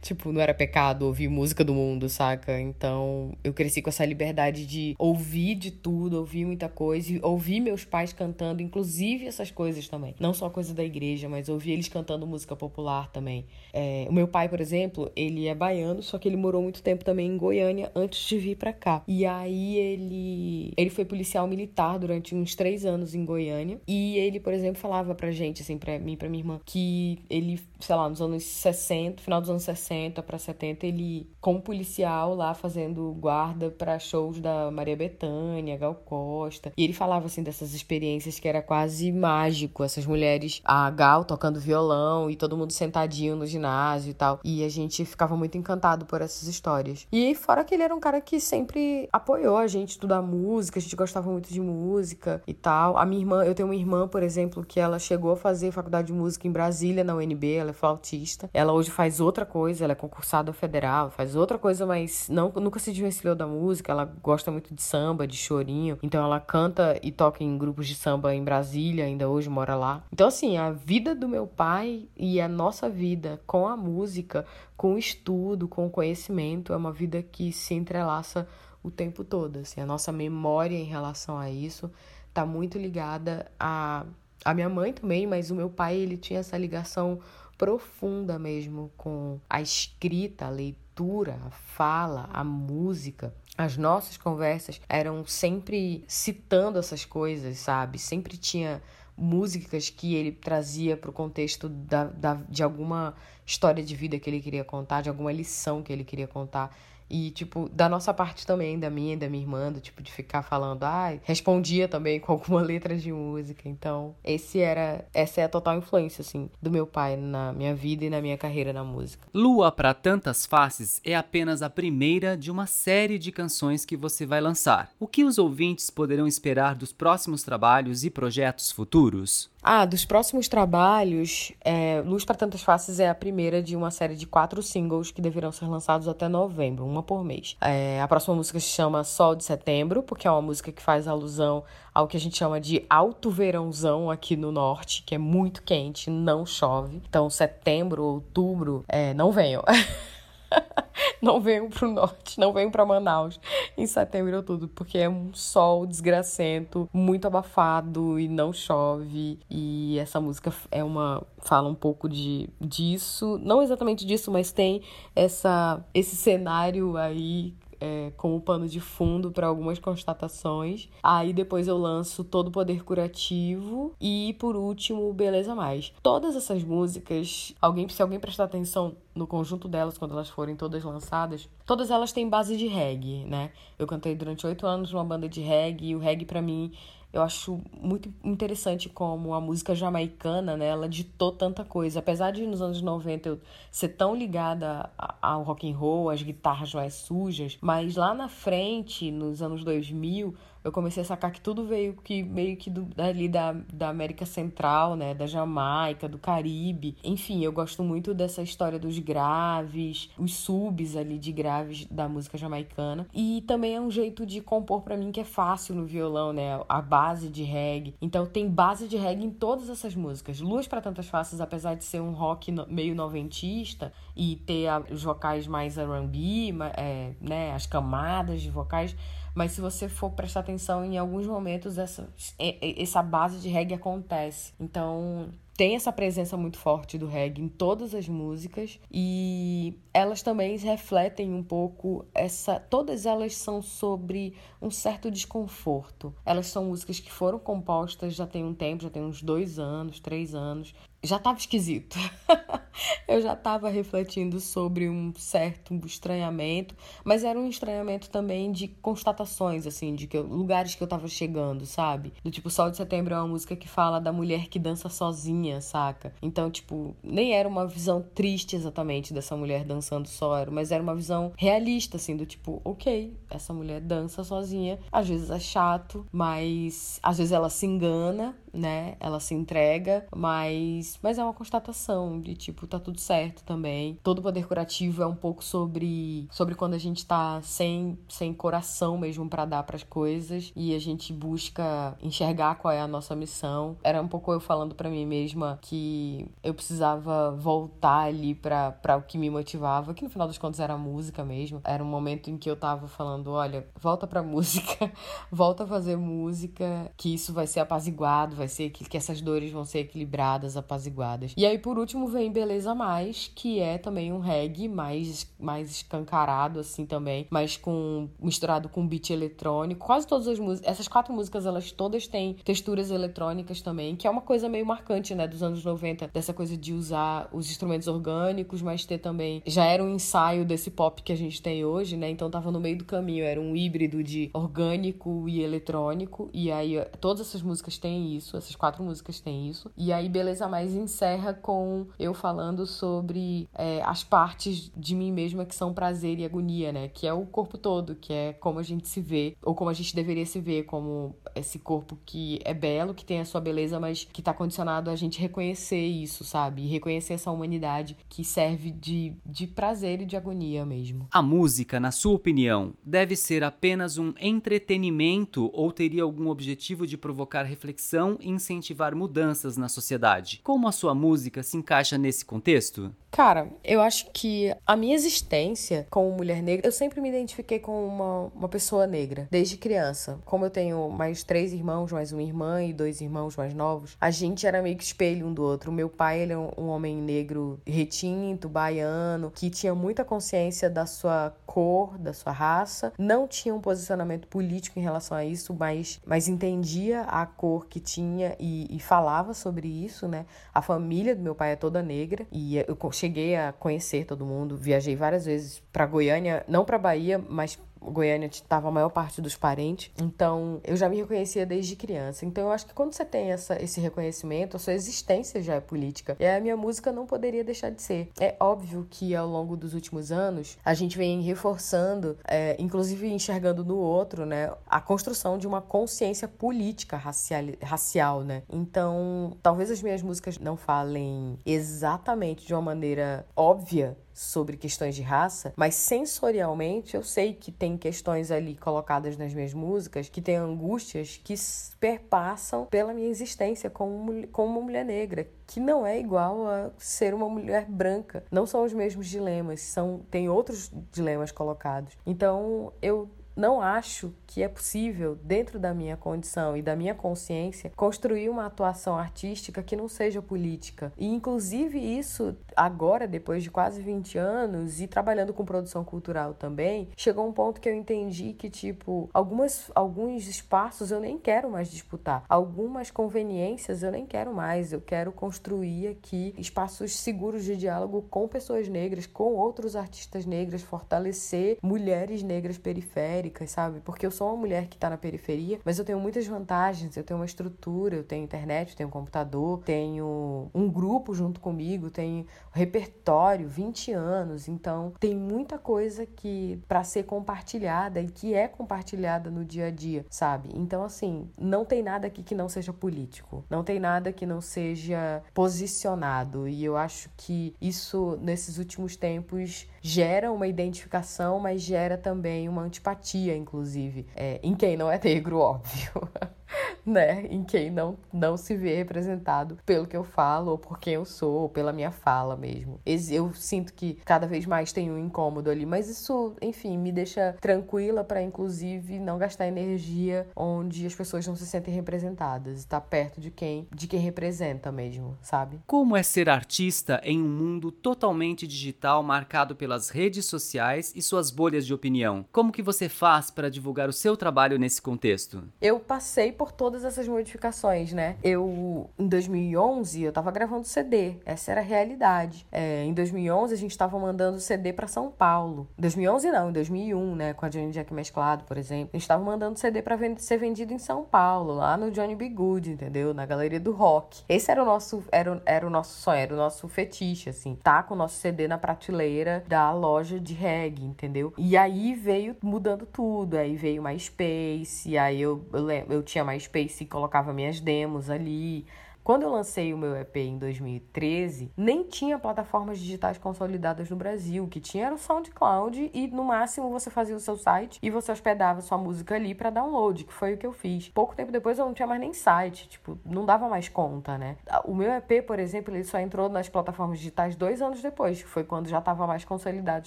tipo, 0.00 0.32
não 0.32 0.40
era 0.40 0.54
pecado 0.54 1.06
ouvir 1.06 1.28
música 1.28 1.64
do 1.64 1.74
mundo, 1.74 2.08
saca? 2.08 2.60
Então, 2.60 3.32
eu 3.42 3.52
cresci 3.52 3.80
com 3.82 3.88
essa 3.88 4.04
liberdade 4.04 4.66
de 4.66 4.94
ouvir 4.98 5.54
de 5.54 5.70
tudo, 5.70 6.18
ouvir 6.18 6.44
muita 6.44 6.68
coisa, 6.68 7.12
e 7.12 7.20
ouvir 7.22 7.60
meus 7.60 7.84
pais 7.84 8.12
cantando, 8.12 8.62
inclusive 8.62 9.26
essas 9.26 9.50
coisas 9.50 9.88
também. 9.88 10.14
Não 10.18 10.34
só 10.34 10.50
coisa 10.50 10.74
da 10.74 10.84
igreja, 10.84 11.28
mas 11.28 11.48
ouvir 11.48 11.72
eles 11.72 11.88
cantando 11.88 12.26
música 12.26 12.54
popular 12.54 13.10
também. 13.10 13.46
É, 13.72 14.06
o 14.08 14.12
meu 14.12 14.28
pai, 14.28 14.48
por 14.48 14.60
exemplo, 14.60 15.10
ele 15.16 15.46
é 15.46 15.54
baiano, 15.54 16.02
só 16.02 16.18
que 16.18 16.28
ele 16.28 16.36
morou 16.36 16.62
muito 16.62 16.82
tempo 16.82 17.04
também 17.04 17.28
em 17.28 17.36
Goiânia 17.36 17.90
antes 17.94 18.26
de 18.28 18.38
vir 18.38 18.56
para 18.56 18.72
cá. 18.72 19.02
E 19.06 19.24
aí 19.24 19.76
ele, 19.76 20.72
ele 20.76 20.90
foi 20.90 21.04
policial 21.04 21.46
militar 21.46 21.98
durante 21.98 22.34
uns 22.34 22.54
três 22.54 22.84
anos 22.84 23.14
em 23.14 23.24
Goiânia. 23.24 23.80
E 23.86 24.16
ele, 24.16 24.40
por 24.40 24.52
exemplo, 24.52 24.80
falava 24.80 25.14
pra 25.14 25.30
gente, 25.30 25.62
assim, 25.62 25.78
pra 25.78 25.98
mim 25.98 26.12
e 26.12 26.16
pra 26.16 26.28
minha 26.28 26.42
irmã, 26.42 26.60
que 26.64 27.18
ele, 27.30 27.60
sei 27.84 27.96
lá, 27.96 28.08
nos 28.08 28.20
anos 28.20 28.42
60, 28.42 29.22
final 29.22 29.40
dos 29.40 29.50
anos 29.50 29.62
60, 29.62 29.84
60 29.84 30.22
para 30.22 30.38
70, 30.38 30.86
ele, 30.86 31.30
como 31.40 31.60
policial, 31.60 32.34
lá 32.34 32.54
fazendo 32.54 33.12
guarda 33.12 33.70
para 33.70 33.98
shows 33.98 34.40
da 34.40 34.70
Maria 34.70 34.96
Bethânia, 34.96 35.76
Gal 35.76 35.94
Costa. 35.94 36.72
E 36.76 36.84
ele 36.84 36.92
falava, 36.92 37.26
assim, 37.26 37.42
dessas 37.42 37.74
experiências 37.74 38.38
que 38.38 38.48
era 38.48 38.62
quase 38.62 39.12
mágico. 39.12 39.84
Essas 39.84 40.06
mulheres, 40.06 40.60
a 40.64 40.90
Gal 40.90 41.24
tocando 41.24 41.60
violão 41.60 42.30
e 42.30 42.36
todo 42.36 42.56
mundo 42.56 42.72
sentadinho 42.72 43.36
no 43.36 43.46
ginásio 43.46 44.10
e 44.10 44.14
tal. 44.14 44.40
E 44.44 44.64
a 44.64 44.68
gente 44.68 45.04
ficava 45.04 45.36
muito 45.36 45.58
encantado 45.58 46.06
por 46.06 46.20
essas 46.20 46.48
histórias. 46.48 47.06
E 47.12 47.34
fora 47.34 47.64
que 47.64 47.74
ele 47.74 47.82
era 47.82 47.94
um 47.94 48.00
cara 48.00 48.20
que 48.20 48.40
sempre 48.40 49.08
apoiou 49.12 49.56
a 49.56 49.66
gente 49.66 49.90
estudar 49.90 50.22
música, 50.22 50.78
a 50.78 50.82
gente 50.82 50.96
gostava 50.96 51.30
muito 51.30 51.52
de 51.52 51.60
música 51.60 52.42
e 52.46 52.54
tal. 52.54 52.96
A 52.96 53.04
minha 53.04 53.20
irmã, 53.20 53.44
eu 53.44 53.54
tenho 53.54 53.68
uma 53.68 53.76
irmã, 53.76 54.08
por 54.08 54.22
exemplo, 54.22 54.64
que 54.64 54.80
ela 54.80 54.98
chegou 54.98 55.32
a 55.32 55.36
fazer 55.36 55.72
faculdade 55.72 56.08
de 56.08 56.12
música 56.12 56.46
em 56.46 56.52
Brasília, 56.52 57.04
na 57.04 57.14
UNB, 57.14 57.52
ela 57.52 57.72
flautista. 57.74 58.48
Ela 58.54 58.72
hoje 58.72 58.90
faz 58.90 59.20
outra 59.20 59.44
coisa, 59.44 59.84
ela 59.84 59.92
é 59.92 59.96
concursada 59.96 60.52
federal, 60.52 61.10
faz 61.10 61.36
outra 61.36 61.58
coisa, 61.58 61.84
mas 61.84 62.28
não, 62.28 62.50
nunca 62.56 62.78
se 62.78 62.90
desvencilhou 62.92 63.34
da 63.34 63.46
música. 63.46 63.92
Ela 63.92 64.04
gosta 64.04 64.50
muito 64.50 64.74
de 64.74 64.82
samba, 64.82 65.26
de 65.26 65.36
chorinho. 65.36 65.98
Então 66.02 66.24
ela 66.24 66.40
canta 66.40 66.98
e 67.02 67.12
toca 67.12 67.44
em 67.44 67.58
grupos 67.58 67.86
de 67.86 67.94
samba 67.94 68.34
em 68.34 68.42
Brasília, 68.42 69.04
ainda 69.04 69.28
hoje 69.28 69.48
mora 69.48 69.74
lá. 69.74 70.02
Então, 70.12 70.28
assim, 70.28 70.56
a 70.56 70.70
vida 70.70 71.14
do 71.14 71.28
meu 71.28 71.46
pai 71.46 72.08
e 72.16 72.40
a 72.40 72.48
nossa 72.48 72.88
vida 72.88 73.40
com 73.46 73.68
a 73.68 73.76
música, 73.76 74.46
com 74.76 74.94
o 74.94 74.98
estudo, 74.98 75.68
com 75.68 75.86
o 75.86 75.90
conhecimento, 75.90 76.72
é 76.72 76.76
uma 76.76 76.92
vida 76.92 77.22
que 77.22 77.52
se 77.52 77.74
entrelaça 77.74 78.46
o 78.82 78.90
tempo 78.90 79.24
todo. 79.24 79.58
Assim, 79.58 79.80
a 79.80 79.86
nossa 79.86 80.12
memória 80.12 80.76
em 80.76 80.84
relação 80.84 81.38
a 81.38 81.50
isso 81.50 81.90
está 82.28 82.44
muito 82.44 82.78
ligada 82.78 83.50
a 83.58 84.04
a 84.44 84.52
minha 84.52 84.68
mãe 84.68 84.92
também, 84.92 85.26
mas 85.26 85.50
o 85.50 85.54
meu 85.54 85.70
pai 85.70 85.96
ele 85.96 86.18
tinha 86.18 86.40
essa 86.40 86.58
ligação 86.58 87.18
profunda 87.56 88.38
mesmo 88.38 88.90
com 88.96 89.40
a 89.48 89.60
escrita, 89.60 90.46
a 90.46 90.50
leitura, 90.50 91.38
a 91.46 91.50
fala, 91.50 92.28
a 92.32 92.42
música. 92.44 93.34
As 93.56 93.76
nossas 93.76 94.16
conversas 94.16 94.80
eram 94.88 95.24
sempre 95.24 96.04
citando 96.08 96.78
essas 96.78 97.04
coisas, 97.04 97.58
sabe? 97.58 97.98
Sempre 97.98 98.36
tinha 98.36 98.82
músicas 99.16 99.88
que 99.90 100.14
ele 100.14 100.32
trazia 100.32 100.96
para 100.96 101.10
o 101.10 101.12
contexto 101.12 101.68
da, 101.68 102.04
da, 102.04 102.34
de 102.48 102.62
alguma 102.62 103.14
história 103.46 103.82
de 103.82 103.94
vida 103.94 104.18
que 104.18 104.28
ele 104.28 104.40
queria 104.40 104.64
contar, 104.64 105.02
de 105.02 105.08
alguma 105.08 105.32
lição 105.32 105.82
que 105.82 105.92
ele 105.92 106.04
queria 106.04 106.26
contar. 106.26 106.76
E, 107.14 107.30
tipo, 107.30 107.70
da 107.72 107.88
nossa 107.88 108.12
parte 108.12 108.44
também, 108.44 108.76
da 108.76 108.90
minha 108.90 109.14
e 109.14 109.16
da 109.16 109.28
minha 109.28 109.44
irmã, 109.44 109.70
do 109.70 109.78
tipo 109.78 110.02
de 110.02 110.10
ficar 110.10 110.42
falando, 110.42 110.82
ai, 110.82 111.20
ah, 111.22 111.24
respondia 111.24 111.86
também 111.86 112.18
com 112.18 112.32
alguma 112.32 112.60
letra 112.66 112.96
de 112.96 113.12
música. 113.12 113.68
Então, 113.68 114.16
esse 114.24 114.58
era, 114.58 115.06
essa 115.14 115.40
é 115.40 115.44
a 115.44 115.48
total 115.48 115.78
influência, 115.78 116.22
assim, 116.22 116.50
do 116.60 116.72
meu 116.72 116.88
pai 116.88 117.14
na 117.16 117.52
minha 117.52 117.72
vida 117.72 118.04
e 118.04 118.10
na 118.10 118.20
minha 118.20 118.36
carreira 118.36 118.72
na 118.72 118.82
música. 118.82 119.28
Lua 119.32 119.70
para 119.70 119.94
Tantas 119.94 120.44
Faces 120.44 121.00
é 121.04 121.14
apenas 121.14 121.62
a 121.62 121.70
primeira 121.70 122.36
de 122.36 122.50
uma 122.50 122.66
série 122.66 123.16
de 123.16 123.30
canções 123.30 123.84
que 123.84 123.96
você 123.96 124.26
vai 124.26 124.40
lançar. 124.40 124.90
O 124.98 125.06
que 125.06 125.22
os 125.22 125.38
ouvintes 125.38 125.90
poderão 125.90 126.26
esperar 126.26 126.74
dos 126.74 126.92
próximos 126.92 127.44
trabalhos 127.44 128.04
e 128.04 128.10
projetos 128.10 128.72
futuros? 128.72 129.48
Ah, 129.66 129.86
dos 129.86 130.04
próximos 130.04 130.46
trabalhos, 130.46 131.50
é, 131.64 132.02
Luz 132.04 132.22
para 132.22 132.36
Tantas 132.36 132.62
Faces 132.62 133.00
é 133.00 133.08
a 133.08 133.14
primeira 133.14 133.62
de 133.62 133.74
uma 133.74 133.90
série 133.90 134.14
de 134.14 134.26
quatro 134.26 134.62
singles 134.62 135.10
que 135.10 135.22
deverão 135.22 135.50
ser 135.50 135.64
lançados 135.64 136.06
até 136.06 136.28
novembro, 136.28 136.84
uma 136.84 137.02
por 137.02 137.24
mês. 137.24 137.56
É, 137.62 137.98
a 137.98 138.06
próxima 138.06 138.34
música 138.34 138.60
se 138.60 138.66
chama 138.66 139.02
Sol 139.04 139.34
de 139.34 139.42
Setembro, 139.42 140.02
porque 140.02 140.28
é 140.28 140.30
uma 140.30 140.42
música 140.42 140.70
que 140.70 140.82
faz 140.82 141.08
alusão 141.08 141.64
ao 141.94 142.06
que 142.06 142.14
a 142.14 142.20
gente 142.20 142.36
chama 142.36 142.60
de 142.60 142.84
alto 142.90 143.30
verãozão 143.30 144.10
aqui 144.10 144.36
no 144.36 144.52
norte, 144.52 145.02
que 145.02 145.14
é 145.14 145.18
muito 145.18 145.62
quente, 145.62 146.10
não 146.10 146.44
chove. 146.44 147.00
Então, 147.08 147.30
setembro, 147.30 148.04
outubro, 148.04 148.84
é, 148.86 149.14
não 149.14 149.32
venham. 149.32 149.64
não 151.20 151.40
venham 151.40 151.68
pro 151.68 151.90
norte, 151.90 152.38
não 152.38 152.52
venham 152.52 152.70
para 152.70 152.84
Manaus 152.84 153.40
em 153.76 153.86
setembro 153.86 154.36
ou 154.36 154.42
tudo, 154.42 154.68
porque 154.68 154.98
é 154.98 155.08
um 155.08 155.32
sol 155.32 155.86
desgracento, 155.86 156.88
muito 156.92 157.26
abafado 157.26 158.18
e 158.18 158.28
não 158.28 158.52
chove. 158.52 159.38
E 159.50 159.98
essa 159.98 160.20
música 160.20 160.52
é 160.70 160.82
uma 160.82 161.22
fala 161.38 161.68
um 161.68 161.74
pouco 161.74 162.08
de 162.08 162.48
disso, 162.60 163.38
não 163.42 163.62
exatamente 163.62 164.06
disso, 164.06 164.30
mas 164.30 164.52
tem 164.52 164.82
essa 165.14 165.84
esse 165.92 166.16
cenário 166.16 166.96
aí 166.96 167.54
é, 167.84 168.10
como 168.16 168.40
pano 168.40 168.66
de 168.66 168.80
fundo 168.80 169.30
para 169.30 169.46
algumas 169.46 169.78
constatações. 169.78 170.88
Aí 171.02 171.34
depois 171.34 171.68
eu 171.68 171.76
lanço 171.76 172.24
Todo 172.24 172.50
Poder 172.50 172.82
Curativo 172.82 173.92
e 174.00 174.34
por 174.38 174.56
último 174.56 175.12
Beleza 175.12 175.54
Mais. 175.54 175.92
Todas 176.02 176.34
essas 176.34 176.64
músicas, 176.64 177.54
alguém 177.60 177.86
se 177.88 178.00
alguém 178.00 178.18
prestar 178.18 178.44
atenção 178.44 178.96
no 179.14 179.26
conjunto 179.26 179.68
delas 179.68 179.98
quando 179.98 180.12
elas 180.12 180.30
forem 180.30 180.56
todas 180.56 180.82
lançadas, 180.82 181.48
todas 181.66 181.90
elas 181.90 182.10
têm 182.10 182.28
base 182.28 182.56
de 182.56 182.66
reggae, 182.66 183.24
né? 183.26 183.52
Eu 183.78 183.86
cantei 183.86 184.14
durante 184.14 184.46
oito 184.46 184.66
anos 184.66 184.90
numa 184.90 185.04
banda 185.04 185.28
de 185.28 185.42
reggae 185.42 185.90
e 185.90 185.94
o 185.94 185.98
reggae 185.98 186.24
para 186.24 186.40
mim 186.40 186.72
eu 187.14 187.22
acho 187.22 187.60
muito 187.80 188.12
interessante 188.24 188.88
como 188.88 189.34
a 189.34 189.40
música 189.40 189.72
jamaicana, 189.72 190.56
né, 190.56 190.66
ela 190.66 190.88
ditou 190.88 191.30
tanta 191.30 191.64
coisa. 191.64 192.00
Apesar 192.00 192.32
de 192.32 192.44
nos 192.44 192.60
anos 192.60 192.82
90 192.82 193.28
eu 193.28 193.40
ser 193.70 193.90
tão 193.90 194.16
ligada 194.16 194.90
ao 195.22 195.44
rock 195.44 195.70
and 195.70 195.76
roll, 195.76 196.10
às 196.10 196.20
guitarras 196.20 196.74
mais 196.74 196.94
sujas, 196.94 197.56
mas 197.60 197.94
lá 197.94 198.12
na 198.12 198.28
frente, 198.28 199.12
nos 199.12 199.40
anos 199.40 199.62
2000, 199.62 200.34
eu 200.64 200.72
comecei 200.72 201.02
a 201.02 201.06
sacar 201.06 201.30
que 201.30 201.42
tudo 201.42 201.66
veio 201.66 201.92
que 201.92 202.22
meio 202.22 202.56
que 202.56 202.70
do, 202.70 202.88
ali 202.96 203.28
da, 203.28 203.52
da 203.70 203.90
América 203.90 204.24
Central, 204.24 204.96
né? 204.96 205.12
Da 205.12 205.26
Jamaica, 205.26 206.08
do 206.08 206.18
Caribe. 206.18 206.96
Enfim, 207.04 207.44
eu 207.44 207.52
gosto 207.52 207.84
muito 207.84 208.14
dessa 208.14 208.40
história 208.40 208.78
dos 208.78 208.98
graves, 208.98 210.10
os 210.18 210.34
subs 210.34 210.96
ali 210.96 211.18
de 211.18 211.32
graves 211.32 211.84
da 211.86 212.08
música 212.08 212.38
jamaicana. 212.38 213.06
E 213.12 213.44
também 213.46 213.74
é 213.74 213.80
um 213.80 213.90
jeito 213.90 214.24
de 214.24 214.40
compor 214.40 214.80
para 214.80 214.96
mim 214.96 215.12
que 215.12 215.20
é 215.20 215.24
fácil 215.24 215.74
no 215.74 215.84
violão, 215.84 216.32
né? 216.32 216.58
A 216.66 216.80
base 216.80 217.28
de 217.28 217.42
reggae. 217.42 217.94
Então 218.00 218.24
tem 218.24 218.48
base 218.48 218.88
de 218.88 218.96
reggae 218.96 219.26
em 219.26 219.30
todas 219.30 219.68
essas 219.68 219.94
músicas. 219.94 220.40
Luz 220.40 220.66
para 220.66 220.80
Tantas 220.80 221.06
Faces, 221.06 221.42
apesar 221.42 221.74
de 221.74 221.84
ser 221.84 222.00
um 222.00 222.12
rock 222.12 222.50
meio 222.68 222.94
noventista 222.94 223.92
e 224.16 224.36
ter 224.36 224.70
os 224.90 225.02
vocais 225.02 225.46
mais 225.46 225.76
R&B, 225.76 226.54
é, 226.74 227.12
né? 227.20 227.52
As 227.52 227.66
camadas 227.66 228.40
de 228.40 228.50
vocais 228.50 228.96
mas 229.34 229.52
se 229.52 229.60
você 229.60 229.88
for 229.88 230.10
prestar 230.10 230.40
atenção, 230.40 230.84
em 230.84 230.96
alguns 230.96 231.26
momentos 231.26 231.76
essa, 231.76 232.08
essa 232.38 233.02
base 233.02 233.40
de 233.40 233.48
reggae 233.48 233.74
acontece. 233.74 234.52
Então, 234.60 235.30
tem 235.56 235.76
essa 235.76 235.92
presença 235.92 236.36
muito 236.36 236.58
forte 236.58 236.98
do 236.98 237.06
reggae 237.06 237.42
em 237.42 237.48
todas 237.48 237.94
as 237.94 238.08
músicas. 238.08 238.78
E 238.90 239.74
elas 239.92 240.22
também 240.22 240.56
refletem 240.56 241.32
um 241.32 241.42
pouco 241.42 242.04
essa 242.14 242.58
todas 242.58 243.06
elas 243.06 243.36
são 243.36 243.62
sobre 243.62 244.34
um 244.60 244.70
certo 244.70 245.10
desconforto. 245.10 246.14
Elas 246.24 246.46
são 246.46 246.66
músicas 246.66 246.98
que 247.00 247.10
foram 247.10 247.38
compostas 247.38 248.14
já 248.14 248.26
tem 248.26 248.44
um 248.44 248.54
tempo 248.54 248.82
já 248.82 248.90
tem 248.90 249.02
uns 249.02 249.22
dois 249.22 249.58
anos 249.58 250.00
três 250.00 250.34
anos 250.34 250.74
já 251.04 251.16
estava 251.16 251.38
esquisito. 251.38 251.96
eu 253.06 253.20
já 253.20 253.34
estava 253.34 253.68
refletindo 253.68 254.40
sobre 254.40 254.88
um 254.88 255.12
certo 255.16 255.74
estranhamento, 255.86 256.74
mas 257.04 257.24
era 257.24 257.38
um 257.38 257.48
estranhamento 257.48 258.10
também 258.10 258.50
de 258.50 258.68
constatações, 258.68 259.66
assim, 259.66 259.94
de 259.94 260.06
que 260.06 260.16
eu, 260.16 260.24
lugares 260.24 260.74
que 260.74 260.82
eu 260.82 260.86
estava 260.86 261.06
chegando, 261.08 261.66
sabe? 261.66 262.12
Do 262.22 262.30
tipo, 262.30 262.50
Sol 262.50 262.70
de 262.70 262.76
Setembro 262.76 263.14
é 263.14 263.18
uma 263.18 263.28
música 263.28 263.54
que 263.54 263.68
fala 263.68 264.00
da 264.00 264.12
mulher 264.12 264.48
que 264.48 264.58
dança 264.58 264.88
sozinha, 264.88 265.60
saca? 265.60 266.12
Então, 266.22 266.50
tipo, 266.50 266.96
nem 267.02 267.34
era 267.34 267.48
uma 267.48 267.66
visão 267.66 268.04
triste 268.14 268.56
exatamente 268.56 269.12
dessa 269.12 269.36
mulher 269.36 269.64
dançando 269.64 270.08
só, 270.08 270.34
mas 270.50 270.72
era 270.72 270.82
uma 270.82 270.94
visão 270.94 271.32
realista, 271.36 271.96
assim, 271.96 272.16
do 272.16 272.26
tipo, 272.26 272.60
ok, 272.64 273.14
essa 273.30 273.52
mulher 273.52 273.80
dança 273.80 274.24
sozinha, 274.24 274.78
às 274.90 275.08
vezes 275.08 275.30
é 275.30 275.38
chato, 275.38 276.06
mas 276.10 276.98
às 277.02 277.18
vezes 277.18 277.32
ela 277.32 277.50
se 277.50 277.66
engana, 277.66 278.34
né? 278.54 278.96
Ela 279.00 279.20
se 279.20 279.34
entrega, 279.34 280.06
mas, 280.14 280.98
mas 281.02 281.18
é 281.18 281.24
uma 281.24 281.34
constatação 281.34 282.20
de 282.20 282.34
tipo, 282.34 282.66
tá 282.66 282.78
tudo 282.78 283.00
certo 283.00 283.42
também. 283.44 283.98
Todo 284.02 284.22
poder 284.22 284.46
curativo 284.46 285.02
é 285.02 285.06
um 285.06 285.14
pouco 285.14 285.42
sobre, 285.42 286.28
sobre 286.30 286.54
quando 286.54 286.74
a 286.74 286.78
gente 286.78 287.04
tá 287.04 287.40
sem, 287.42 287.98
sem 288.08 288.32
coração 288.32 288.96
mesmo 288.96 289.28
para 289.28 289.44
dar 289.44 289.62
para 289.62 289.76
as 289.76 289.82
coisas 289.82 290.52
e 290.54 290.74
a 290.74 290.78
gente 290.78 291.12
busca 291.12 291.96
enxergar 292.02 292.56
qual 292.56 292.72
é 292.72 292.80
a 292.80 292.88
nossa 292.88 293.14
missão. 293.14 293.76
Era 293.82 294.00
um 294.00 294.08
pouco 294.08 294.32
eu 294.32 294.40
falando 294.40 294.74
para 294.74 294.90
mim 294.90 295.06
mesma 295.06 295.58
que 295.60 296.26
eu 296.42 296.54
precisava 296.54 297.32
voltar 297.32 298.04
ali 298.04 298.34
para 298.34 298.96
o 298.96 299.02
que 299.02 299.18
me 299.18 299.30
motivava, 299.30 299.94
que 299.94 300.04
no 300.04 300.10
final 300.10 300.26
das 300.26 300.38
contas 300.38 300.60
era 300.60 300.74
a 300.74 300.78
música 300.78 301.24
mesmo. 301.24 301.60
Era 301.64 301.82
um 301.82 301.86
momento 301.86 302.30
em 302.30 302.36
que 302.36 302.50
eu 302.50 302.56
tava 302.56 302.86
falando, 302.88 303.30
olha, 303.32 303.66
volta 303.80 304.06
pra 304.06 304.22
música, 304.24 304.90
volta 305.30 305.64
a 305.64 305.66
fazer 305.66 305.96
música, 305.96 306.90
que 306.96 307.14
isso 307.14 307.32
vai 307.32 307.46
ser 307.46 307.60
apaziguado, 307.60 308.36
vai 308.36 308.43
ser 308.48 308.70
que, 308.70 308.96
essas 308.96 309.20
dores 309.20 309.50
vão 309.50 309.64
ser 309.64 309.80
equilibradas, 309.80 310.56
apaziguadas. 310.56 311.34
E 311.36 311.44
aí, 311.44 311.58
por 311.58 311.78
último, 311.78 312.06
vem 312.06 312.30
Beleza 312.30 312.74
Mais, 312.74 313.30
que 313.34 313.58
é 313.60 313.76
também 313.78 314.12
um 314.12 314.18
reggae 314.18 314.68
mais, 314.68 315.32
mais 315.38 315.70
escancarado, 315.70 316.60
assim, 316.60 316.86
também, 316.86 317.26
mas 317.30 317.56
com 317.56 318.08
misturado 318.20 318.68
com 318.68 318.86
beat 318.86 319.10
eletrônico. 319.10 319.84
Quase 319.86 320.06
todas 320.06 320.28
as 320.28 320.38
músicas, 320.38 320.70
essas 320.70 320.88
quatro 320.88 321.12
músicas, 321.12 321.46
elas 321.46 321.72
todas 321.72 322.06
têm 322.06 322.34
texturas 322.44 322.90
eletrônicas 322.90 323.60
também, 323.60 323.96
que 323.96 324.06
é 324.06 324.10
uma 324.10 324.20
coisa 324.20 324.48
meio 324.48 324.64
marcante, 324.64 325.14
né, 325.14 325.26
dos 325.26 325.42
anos 325.42 325.64
90, 325.64 326.08
dessa 326.08 326.32
coisa 326.32 326.56
de 326.56 326.72
usar 326.72 327.28
os 327.32 327.50
instrumentos 327.50 327.88
orgânicos, 327.88 328.62
mas 328.62 328.84
ter 328.84 328.98
também. 328.98 329.42
Já 329.46 329.64
era 329.64 329.82
um 329.82 329.94
ensaio 329.94 330.44
desse 330.44 330.70
pop 330.70 331.02
que 331.02 331.12
a 331.12 331.16
gente 331.16 331.42
tem 331.42 331.64
hoje, 331.64 331.96
né? 331.96 332.10
Então 332.10 332.30
tava 332.30 332.50
no 332.50 332.60
meio 332.60 332.78
do 332.78 332.84
caminho, 332.84 333.24
era 333.24 333.40
um 333.40 333.54
híbrido 333.56 334.02
de 334.02 334.30
orgânico 334.32 335.28
e 335.28 335.40
eletrônico. 335.42 336.30
E 336.32 336.50
aí 336.50 336.74
todas 337.00 337.26
essas 337.26 337.42
músicas 337.42 337.78
têm 337.78 338.14
isso, 338.16 338.33
essas 338.38 338.56
quatro 338.56 338.82
músicas 338.82 339.20
têm 339.20 339.48
isso. 339.48 339.70
E 339.76 339.92
aí 339.92 340.08
Beleza 340.08 340.48
Mais 340.48 340.74
encerra 340.74 341.34
com 341.34 341.86
eu 341.98 342.14
falando 342.14 342.66
sobre 342.66 343.48
é, 343.54 343.82
as 343.84 344.04
partes 344.04 344.70
de 344.76 344.94
mim 344.94 345.12
mesma 345.12 345.44
que 345.44 345.54
são 345.54 345.72
prazer 345.72 346.18
e 346.18 346.24
agonia, 346.24 346.72
né? 346.72 346.88
Que 346.88 347.06
é 347.06 347.12
o 347.12 347.26
corpo 347.26 347.58
todo, 347.58 347.94
que 347.94 348.12
é 348.12 348.32
como 348.32 348.58
a 348.58 348.62
gente 348.62 348.88
se 348.88 349.00
vê, 349.00 349.36
ou 349.42 349.54
como 349.54 349.70
a 349.70 349.74
gente 349.74 349.94
deveria 349.94 350.26
se 350.26 350.40
ver, 350.40 350.64
como 350.64 351.16
esse 351.34 351.58
corpo 351.58 351.98
que 352.04 352.38
é 352.44 352.54
belo, 352.54 352.94
que 352.94 353.04
tem 353.04 353.20
a 353.20 353.24
sua 353.24 353.40
beleza, 353.40 353.80
mas 353.80 354.04
que 354.04 354.22
tá 354.22 354.32
condicionado 354.32 354.90
a 354.90 354.96
gente 354.96 355.20
reconhecer 355.20 355.84
isso, 355.84 356.24
sabe? 356.24 356.62
E 356.62 356.68
reconhecer 356.68 357.14
essa 357.14 357.30
humanidade 357.30 357.96
que 358.08 358.24
serve 358.24 358.70
de, 358.70 359.16
de 359.24 359.46
prazer 359.46 360.02
e 360.02 360.06
de 360.06 360.16
agonia 360.16 360.64
mesmo. 360.64 361.08
A 361.10 361.22
música, 361.22 361.80
na 361.80 361.90
sua 361.90 362.14
opinião, 362.14 362.74
deve 362.84 363.16
ser 363.16 363.42
apenas 363.42 363.98
um 363.98 364.12
entretenimento 364.20 365.50
ou 365.52 365.72
teria 365.72 366.02
algum 366.02 366.28
objetivo 366.28 366.86
de 366.86 366.96
provocar 366.96 367.42
reflexão 367.42 368.16
incentivar 368.24 368.94
mudanças 368.94 369.56
na 369.56 369.68
sociedade? 369.68 370.40
Como 370.42 370.66
a 370.66 370.72
sua 370.72 370.94
música 370.94 371.42
se 371.42 371.56
encaixa 371.56 371.98
nesse 371.98 372.24
contexto? 372.24 372.94
Cara, 373.14 373.46
eu 373.62 373.80
acho 373.80 374.10
que 374.12 374.52
a 374.66 374.74
minha 374.74 374.92
existência 374.92 375.86
como 375.88 376.10
mulher 376.10 376.42
negra, 376.42 376.66
eu 376.66 376.72
sempre 376.72 377.00
me 377.00 377.08
identifiquei 377.08 377.60
com 377.60 377.86
uma, 377.86 378.32
uma 378.34 378.48
pessoa 378.48 378.88
negra, 378.88 379.28
desde 379.30 379.56
criança. 379.56 380.18
Como 380.24 380.44
eu 380.44 380.50
tenho 380.50 380.88
mais 380.88 381.22
três 381.22 381.52
irmãos, 381.52 381.92
mais 381.92 382.10
uma 382.10 382.24
irmã 382.24 382.64
e 382.64 382.72
dois 382.72 383.00
irmãos 383.00 383.36
mais 383.36 383.54
novos, 383.54 383.96
a 384.00 384.10
gente 384.10 384.48
era 384.48 384.60
meio 384.60 384.76
que 384.76 384.82
espelho 384.82 385.28
um 385.28 385.32
do 385.32 385.44
outro. 385.44 385.70
O 385.70 385.74
meu 385.74 385.88
pai, 385.88 386.22
ele 386.22 386.32
é 386.32 386.36
um, 386.36 386.66
homem 386.66 386.96
negro 386.96 387.60
retinto, 387.64 388.48
baiano, 388.48 389.30
que 389.30 389.48
tinha 389.48 389.76
muita 389.76 390.04
consciência 390.04 390.68
da 390.68 390.84
sua 390.84 391.32
cor, 391.46 391.96
da 391.96 392.12
sua 392.12 392.32
raça, 392.32 392.92
não 392.98 393.28
tinha 393.28 393.54
um 393.54 393.60
posicionamento 393.60 394.26
político 394.26 394.80
em 394.80 394.82
relação 394.82 395.16
a 395.16 395.24
isso, 395.24 395.54
mas, 395.54 396.00
mas 396.04 396.26
entendia 396.26 397.02
a 397.02 397.24
cor 397.24 397.66
que 397.66 397.78
tinha 397.78 398.34
e, 398.40 398.66
e 398.74 398.80
falava 398.80 399.32
sobre 399.34 399.68
isso, 399.68 400.08
né? 400.08 400.26
A 400.52 400.60
família 400.60 401.14
do 401.14 401.22
meu 401.22 401.36
pai 401.36 401.52
é 401.52 401.56
toda 401.56 401.80
negra 401.80 402.26
e 402.32 402.56
eu 402.56 402.74
cheguei 403.04 403.36
a 403.36 403.52
conhecer 403.52 404.06
todo 404.06 404.24
mundo, 404.24 404.56
viajei 404.56 404.96
várias 404.96 405.26
vezes 405.26 405.62
para 405.70 405.84
Goiânia, 405.84 406.42
não 406.48 406.64
para 406.64 406.78
Bahia, 406.78 407.22
mas 407.28 407.58
Goiânia 407.90 408.26
estava 408.26 408.68
a 408.68 408.70
maior 408.70 408.90
parte 408.90 409.20
dos 409.20 409.36
parentes. 409.36 409.90
Então, 410.00 410.60
eu 410.64 410.76
já 410.76 410.88
me 410.88 410.96
reconhecia 410.96 411.46
desde 411.46 411.76
criança. 411.76 412.24
Então, 412.24 412.44
eu 412.44 412.52
acho 412.52 412.66
que 412.66 412.74
quando 412.74 412.92
você 412.92 413.04
tem 413.04 413.30
essa, 413.30 413.62
esse 413.62 413.80
reconhecimento, 413.80 414.56
a 414.56 414.60
sua 414.60 414.72
existência 414.72 415.42
já 415.42 415.54
é 415.54 415.60
política. 415.60 416.16
E 416.18 416.26
a 416.26 416.40
minha 416.40 416.56
música 416.56 416.92
não 416.92 417.06
poderia 417.06 417.44
deixar 417.44 417.70
de 417.70 417.82
ser. 417.82 418.10
É 418.20 418.36
óbvio 418.40 418.86
que 418.90 419.14
ao 419.14 419.26
longo 419.26 419.56
dos 419.56 419.74
últimos 419.74 420.10
anos, 420.10 420.58
a 420.64 420.74
gente 420.74 420.96
vem 420.96 421.20
reforçando, 421.22 422.16
é, 422.26 422.56
inclusive 422.58 423.08
enxergando 423.08 423.64
no 423.64 423.76
outro, 423.76 424.24
né, 424.26 424.50
a 424.66 424.80
construção 424.80 425.38
de 425.38 425.46
uma 425.46 425.60
consciência 425.60 426.28
política 426.28 426.96
racial, 426.96 427.44
racial, 427.62 428.22
né? 428.22 428.42
Então, 428.48 429.36
talvez 429.42 429.70
as 429.70 429.82
minhas 429.82 430.02
músicas 430.02 430.38
não 430.38 430.56
falem 430.56 431.38
exatamente 431.44 432.46
de 432.46 432.54
uma 432.54 432.62
maneira 432.62 433.26
óbvia 433.36 433.96
sobre 434.14 434.56
questões 434.56 434.94
de 434.94 435.02
raça, 435.02 435.52
mas 435.56 435.74
sensorialmente 435.74 436.96
eu 436.96 437.02
sei 437.02 437.34
que 437.34 437.50
tem 437.50 437.76
questões 437.76 438.30
ali 438.30 438.56
colocadas 438.56 439.16
nas 439.16 439.34
minhas 439.34 439.52
músicas 439.52 440.08
que 440.08 440.22
tem 440.22 440.36
angústias 440.36 441.20
que 441.22 441.34
perpassam 441.80 442.66
pela 442.66 442.94
minha 442.94 443.08
existência 443.08 443.68
como, 443.68 444.26
como 444.28 444.58
uma 444.58 444.60
mulher 444.60 444.84
negra, 444.84 445.28
que 445.46 445.58
não 445.58 445.84
é 445.84 445.98
igual 445.98 446.46
a 446.46 446.70
ser 446.78 447.12
uma 447.12 447.28
mulher 447.28 447.66
branca. 447.66 448.24
Não 448.30 448.46
são 448.46 448.64
os 448.64 448.72
mesmos 448.72 449.08
dilemas, 449.08 449.60
são 449.60 450.02
tem 450.10 450.28
outros 450.28 450.70
dilemas 450.92 451.32
colocados. 451.32 451.96
Então 452.06 452.72
eu 452.80 453.10
não 453.36 453.60
acho 453.60 454.14
que 454.26 454.42
é 454.42 454.48
possível, 454.48 455.16
dentro 455.16 455.58
da 455.58 455.74
minha 455.74 455.96
condição 455.96 456.56
e 456.56 456.62
da 456.62 456.76
minha 456.76 456.94
consciência, 456.94 457.72
construir 457.74 458.28
uma 458.28 458.46
atuação 458.46 458.96
artística 458.96 459.62
que 459.62 459.76
não 459.76 459.88
seja 459.88 460.22
política. 460.22 460.92
E, 460.96 461.06
inclusive, 461.06 461.78
isso 461.78 462.36
agora, 462.56 463.06
depois 463.06 463.42
de 463.42 463.50
quase 463.50 463.82
20 463.82 464.18
anos 464.18 464.80
e 464.80 464.86
trabalhando 464.86 465.32
com 465.32 465.44
produção 465.44 465.84
cultural 465.84 466.34
também, 466.34 466.88
chegou 466.96 467.26
um 467.26 467.32
ponto 467.32 467.60
que 467.60 467.68
eu 467.68 467.74
entendi 467.74 468.32
que, 468.32 468.50
tipo, 468.50 469.08
algumas, 469.12 469.70
alguns 469.74 470.26
espaços 470.28 470.90
eu 470.90 471.00
nem 471.00 471.18
quero 471.18 471.50
mais 471.50 471.70
disputar, 471.70 472.24
algumas 472.28 472.90
conveniências 472.90 473.82
eu 473.82 473.90
nem 473.90 474.06
quero 474.06 474.32
mais. 474.32 474.72
Eu 474.72 474.80
quero 474.80 475.12
construir 475.12 475.88
aqui 475.88 476.34
espaços 476.38 476.96
seguros 476.96 477.44
de 477.44 477.56
diálogo 477.56 478.02
com 478.10 478.26
pessoas 478.28 478.68
negras, 478.68 479.06
com 479.06 479.34
outros 479.34 479.76
artistas 479.76 480.26
negras, 480.26 480.62
fortalecer 480.62 481.58
mulheres 481.62 482.22
negras 482.22 482.58
periféricas, 482.58 483.50
sabe? 483.50 483.80
Porque 483.80 484.06
eu 484.06 484.10
sou 484.10 484.28
uma 484.28 484.36
mulher 484.36 484.66
que 484.66 484.76
está 484.76 484.90
na 484.90 484.96
periferia, 484.96 485.60
mas 485.64 485.78
eu 485.78 485.84
tenho 485.84 486.00
muitas 486.00 486.26
vantagens. 486.26 486.96
Eu 486.96 487.04
tenho 487.04 487.18
uma 487.18 487.26
estrutura, 487.26 487.96
eu 487.96 488.04
tenho 488.04 488.24
internet, 488.24 488.70
eu 488.70 488.76
tenho 488.76 488.88
computador, 488.88 489.62
tenho 489.64 490.50
um 490.54 490.70
grupo 490.70 491.14
junto 491.14 491.40
comigo, 491.40 491.90
tenho 491.90 492.26
repertório, 492.54 493.48
20 493.48 493.92
anos. 493.92 494.48
Então, 494.48 494.92
tem 495.00 495.14
muita 495.14 495.58
coisa 495.58 496.06
que 496.06 496.62
para 496.68 496.84
ser 496.84 497.02
compartilhada 497.02 498.00
e 498.00 498.08
que 498.08 498.32
é 498.32 498.46
compartilhada 498.46 499.30
no 499.30 499.44
dia 499.44 499.66
a 499.66 499.70
dia, 499.70 500.06
sabe? 500.08 500.50
Então, 500.54 500.84
assim, 500.84 501.28
não 501.36 501.64
tem 501.64 501.82
nada 501.82 502.06
aqui 502.06 502.22
que 502.22 502.34
não 502.34 502.48
seja 502.48 502.72
político. 502.72 503.44
Não 503.50 503.64
tem 503.64 503.80
nada 503.80 504.12
que 504.12 504.24
não 504.24 504.40
seja 504.40 505.22
posicionado. 505.34 506.46
E 506.46 506.64
eu 506.64 506.76
acho 506.76 507.10
que 507.16 507.56
isso, 507.60 508.16
nesses 508.22 508.56
últimos 508.56 508.94
tempos, 508.96 509.66
gera 509.82 510.30
uma 510.30 510.46
identificação, 510.46 511.40
mas 511.40 511.60
gera 511.60 511.98
também 511.98 512.48
uma 512.48 512.62
antipatia, 512.62 513.36
inclusive, 513.36 514.06
é, 514.14 514.38
em 514.42 514.54
quem 514.54 514.76
não 514.76 514.90
é 514.90 515.00
negro, 515.02 515.38
óbvio. 515.38 515.92
né? 516.84 517.26
Em 517.26 517.42
quem 517.42 517.70
não, 517.70 517.96
não 518.12 518.36
se 518.36 518.56
vê 518.56 518.76
representado 518.76 519.58
pelo 519.64 519.86
que 519.86 519.96
eu 519.96 520.04
falo, 520.04 520.52
ou 520.52 520.58
por 520.58 520.78
quem 520.78 520.94
eu 520.94 521.04
sou, 521.04 521.42
ou 521.42 521.48
pela 521.48 521.72
minha 521.72 521.90
fala 521.90 522.36
mesmo. 522.36 522.80
Eu 522.84 523.32
sinto 523.34 523.72
que 523.72 523.94
cada 524.04 524.26
vez 524.26 524.46
mais 524.46 524.72
tem 524.72 524.90
um 524.90 524.98
incômodo 524.98 525.50
ali, 525.50 525.66
mas 525.66 525.88
isso, 525.88 526.34
enfim, 526.40 526.76
me 526.78 526.92
deixa 526.92 527.36
tranquila 527.40 528.04
para 528.04 528.22
inclusive 528.22 528.98
não 528.98 529.18
gastar 529.18 529.46
energia 529.46 530.26
onde 530.34 530.86
as 530.86 530.94
pessoas 530.94 531.26
não 531.26 531.36
se 531.36 531.46
sentem 531.46 531.74
representadas, 531.74 532.60
estar 532.60 532.80
tá 532.80 532.86
perto 532.86 533.20
de 533.20 533.30
quem, 533.30 533.66
de 533.74 533.86
quem 533.86 534.00
representa 534.00 534.70
mesmo, 534.70 535.16
sabe? 535.22 535.60
Como 535.66 535.96
é 535.96 536.02
ser 536.02 536.28
artista 536.28 537.00
em 537.04 537.20
um 537.20 537.28
mundo 537.28 537.70
totalmente 537.70 538.46
digital 538.46 539.02
marcado 539.02 539.56
pelas 539.56 539.88
redes 539.88 540.26
sociais 540.26 540.92
e 540.94 541.02
suas 541.02 541.30
bolhas 541.30 541.66
de 541.66 541.74
opinião? 541.74 542.24
Como 542.32 542.52
que 542.52 542.62
você 542.62 542.88
faz 542.88 543.30
para 543.30 543.50
divulgar 543.50 543.88
o 543.88 543.92
seu 543.92 544.16
trabalho 544.16 544.58
nesse 544.58 544.80
contexto? 544.80 545.44
Eu 545.60 545.78
passei 545.78 546.32
por 546.32 546.43
todas 546.52 546.84
essas 546.84 547.06
modificações, 547.08 547.92
né? 547.92 548.16
Eu, 548.22 548.90
em 548.98 549.06
2011, 549.06 550.02
eu 550.02 550.12
tava 550.12 550.30
gravando 550.30 550.64
CD. 550.64 551.16
Essa 551.24 551.52
era 551.52 551.60
a 551.60 551.64
realidade. 551.64 552.46
É, 552.50 552.84
em 552.84 552.92
2011, 552.92 553.54
a 553.54 553.56
gente 553.56 553.76
tava 553.76 553.98
mandando 553.98 554.40
CD 554.40 554.72
para 554.72 554.86
São 554.86 555.10
Paulo. 555.10 555.68
2011 555.78 556.30
não, 556.30 556.50
em 556.50 556.52
2001, 556.52 557.16
né? 557.16 557.34
Com 557.34 557.46
a 557.46 557.48
Johnny 557.48 557.70
Jack 557.70 557.92
mesclado, 557.92 558.44
por 558.44 558.56
exemplo. 558.56 558.90
A 558.92 558.96
gente 558.96 559.08
tava 559.08 559.22
mandando 559.22 559.58
CD 559.58 559.82
para 559.82 559.98
ser 560.16 560.38
vendido 560.38 560.72
em 560.72 560.78
São 560.78 561.04
Paulo, 561.04 561.54
lá 561.54 561.76
no 561.76 561.90
Johnny 561.90 562.14
B. 562.14 562.28
Good, 562.28 562.70
entendeu? 562.72 563.14
Na 563.14 563.26
galeria 563.26 563.60
do 563.60 563.72
rock. 563.72 564.22
Esse 564.28 564.50
era 564.50 564.62
o 564.62 564.66
nosso, 564.66 565.04
era, 565.12 565.40
era 565.46 565.66
o 565.66 565.70
nosso 565.70 566.00
sonho, 566.00 566.18
era 566.18 566.34
o 566.34 566.36
nosso 566.36 566.68
fetiche, 566.68 567.30
assim. 567.30 567.56
Tá 567.62 567.82
com 567.82 567.94
o 567.94 567.96
nosso 567.96 568.16
CD 568.16 568.48
na 568.48 568.58
prateleira 568.58 569.44
da 569.46 569.72
loja 569.72 570.18
de 570.18 570.34
reggae, 570.34 570.84
entendeu? 570.84 571.32
E 571.38 571.56
aí 571.56 571.94
veio 571.94 572.36
mudando 572.42 572.86
tudo. 572.86 573.36
Aí 573.36 573.56
veio 573.56 573.82
MySpace, 573.82 574.96
aí 574.98 575.20
eu, 575.20 575.44
eu, 575.52 575.70
eu 575.70 576.02
tinha 576.02 576.24
MySpace 576.34 576.84
e 576.84 576.86
colocava 576.86 577.32
minhas 577.32 577.60
demos 577.60 578.10
ali. 578.10 578.66
Quando 579.04 579.24
eu 579.24 579.30
lancei 579.30 579.74
o 579.74 579.76
meu 579.76 579.94
EP 579.94 580.16
em 580.16 580.38
2013, 580.38 581.52
nem 581.54 581.82
tinha 581.82 582.18
plataformas 582.18 582.78
digitais 582.78 583.18
consolidadas 583.18 583.90
no 583.90 583.96
Brasil. 583.96 584.44
O 584.44 584.48
que 584.48 584.58
tinha 584.58 584.86
era 584.86 584.94
o 584.94 584.98
SoundCloud 584.98 585.90
e 585.92 586.06
no 586.08 586.24
máximo 586.24 586.70
você 586.70 586.88
fazia 586.88 587.14
o 587.14 587.20
seu 587.20 587.36
site 587.36 587.78
e 587.82 587.90
você 587.90 588.10
hospedava 588.10 588.62
sua 588.62 588.78
música 588.78 589.14
ali 589.14 589.34
para 589.34 589.50
download, 589.50 590.04
que 590.04 590.12
foi 590.12 590.32
o 590.32 590.38
que 590.38 590.46
eu 590.46 590.52
fiz. 590.52 590.88
Pouco 590.88 591.14
tempo 591.14 591.30
depois 591.30 591.58
eu 591.58 591.66
não 591.66 591.74
tinha 591.74 591.86
mais 591.86 592.00
nem 592.00 592.14
site, 592.14 592.66
tipo, 592.66 592.98
não 593.04 593.26
dava 593.26 593.46
mais 593.46 593.68
conta, 593.68 594.16
né? 594.16 594.38
O 594.64 594.74
meu 594.74 594.90
EP, 594.90 595.22
por 595.26 595.38
exemplo, 595.38 595.74
ele 595.74 595.84
só 595.84 595.98
entrou 595.98 596.30
nas 596.30 596.48
plataformas 596.48 596.96
digitais 596.96 597.36
dois 597.36 597.60
anos 597.60 597.82
depois, 597.82 598.22
que 598.22 598.28
foi 598.28 598.42
quando 598.42 598.68
já 598.68 598.80
tava 598.80 599.06
mais 599.06 599.22
consolidado 599.22 599.86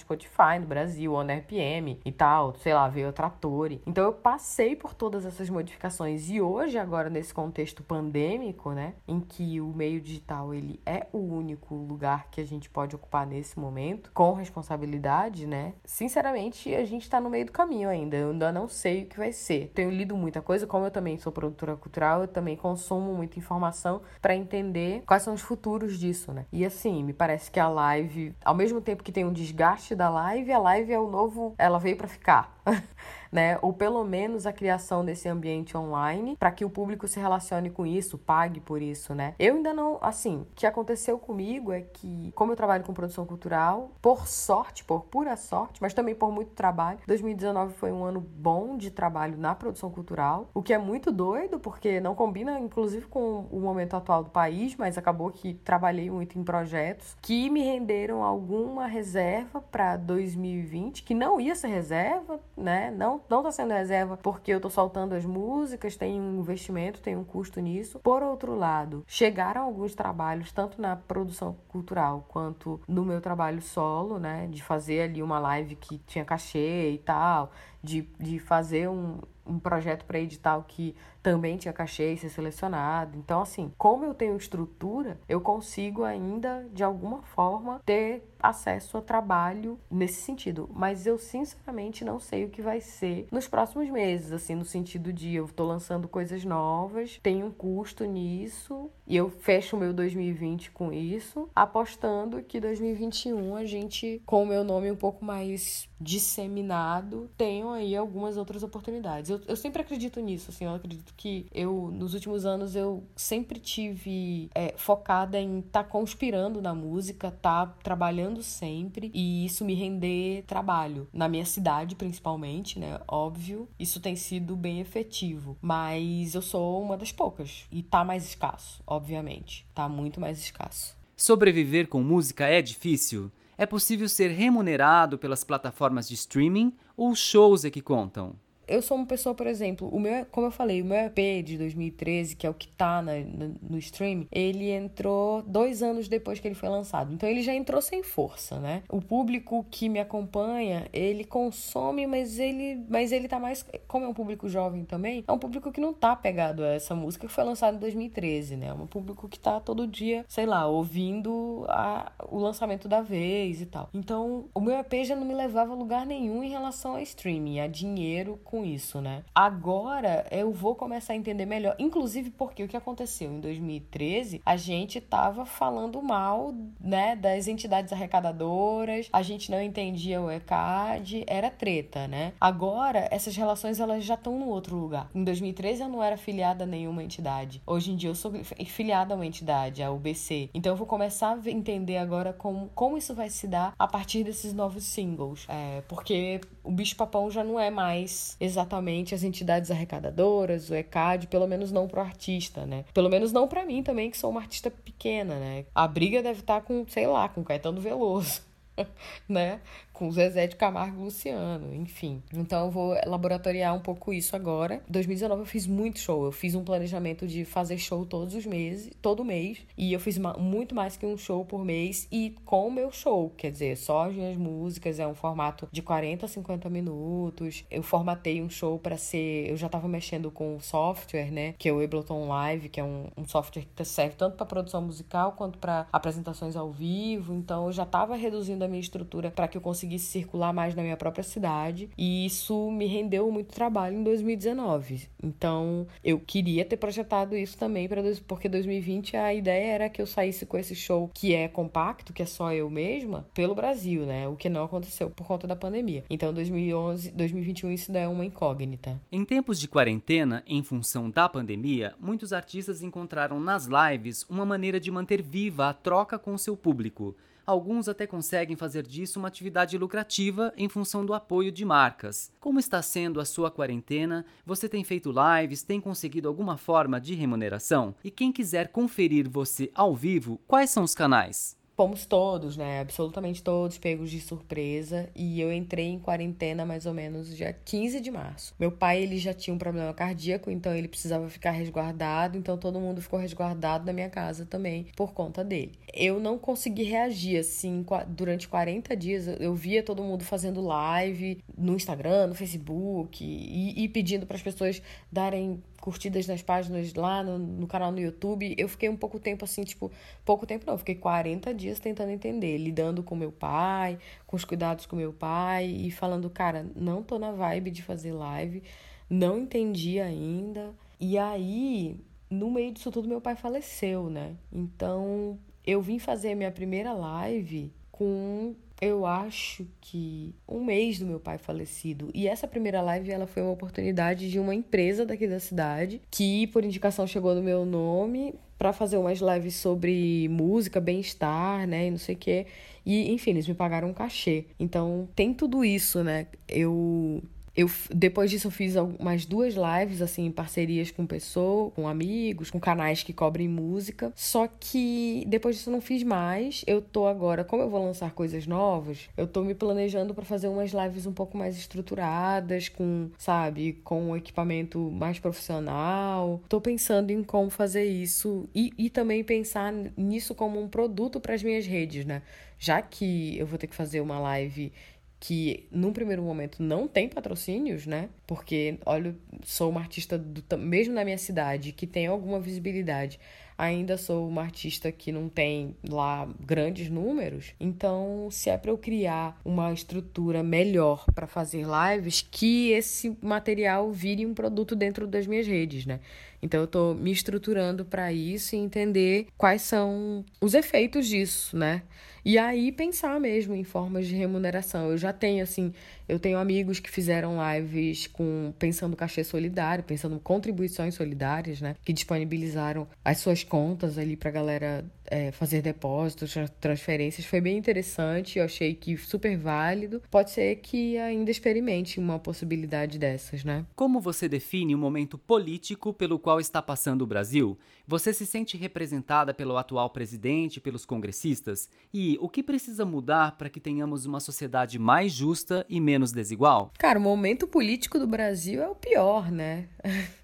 Spotify 0.00 0.60
no 0.60 0.66
Brasil, 0.68 1.12
on 1.12 1.26
RPM 1.26 2.00
e 2.04 2.12
tal, 2.12 2.54
sei 2.58 2.72
lá, 2.72 2.86
veio 2.86 3.08
o 3.08 3.12
Trattori. 3.12 3.82
Então 3.84 4.04
eu 4.04 4.12
passei 4.12 4.76
por 4.76 4.94
todas 4.94 5.26
essas 5.26 5.50
modificações 5.50 6.30
e 6.30 6.40
hoje, 6.40 6.78
agora 6.78 7.10
nesse 7.10 7.34
contexto 7.34 7.82
pandêmico, 7.82 8.70
né? 8.70 8.94
Em 9.08 9.20
que 9.20 9.60
o 9.60 9.68
meio 9.68 10.00
digital 10.00 10.52
ele 10.54 10.80
é 10.84 11.06
o 11.12 11.18
único 11.18 11.74
lugar 11.74 12.28
que 12.30 12.40
a 12.40 12.46
gente 12.46 12.68
pode 12.68 12.94
ocupar 12.94 13.26
nesse 13.26 13.58
momento, 13.58 14.10
com 14.12 14.34
responsabilidade, 14.34 15.46
né? 15.46 15.72
Sinceramente, 15.84 16.74
a 16.74 16.84
gente 16.84 17.08
tá 17.08 17.20
no 17.20 17.30
meio 17.30 17.46
do 17.46 17.52
caminho 17.52 17.88
ainda. 17.88 18.16
Eu 18.16 18.30
ainda 18.30 18.52
não 18.52 18.68
sei 18.68 19.02
o 19.02 19.06
que 19.06 19.16
vai 19.16 19.32
ser. 19.32 19.72
Tenho 19.74 19.90
lido 19.90 20.16
muita 20.16 20.42
coisa, 20.42 20.66
como 20.66 20.84
eu 20.84 20.90
também 20.90 21.16
sou 21.18 21.32
produtora 21.32 21.76
cultural, 21.76 22.22
eu 22.22 22.28
também 22.28 22.56
consumo 22.56 23.14
muita 23.14 23.38
informação 23.38 24.02
para 24.20 24.36
entender 24.36 25.02
quais 25.06 25.22
são 25.22 25.34
os 25.34 25.40
futuros 25.40 25.98
disso, 25.98 26.32
né? 26.32 26.46
E 26.52 26.64
assim, 26.64 27.02
me 27.02 27.12
parece 27.12 27.50
que 27.50 27.58
a 27.58 27.68
live, 27.68 28.34
ao 28.44 28.54
mesmo 28.54 28.80
tempo 28.80 29.02
que 29.02 29.12
tem 29.12 29.24
um 29.24 29.32
desgaste 29.32 29.94
da 29.94 30.08
live, 30.10 30.52
a 30.52 30.58
live 30.58 30.92
é 30.92 31.00
o 31.00 31.08
novo, 31.08 31.54
ela 31.58 31.78
veio 31.78 31.96
para 31.96 32.08
ficar. 32.08 32.60
né? 33.30 33.58
Ou 33.62 33.72
pelo 33.72 34.04
menos 34.04 34.46
a 34.46 34.52
criação 34.52 35.04
desse 35.04 35.28
ambiente 35.28 35.76
online 35.76 36.36
para 36.38 36.50
que 36.50 36.64
o 36.64 36.70
público 36.70 37.06
se 37.06 37.20
relacione 37.20 37.70
com 37.70 37.86
isso, 37.86 38.18
pague 38.18 38.60
por 38.60 38.82
isso, 38.82 39.14
né? 39.14 39.34
Eu 39.38 39.56
ainda 39.56 39.72
não, 39.72 39.98
assim, 40.00 40.42
o 40.42 40.46
que 40.54 40.66
aconteceu 40.66 41.18
comigo 41.18 41.72
é 41.72 41.80
que, 41.80 42.32
como 42.34 42.52
eu 42.52 42.56
trabalho 42.56 42.84
com 42.84 42.92
produção 42.92 43.26
cultural, 43.26 43.90
por 44.00 44.26
sorte, 44.26 44.84
por 44.84 45.04
pura 45.04 45.36
sorte, 45.36 45.80
mas 45.80 45.94
também 45.94 46.14
por 46.14 46.32
muito 46.32 46.52
trabalho, 46.52 46.98
2019 47.06 47.74
foi 47.74 47.92
um 47.92 48.04
ano 48.04 48.20
bom 48.20 48.76
de 48.76 48.90
trabalho 48.90 49.36
na 49.36 49.54
produção 49.54 49.90
cultural, 49.90 50.48
o 50.54 50.62
que 50.62 50.72
é 50.72 50.78
muito 50.78 51.10
doido 51.12 51.58
porque 51.58 52.00
não 52.00 52.14
combina, 52.14 52.58
inclusive, 52.58 53.06
com 53.06 53.46
o 53.50 53.60
momento 53.60 53.94
atual 53.94 54.24
do 54.24 54.30
país, 54.30 54.74
mas 54.76 54.98
acabou 54.98 55.30
que 55.30 55.54
trabalhei 55.54 56.10
muito 56.10 56.38
em 56.38 56.44
projetos 56.44 57.16
que 57.20 57.50
me 57.50 57.62
renderam 57.62 58.22
alguma 58.22 58.86
reserva 58.86 59.60
para 59.60 59.96
2020, 59.96 61.02
que 61.02 61.14
não 61.14 61.40
ia 61.40 61.54
ser 61.54 61.68
reserva, 61.68 62.40
né? 62.56 62.90
Não 62.90 63.17
não, 63.28 63.42
tá 63.42 63.52
sendo 63.52 63.72
reserva 63.72 64.16
porque 64.16 64.52
eu 64.52 64.60
tô 64.60 64.70
soltando 64.70 65.14
as 65.14 65.24
músicas, 65.24 65.96
tem 65.96 66.20
um 66.20 66.40
investimento, 66.40 67.00
tem 67.00 67.16
um 67.16 67.24
custo 67.24 67.60
nisso. 67.60 67.98
Por 68.00 68.22
outro 68.22 68.54
lado, 68.54 69.04
chegaram 69.06 69.62
alguns 69.62 69.94
trabalhos, 69.94 70.52
tanto 70.52 70.80
na 70.80 70.96
produção 70.96 71.56
cultural 71.68 72.26
quanto 72.28 72.80
no 72.86 73.04
meu 73.04 73.20
trabalho 73.20 73.60
solo, 73.60 74.18
né? 74.18 74.46
De 74.48 74.62
fazer 74.62 75.02
ali 75.02 75.22
uma 75.22 75.38
live 75.38 75.76
que 75.76 75.98
tinha 75.98 76.24
cachê 76.24 76.90
e 76.90 76.98
tal, 76.98 77.52
de, 77.82 78.02
de 78.18 78.38
fazer 78.38 78.88
um, 78.88 79.18
um 79.46 79.58
projeto 79.58 80.04
para 80.04 80.18
edital 80.18 80.64
que 80.66 80.94
também 81.22 81.56
tinha 81.56 81.72
cachê 81.72 82.12
e 82.12 82.18
ser 82.18 82.28
selecionado. 82.28 83.18
Então, 83.18 83.40
assim, 83.40 83.72
como 83.76 84.04
eu 84.04 84.14
tenho 84.14 84.36
estrutura, 84.36 85.18
eu 85.28 85.40
consigo 85.40 86.04
ainda, 86.04 86.66
de 86.72 86.82
alguma 86.82 87.22
forma, 87.22 87.80
ter 87.84 88.22
acesso 88.40 88.96
a 88.96 89.02
trabalho 89.02 89.78
nesse 89.90 90.22
sentido. 90.22 90.68
Mas 90.72 91.06
eu, 91.06 91.18
sinceramente, 91.18 92.04
não 92.04 92.20
sei 92.20 92.44
o 92.44 92.50
que 92.50 92.62
vai 92.62 92.80
ser 92.80 93.26
nos 93.30 93.48
próximos 93.48 93.88
meses, 93.90 94.32
assim, 94.32 94.54
no 94.54 94.64
sentido 94.64 95.12
de 95.12 95.34
eu 95.34 95.48
tô 95.48 95.64
lançando 95.64 96.08
coisas 96.08 96.44
novas, 96.44 97.18
tem 97.22 97.42
um 97.42 97.50
custo 97.50 98.04
nisso, 98.04 98.90
e 99.06 99.16
eu 99.16 99.28
fecho 99.28 99.76
o 99.76 99.78
meu 99.78 99.92
2020 99.92 100.70
com 100.70 100.92
isso, 100.92 101.48
apostando 101.54 102.42
que 102.42 102.60
2021 102.60 103.56
a 103.56 103.64
gente, 103.64 104.22
com 104.24 104.42
o 104.42 104.46
meu 104.46 104.62
nome 104.62 104.90
um 104.90 104.96
pouco 104.96 105.24
mais 105.24 105.88
disseminado, 106.00 107.28
tenho 107.36 107.70
aí 107.70 107.96
algumas 107.96 108.36
outras 108.36 108.62
oportunidades. 108.62 109.30
Eu, 109.30 109.40
eu 109.48 109.56
sempre 109.56 109.82
acredito 109.82 110.20
nisso, 110.20 110.50
assim, 110.50 110.64
eu 110.64 110.74
acredito 110.74 111.07
que 111.16 111.46
eu, 111.52 111.90
nos 111.92 112.14
últimos 112.14 112.44
anos, 112.44 112.74
eu 112.74 113.04
sempre 113.16 113.58
tive 113.58 114.50
é, 114.54 114.74
focada 114.76 115.38
em 115.38 115.60
estar 115.60 115.84
tá 115.84 115.88
conspirando 115.88 116.60
na 116.60 116.74
música, 116.74 117.30
tá 117.30 117.66
trabalhando 117.82 118.42
sempre, 118.42 119.10
e 119.14 119.44
isso 119.44 119.64
me 119.64 119.74
render 119.74 120.44
trabalho. 120.46 121.08
Na 121.12 121.28
minha 121.28 121.44
cidade, 121.44 121.94
principalmente, 121.94 122.78
né? 122.78 123.00
Óbvio, 123.06 123.68
isso 123.78 124.00
tem 124.00 124.16
sido 124.16 124.56
bem 124.56 124.80
efetivo. 124.80 125.56
Mas 125.60 126.34
eu 126.34 126.42
sou 126.42 126.82
uma 126.82 126.96
das 126.96 127.12
poucas. 127.12 127.66
E 127.70 127.82
tá 127.82 128.04
mais 128.04 128.24
escasso, 128.24 128.82
obviamente. 128.86 129.66
Tá 129.74 129.88
muito 129.88 130.20
mais 130.20 130.38
escasso. 130.38 130.96
Sobreviver 131.16 131.88
com 131.88 132.02
música 132.02 132.46
é 132.46 132.62
difícil? 132.62 133.30
É 133.56 133.66
possível 133.66 134.08
ser 134.08 134.28
remunerado 134.30 135.18
pelas 135.18 135.42
plataformas 135.42 136.06
de 136.06 136.14
streaming 136.14 136.72
ou 136.96 137.14
shows 137.14 137.64
é 137.64 137.70
que 137.70 137.80
contam? 137.80 138.36
Eu 138.68 138.82
sou 138.82 138.96
uma 138.96 139.06
pessoa, 139.06 139.34
por 139.34 139.46
exemplo, 139.46 139.88
o 139.88 139.98
meu, 139.98 140.26
como 140.26 140.46
eu 140.46 140.50
falei, 140.50 140.82
o 140.82 140.84
meu 140.84 140.98
EP 140.98 141.44
de 141.44 141.56
2013, 141.56 142.36
que 142.36 142.46
é 142.46 142.50
o 142.50 142.54
que 142.54 142.68
tá 142.68 143.00
na, 143.02 143.18
no, 143.18 143.54
no 143.70 143.78
stream, 143.78 144.26
ele 144.30 144.70
entrou 144.70 145.42
dois 145.42 145.82
anos 145.82 146.08
depois 146.08 146.38
que 146.38 146.46
ele 146.46 146.54
foi 146.54 146.68
lançado. 146.68 147.12
Então 147.12 147.28
ele 147.28 147.42
já 147.42 147.54
entrou 147.54 147.80
sem 147.80 148.02
força, 148.02 148.58
né? 148.58 148.82
O 148.88 149.00
público 149.00 149.64
que 149.70 149.88
me 149.88 149.98
acompanha, 149.98 150.86
ele 150.92 151.24
consome, 151.24 152.06
mas 152.06 152.38
ele, 152.38 152.84
mas 152.88 153.10
ele 153.10 153.26
tá 153.26 153.38
mais, 153.38 153.64
como 153.86 154.04
é 154.04 154.08
um 154.08 154.14
público 154.14 154.48
jovem 154.48 154.84
também, 154.84 155.24
é 155.26 155.32
um 155.32 155.38
público 155.38 155.72
que 155.72 155.80
não 155.80 155.92
tá 155.92 156.14
pegado 156.14 156.62
a 156.62 156.68
essa 156.68 156.94
música 156.94 157.26
que 157.26 157.32
foi 157.32 157.44
lançada 157.44 157.76
em 157.76 157.80
2013, 157.80 158.56
né? 158.56 158.66
É 158.68 158.72
um 158.72 158.86
público 158.86 159.28
que 159.28 159.38
tá 159.38 159.58
todo 159.60 159.86
dia, 159.86 160.24
sei 160.28 160.44
lá, 160.44 160.66
ouvindo 160.66 161.64
a, 161.68 162.12
o 162.28 162.38
lançamento 162.38 162.86
da 162.86 163.00
vez 163.00 163.62
e 163.62 163.66
tal. 163.66 163.88
Então, 163.94 164.48
o 164.54 164.60
meu 164.60 164.76
EP 164.78 165.04
já 165.04 165.16
não 165.16 165.24
me 165.24 165.34
levava 165.34 165.72
a 165.72 165.76
lugar 165.76 166.04
nenhum 166.04 166.42
em 166.42 166.50
relação 166.50 166.94
a 166.94 167.02
streaming, 167.02 167.60
a 167.60 167.66
dinheiro 167.66 168.38
com 168.44 168.57
com 168.58 168.64
isso, 168.64 169.00
né? 169.00 169.22
Agora 169.32 170.26
eu 170.32 170.52
vou 170.52 170.74
começar 170.74 171.12
a 171.12 171.16
entender 171.16 171.46
melhor, 171.46 171.76
inclusive 171.78 172.30
porque 172.30 172.64
o 172.64 172.68
que 172.68 172.76
aconteceu 172.76 173.30
em 173.30 173.40
2013, 173.40 174.42
a 174.44 174.56
gente 174.56 175.00
tava 175.00 175.46
falando 175.46 176.02
mal, 176.02 176.52
né, 176.80 177.14
das 177.14 177.46
entidades 177.46 177.92
arrecadadoras, 177.92 179.08
a 179.12 179.22
gente 179.22 179.50
não 179.50 179.62
entendia 179.62 180.20
o 180.20 180.28
ECAD, 180.28 181.24
era 181.28 181.50
treta, 181.50 182.08
né? 182.08 182.32
Agora 182.40 183.06
essas 183.12 183.36
relações 183.36 183.78
elas 183.78 184.04
já 184.04 184.14
estão 184.14 184.36
no 184.36 184.48
outro 184.48 184.76
lugar. 184.76 185.08
Em 185.14 185.22
2013 185.22 185.82
eu 185.82 185.88
não 185.88 186.02
era 186.02 186.16
filiada 186.16 186.64
a 186.64 186.66
nenhuma 186.66 187.04
entidade. 187.04 187.62
Hoje 187.64 187.92
em 187.92 187.96
dia 187.96 188.10
eu 188.10 188.14
sou 188.14 188.32
filiada 188.66 189.14
a 189.14 189.16
uma 189.16 189.26
entidade, 189.26 189.84
a 189.84 189.92
UBC. 189.92 190.50
Então 190.52 190.72
eu 190.72 190.76
vou 190.76 190.86
começar 190.86 191.38
a 191.38 191.50
entender 191.50 191.98
agora 191.98 192.32
como, 192.32 192.68
como 192.74 192.98
isso 192.98 193.14
vai 193.14 193.30
se 193.30 193.46
dar 193.46 193.72
a 193.78 193.86
partir 193.86 194.24
desses 194.24 194.52
novos 194.52 194.82
singles. 194.82 195.46
É, 195.48 195.82
porque 195.86 196.40
o 196.64 196.72
bicho 196.72 196.96
papão 196.96 197.30
já 197.30 197.44
não 197.44 197.60
é 197.60 197.70
mais 197.70 198.36
exatamente 198.48 199.14
as 199.14 199.22
entidades 199.22 199.70
arrecadadoras, 199.70 200.70
o 200.70 200.74
ECAD, 200.74 201.28
pelo 201.28 201.46
menos 201.46 201.70
não 201.70 201.86
pro 201.86 202.00
artista, 202.00 202.66
né? 202.66 202.84
Pelo 202.92 203.08
menos 203.08 203.32
não 203.32 203.46
para 203.46 203.64
mim 203.64 203.82
também, 203.82 204.10
que 204.10 204.18
sou 204.18 204.30
uma 204.30 204.40
artista 204.40 204.70
pequena, 204.70 205.36
né? 205.36 205.64
A 205.74 205.86
briga 205.86 206.22
deve 206.22 206.40
estar 206.40 206.60
tá 206.60 206.66
com, 206.66 206.84
sei 206.88 207.06
lá, 207.06 207.28
com 207.28 207.44
Caetano 207.44 207.80
Veloso. 207.80 208.42
né? 209.28 209.60
Com 209.98 210.12
Zezé 210.12 210.46
de 210.46 210.54
Camargo 210.54 211.00
e 211.00 211.04
Luciano, 211.06 211.74
enfim. 211.74 212.22
Então 212.32 212.66
eu 212.66 212.70
vou 212.70 212.96
laboratoriar 213.04 213.74
um 213.74 213.80
pouco 213.80 214.12
isso 214.12 214.36
agora. 214.36 214.80
Em 214.88 214.92
2019 214.92 215.42
eu 215.42 215.46
fiz 215.46 215.66
muito 215.66 215.98
show. 215.98 216.24
Eu 216.24 216.30
fiz 216.30 216.54
um 216.54 216.62
planejamento 216.62 217.26
de 217.26 217.44
fazer 217.44 217.78
show 217.78 218.06
todos 218.06 218.32
os 218.32 218.46
meses, 218.46 218.92
todo 219.02 219.24
mês, 219.24 219.58
e 219.76 219.92
eu 219.92 219.98
fiz 219.98 220.16
muito 220.38 220.72
mais 220.72 220.96
que 220.96 221.04
um 221.04 221.18
show 221.18 221.44
por 221.44 221.64
mês 221.64 222.06
e 222.12 222.36
com 222.44 222.68
o 222.68 222.70
meu 222.70 222.92
show, 222.92 223.32
quer 223.36 223.50
dizer, 223.50 223.76
só 223.76 224.04
as 224.04 224.14
minhas 224.14 224.36
músicas, 224.36 225.00
é 225.00 225.06
um 225.06 225.16
formato 225.16 225.68
de 225.72 225.82
40 225.82 226.26
a 226.26 226.28
50 226.28 226.70
minutos. 226.70 227.64
Eu 227.68 227.82
formatei 227.82 228.40
um 228.40 228.48
show 228.48 228.78
para 228.78 228.96
ser, 228.96 229.50
eu 229.50 229.56
já 229.56 229.68
tava 229.68 229.88
mexendo 229.88 230.30
com 230.30 230.54
o 230.54 230.60
software, 230.60 231.32
né, 231.32 231.54
que 231.58 231.68
é 231.68 231.72
o 231.72 231.82
Ableton 231.82 232.28
Live, 232.28 232.68
que 232.68 232.78
é 232.78 232.84
um, 232.84 233.08
um 233.16 233.26
software 233.26 233.66
que 233.74 233.84
serve 233.84 234.14
tanto 234.14 234.36
para 234.36 234.46
produção 234.46 234.80
musical 234.80 235.32
quanto 235.32 235.58
para 235.58 235.88
apresentações 235.92 236.54
ao 236.54 236.70
vivo. 236.70 237.34
Então 237.34 237.66
eu 237.66 237.72
já 237.72 237.84
tava 237.84 238.14
reduzindo 238.14 238.64
a 238.64 238.68
minha 238.68 238.80
estrutura 238.80 239.32
para 239.32 239.48
que 239.48 239.56
eu 239.56 239.60
conseguisse 239.60 239.87
conseguisse 239.88 240.06
circular 240.06 240.52
mais 240.52 240.74
na 240.74 240.82
minha 240.82 240.96
própria 240.96 241.24
cidade. 241.24 241.88
E 241.96 242.26
isso 242.26 242.70
me 242.70 242.86
rendeu 242.86 243.30
muito 243.30 243.52
trabalho 243.52 243.96
em 243.96 244.02
2019. 244.02 245.08
Então, 245.22 245.86
eu 246.04 246.20
queria 246.20 246.64
ter 246.64 246.76
projetado 246.76 247.36
isso 247.36 247.56
também 247.56 247.88
para 247.88 248.02
porque 248.26 248.48
2020 248.48 249.16
a 249.16 249.32
ideia 249.34 249.72
era 249.72 249.88
que 249.88 250.00
eu 250.00 250.06
saísse 250.06 250.46
com 250.46 250.58
esse 250.58 250.74
show 250.74 251.10
que 251.12 251.34
é 251.34 251.48
compacto, 251.48 252.12
que 252.12 252.22
é 252.22 252.26
só 252.26 252.52
eu 252.52 252.68
mesma, 252.68 253.26
pelo 253.34 253.54
Brasil, 253.54 254.04
né? 254.04 254.28
O 254.28 254.36
que 254.36 254.48
não 254.48 254.64
aconteceu 254.64 255.10
por 255.10 255.26
conta 255.26 255.46
da 255.46 255.56
pandemia. 255.56 256.04
Então, 256.10 256.32
2011, 256.32 257.10
2021 257.12 257.72
isso 257.72 257.96
é 257.96 258.06
uma 258.06 258.24
incógnita. 258.24 259.00
Em 259.10 259.24
tempos 259.24 259.58
de 259.58 259.68
quarentena, 259.68 260.42
em 260.46 260.62
função 260.62 261.10
da 261.10 261.28
pandemia, 261.28 261.94
muitos 261.98 262.32
artistas 262.32 262.82
encontraram 262.82 263.40
nas 263.40 263.66
lives 263.66 264.24
uma 264.28 264.44
maneira 264.44 264.78
de 264.78 264.90
manter 264.90 265.22
viva 265.22 265.68
a 265.68 265.72
troca 265.72 266.18
com 266.18 266.36
seu 266.36 266.56
público. 266.56 267.16
Alguns 267.48 267.88
até 267.88 268.06
conseguem 268.06 268.56
fazer 268.56 268.86
disso 268.86 269.18
uma 269.18 269.28
atividade 269.28 269.78
lucrativa 269.78 270.52
em 270.54 270.68
função 270.68 271.02
do 271.02 271.14
apoio 271.14 271.50
de 271.50 271.64
marcas. 271.64 272.30
Como 272.38 272.60
está 272.60 272.82
sendo 272.82 273.18
a 273.22 273.24
sua 273.24 273.50
quarentena? 273.50 274.26
Você 274.44 274.68
tem 274.68 274.84
feito 274.84 275.10
lives? 275.10 275.62
Tem 275.62 275.80
conseguido 275.80 276.28
alguma 276.28 276.58
forma 276.58 277.00
de 277.00 277.14
remuneração? 277.14 277.94
E 278.04 278.10
quem 278.10 278.30
quiser 278.30 278.68
conferir 278.68 279.30
você 279.30 279.70
ao 279.74 279.96
vivo, 279.96 280.38
quais 280.46 280.68
são 280.68 280.82
os 280.82 280.94
canais? 280.94 281.57
Fomos 281.78 282.04
todos, 282.04 282.56
né? 282.56 282.80
Absolutamente 282.80 283.40
todos 283.40 283.78
pegos 283.78 284.10
de 284.10 284.20
surpresa. 284.20 285.08
E 285.14 285.40
eu 285.40 285.52
entrei 285.52 285.86
em 285.86 285.98
quarentena 286.00 286.66
mais 286.66 286.86
ou 286.86 286.92
menos 286.92 287.36
dia 287.36 287.56
15 287.64 288.00
de 288.00 288.10
março. 288.10 288.52
Meu 288.58 288.72
pai, 288.72 289.00
ele 289.00 289.16
já 289.16 289.32
tinha 289.32 289.54
um 289.54 289.58
problema 289.58 289.94
cardíaco, 289.94 290.50
então 290.50 290.74
ele 290.74 290.88
precisava 290.88 291.30
ficar 291.30 291.52
resguardado. 291.52 292.36
Então 292.36 292.58
todo 292.58 292.80
mundo 292.80 293.00
ficou 293.00 293.16
resguardado 293.16 293.86
na 293.86 293.92
minha 293.92 294.10
casa 294.10 294.44
também 294.44 294.88
por 294.96 295.12
conta 295.12 295.44
dele. 295.44 295.78
Eu 295.94 296.18
não 296.18 296.36
consegui 296.36 296.82
reagir 296.82 297.38
assim 297.38 297.86
durante 298.08 298.48
40 298.48 298.96
dias. 298.96 299.28
Eu 299.38 299.54
via 299.54 299.80
todo 299.80 300.02
mundo 300.02 300.24
fazendo 300.24 300.60
live 300.60 301.38
no 301.56 301.76
Instagram, 301.76 302.26
no 302.26 302.34
Facebook 302.34 303.24
e, 303.24 303.84
e 303.84 303.88
pedindo 303.88 304.26
para 304.26 304.36
as 304.36 304.42
pessoas 304.42 304.82
darem 305.12 305.62
curtidas 305.88 306.26
nas 306.26 306.42
páginas 306.42 306.92
lá 306.92 307.22
no, 307.22 307.38
no 307.38 307.66
canal 307.66 307.90
no 307.90 307.98
YouTube, 307.98 308.54
eu 308.58 308.68
fiquei 308.68 308.90
um 308.90 308.96
pouco 308.96 309.18
tempo 309.18 309.46
assim, 309.46 309.64
tipo, 309.64 309.90
pouco 310.22 310.44
tempo 310.44 310.66
não, 310.66 310.76
fiquei 310.76 310.94
40 310.94 311.54
dias 311.54 311.80
tentando 311.80 312.10
entender, 312.10 312.58
lidando 312.58 313.02
com 313.02 313.16
meu 313.16 313.32
pai, 313.32 313.98
com 314.26 314.36
os 314.36 314.44
cuidados 314.44 314.84
com 314.84 314.96
meu 314.96 315.14
pai 315.14 315.64
e 315.64 315.90
falando, 315.90 316.28
cara, 316.28 316.66
não 316.76 317.02
tô 317.02 317.18
na 317.18 317.32
vibe 317.32 317.70
de 317.70 317.82
fazer 317.82 318.12
live, 318.12 318.62
não 319.08 319.38
entendi 319.38 319.98
ainda. 319.98 320.74
E 321.00 321.16
aí, 321.16 321.98
no 322.28 322.50
meio 322.50 322.70
disso 322.70 322.90
tudo, 322.90 323.08
meu 323.08 323.22
pai 323.22 323.34
faleceu, 323.34 324.10
né? 324.10 324.36
Então, 324.52 325.38
eu 325.66 325.80
vim 325.80 325.98
fazer 325.98 326.34
minha 326.34 326.50
primeira 326.50 326.92
live 326.92 327.72
com 327.90 328.54
eu 328.80 329.04
acho 329.04 329.66
que 329.80 330.34
um 330.48 330.64
mês 330.64 330.98
do 330.98 331.06
meu 331.06 331.18
pai 331.18 331.38
falecido. 331.38 332.10
E 332.14 332.28
essa 332.28 332.46
primeira 332.46 332.80
live 332.80 333.10
ela 333.10 333.26
foi 333.26 333.42
uma 333.42 333.52
oportunidade 333.52 334.30
de 334.30 334.38
uma 334.38 334.54
empresa 334.54 335.04
daqui 335.04 335.26
da 335.26 335.40
cidade 335.40 336.00
que 336.10 336.46
por 336.48 336.64
indicação 336.64 337.06
chegou 337.06 337.34
no 337.34 337.42
meu 337.42 337.64
nome 337.64 338.34
para 338.58 338.72
fazer 338.72 338.96
umas 338.96 339.20
lives 339.20 339.54
sobre 339.54 340.28
música, 340.28 340.80
bem-estar, 340.80 341.66
né, 341.66 341.86
e 341.86 341.90
não 341.90 341.98
sei 341.98 342.14
o 342.14 342.18
quê. 342.18 342.46
E 342.84 343.12
enfim, 343.12 343.30
eles 343.30 343.46
me 343.46 343.54
pagaram 343.54 343.88
um 343.88 343.94
cachê. 343.94 344.46
Então, 344.58 345.08
tem 345.14 345.32
tudo 345.32 345.64
isso, 345.64 346.02
né? 346.02 346.26
Eu 346.48 347.22
eu, 347.58 347.68
depois 347.92 348.30
disso, 348.30 348.46
eu 348.46 348.52
fiz 348.52 348.76
umas 348.76 349.26
duas 349.26 349.54
lives, 349.54 350.00
assim, 350.00 350.26
em 350.26 350.30
parcerias 350.30 350.92
com 350.92 351.04
pessoas, 351.04 351.72
com 351.74 351.88
amigos, 351.88 352.52
com 352.52 352.60
canais 352.60 353.02
que 353.02 353.12
cobrem 353.12 353.48
música. 353.48 354.12
Só 354.14 354.46
que 354.46 355.24
depois 355.26 355.56
disso 355.56 355.68
eu 355.68 355.72
não 355.72 355.80
fiz 355.80 356.04
mais. 356.04 356.62
Eu 356.68 356.80
tô 356.80 357.08
agora, 357.08 357.42
como 357.42 357.60
eu 357.64 357.68
vou 357.68 357.84
lançar 357.84 358.12
coisas 358.12 358.46
novas, 358.46 359.10
eu 359.16 359.26
tô 359.26 359.42
me 359.42 359.56
planejando 359.56 360.14
para 360.14 360.24
fazer 360.24 360.46
umas 360.46 360.70
lives 360.70 361.04
um 361.04 361.12
pouco 361.12 361.36
mais 361.36 361.58
estruturadas, 361.58 362.68
com, 362.68 363.10
sabe, 363.18 363.72
com 363.82 364.10
um 364.10 364.16
equipamento 364.16 364.78
mais 364.92 365.18
profissional. 365.18 366.40
Tô 366.48 366.60
pensando 366.60 367.10
em 367.10 367.24
como 367.24 367.50
fazer 367.50 367.86
isso 367.86 368.48
e, 368.54 368.72
e 368.78 368.88
também 368.88 369.24
pensar 369.24 369.72
nisso 369.96 370.32
como 370.32 370.62
um 370.62 370.68
produto 370.68 371.18
para 371.18 371.34
as 371.34 371.42
minhas 371.42 371.66
redes, 371.66 372.04
né? 372.04 372.22
Já 372.56 372.80
que 372.80 373.36
eu 373.36 373.46
vou 373.46 373.58
ter 373.58 373.66
que 373.66 373.74
fazer 373.74 374.00
uma 374.00 374.20
live 374.20 374.72
que 375.20 375.66
num 375.70 375.92
primeiro 375.92 376.22
momento 376.22 376.62
não 376.62 376.86
tem 376.86 377.08
patrocínios, 377.08 377.86
né? 377.86 378.08
Porque, 378.26 378.78
olha, 378.86 379.16
sou 379.44 379.70
uma 379.70 379.80
artista 379.80 380.16
do, 380.16 380.58
mesmo 380.58 380.94
na 380.94 381.04
minha 381.04 381.18
cidade 381.18 381.72
que 381.72 381.86
tem 381.86 382.06
alguma 382.06 382.38
visibilidade. 382.38 383.18
Ainda 383.58 383.98
sou 383.98 384.28
uma 384.28 384.42
artista 384.42 384.92
que 384.92 385.10
não 385.10 385.28
tem 385.28 385.74
lá 385.90 386.28
grandes 386.38 386.88
números. 386.88 387.54
Então, 387.58 388.28
se 388.30 388.48
é 388.48 388.56
para 388.56 388.70
eu 388.70 388.78
criar 388.78 389.36
uma 389.44 389.72
estrutura 389.72 390.44
melhor 390.44 391.04
para 391.12 391.26
fazer 391.26 391.66
lives, 391.66 392.24
que 392.30 392.70
esse 392.70 393.16
material 393.20 393.90
vire 393.90 394.24
um 394.24 394.32
produto 394.32 394.76
dentro 394.76 395.08
das 395.08 395.26
minhas 395.26 395.48
redes, 395.48 395.84
né? 395.84 395.98
Então, 396.40 396.60
eu 396.60 396.66
estou 396.66 396.94
me 396.94 397.10
estruturando 397.10 397.84
para 397.84 398.12
isso 398.12 398.54
e 398.54 398.58
entender 398.58 399.26
quais 399.36 399.62
são 399.62 400.24
os 400.40 400.54
efeitos 400.54 401.08
disso, 401.08 401.56
né? 401.56 401.82
E 402.24 402.36
aí 402.36 402.70
pensar 402.70 403.18
mesmo 403.18 403.54
em 403.54 403.64
formas 403.64 404.06
de 404.06 404.14
remuneração. 404.14 404.90
Eu 404.90 404.98
já 404.98 405.12
tenho, 405.14 405.42
assim, 405.42 405.72
eu 406.06 406.18
tenho 406.18 406.38
amigos 406.38 406.78
que 406.78 406.90
fizeram 406.90 407.38
lives 407.54 408.06
com 408.06 408.52
pensando 408.58 408.94
cachê 408.94 409.24
solidário, 409.24 409.82
pensando 409.82 410.20
contribuições 410.20 410.94
solidárias, 410.94 411.60
né? 411.60 411.74
Que 411.84 411.92
disponibilizaram 411.92 412.86
as 413.04 413.18
suas 413.18 413.42
contas 413.48 413.98
ali 413.98 414.16
pra 414.16 414.30
galera 414.30 414.84
é, 415.10 415.32
fazer 415.32 415.62
depósitos, 415.62 416.34
transferências. 416.60 417.26
Foi 417.26 417.40
bem 417.40 417.56
interessante, 417.56 418.38
eu 418.38 418.44
achei 418.44 418.74
que 418.74 418.96
super 418.96 419.36
válido. 419.36 420.02
Pode 420.10 420.30
ser 420.30 420.56
que 420.56 420.96
ainda 420.98 421.30
experimente 421.30 421.98
uma 421.98 422.18
possibilidade 422.18 422.98
dessas, 422.98 423.42
né? 423.42 423.64
Como 423.74 424.00
você 424.00 424.28
define 424.28 424.74
o 424.74 424.78
momento 424.78 425.18
político 425.18 425.92
pelo 425.92 426.18
qual 426.18 426.38
está 426.38 426.60
passando 426.60 427.02
o 427.02 427.06
Brasil? 427.06 427.58
Você 427.86 428.12
se 428.12 428.26
sente 428.26 428.56
representada 428.56 429.32
pelo 429.32 429.56
atual 429.56 429.90
presidente, 429.90 430.60
pelos 430.60 430.84
congressistas? 430.84 431.70
E 431.92 432.18
o 432.20 432.28
que 432.28 432.42
precisa 432.42 432.84
mudar 432.84 433.36
para 433.38 433.48
que 433.48 433.60
tenhamos 433.60 434.04
uma 434.04 434.20
sociedade 434.20 434.78
mais 434.78 435.12
justa 435.12 435.64
e 435.68 435.80
menos 435.80 436.12
desigual? 436.12 436.70
Cara, 436.78 436.98
o 436.98 437.02
momento 437.02 437.46
político 437.46 437.98
do 437.98 438.06
Brasil 438.06 438.62
é 438.62 438.68
o 438.68 438.74
pior, 438.74 439.32
né? 439.32 439.68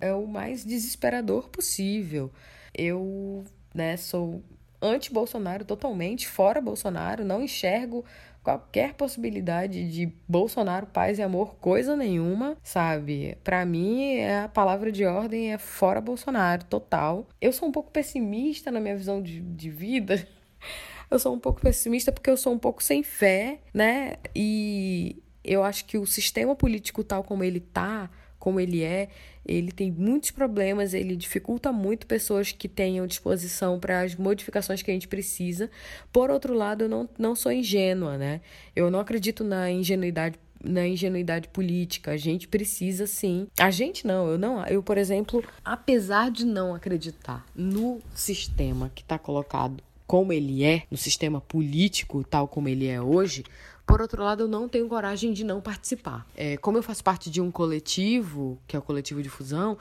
é 0.00 0.12
o 0.12 0.26
mais 0.26 0.64
desesperador 0.64 1.48
possível. 1.48 2.30
Eu, 2.74 3.44
né, 3.74 3.96
sou 3.96 4.42
anti-Bolsonaro 4.80 5.64
totalmente, 5.64 6.28
fora 6.28 6.60
Bolsonaro, 6.60 7.24
não 7.24 7.42
enxergo 7.42 8.04
qualquer 8.46 8.94
possibilidade 8.94 9.90
de 9.90 10.12
Bolsonaro, 10.28 10.86
paz 10.86 11.18
e 11.18 11.22
amor, 11.22 11.56
coisa 11.56 11.96
nenhuma, 11.96 12.56
sabe? 12.62 13.36
Para 13.42 13.66
mim, 13.66 14.18
é 14.18 14.44
a 14.44 14.48
palavra 14.48 14.92
de 14.92 15.04
ordem 15.04 15.52
é 15.52 15.58
fora 15.58 16.00
Bolsonaro, 16.00 16.64
total. 16.64 17.26
Eu 17.40 17.52
sou 17.52 17.68
um 17.68 17.72
pouco 17.72 17.90
pessimista 17.90 18.70
na 18.70 18.78
minha 18.78 18.96
visão 18.96 19.20
de, 19.20 19.40
de 19.40 19.68
vida. 19.68 20.24
Eu 21.10 21.20
sou 21.20 21.34
um 21.34 21.38
pouco 21.38 21.60
pessimista 21.60 22.10
porque 22.10 22.28
eu 22.28 22.36
sou 22.36 22.52
um 22.52 22.58
pouco 22.58 22.82
sem 22.82 23.00
fé, 23.04 23.60
né? 23.72 24.14
E 24.34 25.22
eu 25.44 25.62
acho 25.62 25.84
que 25.84 25.96
o 25.96 26.04
sistema 26.04 26.56
político 26.56 27.04
tal 27.04 27.22
como 27.22 27.44
ele 27.44 27.60
tá, 27.60 28.10
como 28.46 28.60
ele 28.60 28.80
é, 28.80 29.08
ele 29.44 29.72
tem 29.72 29.90
muitos 29.90 30.30
problemas, 30.30 30.94
ele 30.94 31.16
dificulta 31.16 31.72
muito 31.72 32.06
pessoas 32.06 32.52
que 32.52 32.68
tenham 32.68 33.04
disposição 33.04 33.80
para 33.80 34.02
as 34.02 34.14
modificações 34.14 34.82
que 34.82 34.90
a 34.92 34.94
gente 34.94 35.08
precisa. 35.08 35.68
Por 36.12 36.30
outro 36.30 36.54
lado, 36.54 36.84
eu 36.84 36.88
não, 36.88 37.08
não 37.18 37.34
sou 37.34 37.50
ingênua, 37.50 38.16
né? 38.16 38.40
Eu 38.76 38.88
não 38.88 39.00
acredito 39.00 39.42
na 39.42 39.68
ingenuidade 39.68 40.38
na 40.62 40.86
ingenuidade 40.86 41.48
política. 41.48 42.12
A 42.12 42.16
gente 42.16 42.46
precisa 42.46 43.04
sim. 43.04 43.48
A 43.58 43.70
gente 43.70 44.06
não, 44.06 44.28
eu 44.28 44.38
não. 44.38 44.64
Eu, 44.66 44.80
por 44.80 44.96
exemplo, 44.96 45.42
apesar 45.64 46.30
de 46.30 46.46
não 46.46 46.72
acreditar 46.72 47.44
no 47.52 48.00
sistema 48.14 48.92
que 48.94 49.02
está 49.02 49.18
colocado 49.18 49.82
como 50.06 50.32
ele 50.32 50.62
é, 50.62 50.84
no 50.88 50.96
sistema 50.96 51.40
político 51.40 52.22
tal 52.22 52.46
como 52.46 52.68
ele 52.68 52.86
é 52.86 53.00
hoje, 53.00 53.44
por 53.86 54.00
outro 54.02 54.22
lado, 54.22 54.42
eu 54.42 54.48
não 54.48 54.68
tenho 54.68 54.88
coragem 54.88 55.32
de 55.32 55.44
não 55.44 55.60
participar. 55.60 56.26
É, 56.36 56.56
como 56.56 56.76
eu 56.76 56.82
faço 56.82 57.04
parte 57.04 57.30
de 57.30 57.40
um 57.40 57.50
coletivo, 57.50 58.58
que 58.66 58.74
é 58.74 58.78
o 58.78 58.82
coletivo 58.82 59.22
de 59.22 59.28
fusão, 59.28 59.78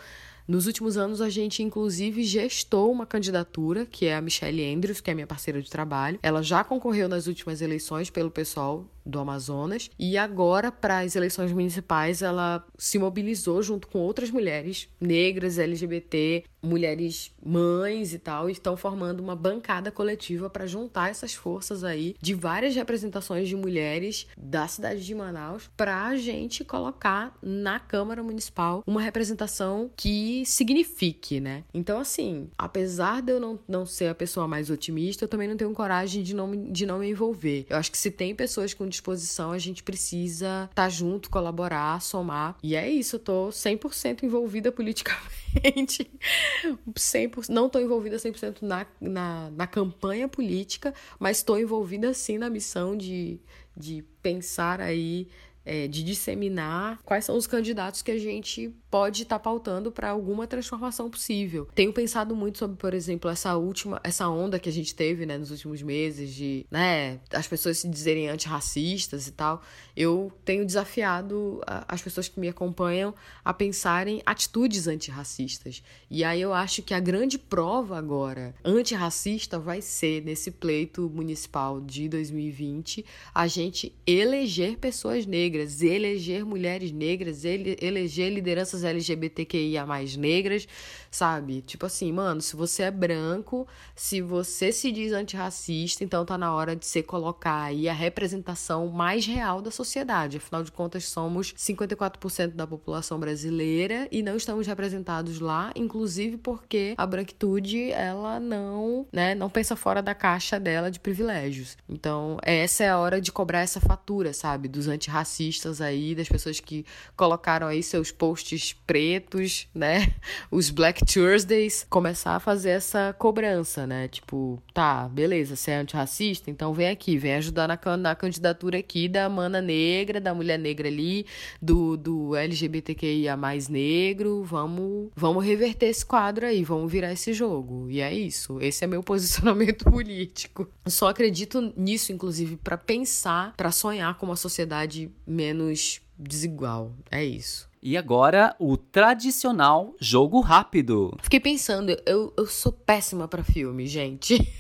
nos 0.48 0.68
últimos 0.68 0.96
anos 0.96 1.22
a 1.22 1.30
gente 1.30 1.64
inclusive 1.64 2.24
gestou 2.24 2.92
uma 2.92 3.06
candidatura, 3.06 3.86
que 3.86 4.06
é 4.06 4.16
a 4.16 4.22
Michelle 4.22 4.64
Andrews, 4.74 5.02
que 5.02 5.10
é 5.10 5.14
minha 5.16 5.26
parceira 5.26 5.60
de 5.60 5.70
trabalho. 5.70 6.20
Ela 6.22 6.44
já 6.44 6.64
concorreu 6.64 7.10
nas 7.10 7.26
últimas 7.26 7.62
eleições 7.62 8.12
pelo 8.12 8.30
pessoal 8.30 8.86
do 9.06 9.20
Amazonas 9.20 9.90
e 10.00 10.18
agora 10.18 10.72
para 10.72 11.00
as 11.00 11.16
eleições 11.16 11.52
municipais 11.52 12.22
ela 12.22 12.66
se 12.78 12.98
mobilizou 12.98 13.62
junto 13.62 13.88
com 13.88 14.00
outras 14.00 14.32
mulheres 14.32 14.90
negras, 15.00 15.60
LGBT, 15.60 16.44
mulheres 16.66 17.32
mães 17.44 18.14
e 18.14 18.20
tal, 18.20 18.50
e 18.50 18.54
estão 18.54 18.76
formando 18.76 19.20
uma 19.20 19.36
bancada 19.36 19.92
coletiva 19.92 20.50
para 20.50 20.66
juntar 20.66 21.10
essas 21.10 21.34
forças 21.34 21.84
aí 21.84 22.16
de 22.20 22.34
várias 22.34 22.76
representações 22.76 23.48
de 23.48 23.56
mulheres 23.56 24.28
da 24.36 24.68
cidade 24.68 25.06
de 25.06 25.16
Manaus 25.16 25.70
para 25.78 26.08
a 26.08 26.16
gente 26.16 26.64
colocar 26.64 27.38
na 27.42 27.80
Câmara 27.80 28.24
Municipal 28.24 28.84
uma 28.86 29.02
representação 29.02 29.92
que 29.96 30.44
signifique, 30.46 31.40
né? 31.40 31.64
Então, 31.74 32.00
assim, 32.00 32.50
apesar 32.58 33.22
de 33.22 33.32
eu 33.32 33.40
não, 33.40 33.60
não 33.68 33.86
ser 33.86 34.08
a 34.08 34.16
pessoa 34.16 34.48
mais 34.48 34.70
otimista, 34.70 35.24
eu 35.24 35.30
também 35.30 35.48
não 35.48 35.58
tenho 35.58 35.72
coragem 35.74 36.24
de 36.24 36.36
não, 36.36 36.52
de 36.72 36.86
não 36.86 37.00
me 37.00 37.10
envolver. 37.10 37.66
Eu 37.70 37.78
acho 37.78 37.92
que 37.92 37.98
se 37.98 38.10
tem 38.10 38.36
pessoas 38.36 38.74
com 38.74 38.88
disposição, 38.96 39.52
a 39.52 39.58
gente 39.58 39.84
precisa 39.84 40.68
estar 40.70 40.84
tá 40.84 40.90
junto, 40.90 41.30
colaborar, 41.30 42.02
somar. 42.02 42.58
E 42.64 42.76
é 42.76 42.90
isso, 42.90 43.18
eu 43.18 43.20
tô 43.20 43.50
100% 43.50 44.24
envolvida 44.24 44.72
politicamente. 44.72 46.10
100%, 46.94 47.50
não 47.50 47.68
estou 47.68 47.82
envolvida 47.82 48.18
100% 48.18 48.62
na, 48.62 48.86
na, 49.00 49.52
na 49.52 49.68
campanha 49.68 50.28
política, 50.28 50.94
mas 51.20 51.38
estou 51.38 51.60
envolvida 51.60 52.14
sim 52.14 52.38
na 52.38 52.50
missão 52.50 52.98
de, 52.98 53.40
de 53.76 54.04
pensar 54.22 54.82
aí 54.82 55.28
é, 55.66 55.88
de 55.88 56.04
disseminar 56.04 57.00
quais 57.04 57.26
são 57.26 57.36
os 57.36 57.48
candidatos 57.48 58.02
que 58.02 58.12
a 58.12 58.20
gente 58.20 58.74
pode 58.90 59.24
estar 59.24 59.40
tá 59.40 59.44
pautando 59.44 59.92
para 59.92 60.10
alguma 60.10 60.48
transformação 60.48 61.10
possível. 61.10 61.68
Tenho 61.76 61.92
pensado 61.92 62.36
muito 62.36 62.58
sobre, 62.58 62.78
por 62.78 62.94
exemplo, 62.94 63.30
essa 63.30 63.58
última, 63.58 64.00
essa 64.04 64.30
onda 64.30 64.60
que 64.60 64.70
a 64.70 64.72
gente 64.72 64.96
teve, 64.96 65.26
né, 65.26 65.38
nos 65.38 65.52
últimos 65.52 65.82
meses 65.82 66.34
de, 66.34 66.66
né, 66.72 67.20
as 67.32 67.48
pessoas 67.48 67.80
se 67.80 67.90
dizerem 67.90 68.30
antirracistas 68.30 69.28
e 69.28 69.32
tal. 69.32 69.62
Eu 69.98 70.32
tenho 70.46 70.66
desafiado 70.66 71.62
as 71.88 72.02
pessoas 72.02 72.28
que 72.28 72.40
me 72.40 72.48
acompanham 72.48 73.14
a 73.44 73.54
pensarem 73.54 74.22
atitudes 74.26 74.88
antirracistas. 74.88 75.84
E 76.10 76.24
aí 76.24 76.42
eu 76.42 76.54
acho 76.54 76.82
que 76.82 76.94
a 76.94 77.00
grande 77.00 77.38
prova 77.38 77.98
agora 77.98 78.56
antirracista 78.64 79.60
vai 79.60 79.82
ser 79.82 80.24
nesse 80.24 80.52
pleito 80.52 81.10
municipal 81.14 81.82
de 81.82 82.08
2020 82.08 83.06
a 83.34 83.48
gente 83.48 83.94
eleger 84.06 84.78
pessoas 84.78 85.26
negras 85.26 85.55
negras, 85.56 85.82
eleger 85.82 86.46
mulheres 86.46 86.92
negras, 86.92 87.46
ele, 87.46 87.78
eleger 87.82 88.32
lideranças 88.32 88.84
LGBTQIA 88.84 89.86
negras, 90.18 90.68
sabe? 91.10 91.62
Tipo 91.62 91.86
assim, 91.86 92.12
mano, 92.12 92.42
se 92.42 92.56
você 92.56 92.84
é 92.84 92.92
branco, 92.92 93.68
se 93.96 94.22
você 94.22 94.72
se 94.72 94.92
diz 94.92 95.12
antirracista, 95.12 96.04
então 96.04 96.26
tá 96.26 96.38
na 96.38 96.54
hora 96.54 96.76
de 96.76 96.86
você 96.86 97.02
colocar 97.02 97.64
aí 97.64 97.88
a 97.88 97.94
representação 97.94 98.88
mais 98.88 99.26
real 99.26 99.62
da 99.62 99.72
sociedade. 99.72 100.38
Afinal 100.38 100.64
de 100.64 100.72
contas, 100.72 101.06
somos 101.06 101.54
54% 101.54 102.52
da 102.52 102.68
população 102.68 103.20
brasileira 103.20 104.08
e 104.12 104.22
não 104.22 104.36
estamos 104.36 104.68
representados 104.68 105.40
lá, 105.40 105.72
inclusive 105.76 106.38
porque 106.38 106.94
a 106.98 107.06
branquitude, 107.06 107.92
ela 107.92 108.40
não, 108.40 109.08
né, 109.12 109.34
não 109.34 109.50
pensa 109.50 109.76
fora 109.76 110.02
da 110.02 110.14
caixa 110.14 110.60
dela 110.60 110.92
de 110.92 111.00
privilégios. 111.00 111.78
Então, 111.88 112.38
essa 112.42 112.84
é 112.84 112.90
a 112.90 112.98
hora 112.98 113.22
de 113.22 113.32
cobrar 113.32 113.62
essa 113.62 113.80
fatura, 113.80 114.34
sabe? 114.34 114.68
Dos 114.68 114.88
antirracistas 114.88 115.45
aí, 115.82 116.16
das 116.16 116.28
pessoas 116.28 116.60
que 116.60 116.86
colocaram 117.16 117.68
aí 117.68 117.82
seus 117.84 118.12
posts 118.12 118.74
pretos, 118.86 119.68
né? 119.74 120.14
Os 120.50 120.70
Black 120.70 121.06
Thursdays, 121.06 121.86
começar 121.90 122.36
a 122.36 122.40
fazer 122.40 122.72
essa 122.72 123.14
cobrança, 123.18 123.86
né? 123.86 124.08
Tipo, 124.08 124.62
tá, 124.74 125.08
beleza, 125.08 125.56
você 125.56 125.72
é 125.72 125.78
antirracista, 125.78 126.50
então 126.50 126.74
vem 126.74 126.90
aqui, 126.90 127.18
vem 127.18 127.36
ajudar 127.36 127.68
na, 127.68 127.98
na 127.98 128.16
candidatura 128.16 128.80
aqui 128.80 129.08
da 129.08 129.30
mana 129.30 129.62
negra, 129.62 130.20
da 130.20 130.34
mulher 130.34 130.58
negra 130.58 130.88
ali, 130.88 131.26
do, 131.62 131.98
do 131.98 132.36
LGBTQIA 132.36 133.38
mais 133.38 133.68
negro, 133.68 134.44
vamos, 134.44 135.10
vamos 135.16 135.44
reverter 135.44 135.88
esse 135.88 136.06
quadro 136.06 136.46
aí, 136.46 136.64
vamos 136.64 136.92
virar 136.92 137.12
esse 137.12 137.34
jogo. 137.34 137.90
E 137.90 138.02
é 138.02 138.14
isso, 138.14 138.60
esse 138.62 138.84
é 138.84 138.88
meu 138.88 139.02
posicionamento 139.04 139.86
político. 139.86 140.68
Só 140.88 141.10
acredito 141.10 141.74
nisso, 141.76 142.12
inclusive, 142.12 142.58
para 142.58 142.78
pensar, 142.78 143.54
para 143.56 143.72
sonhar 143.72 144.18
com 144.18 144.26
uma 144.26 144.36
sociedade 144.36 145.12
menos 145.36 146.02
desigual. 146.18 146.94
É 147.12 147.24
isso. 147.24 147.70
E 147.82 147.96
agora, 147.98 148.56
o 148.58 148.76
tradicional 148.78 149.94
jogo 150.00 150.40
rápido. 150.40 151.16
Fiquei 151.22 151.40
pensando, 151.40 151.96
eu, 152.06 152.34
eu 152.36 152.48
sou 152.48 152.72
péssima 152.72 153.28
pra 153.28 153.44
filme, 153.44 153.86
gente. 153.86 154.52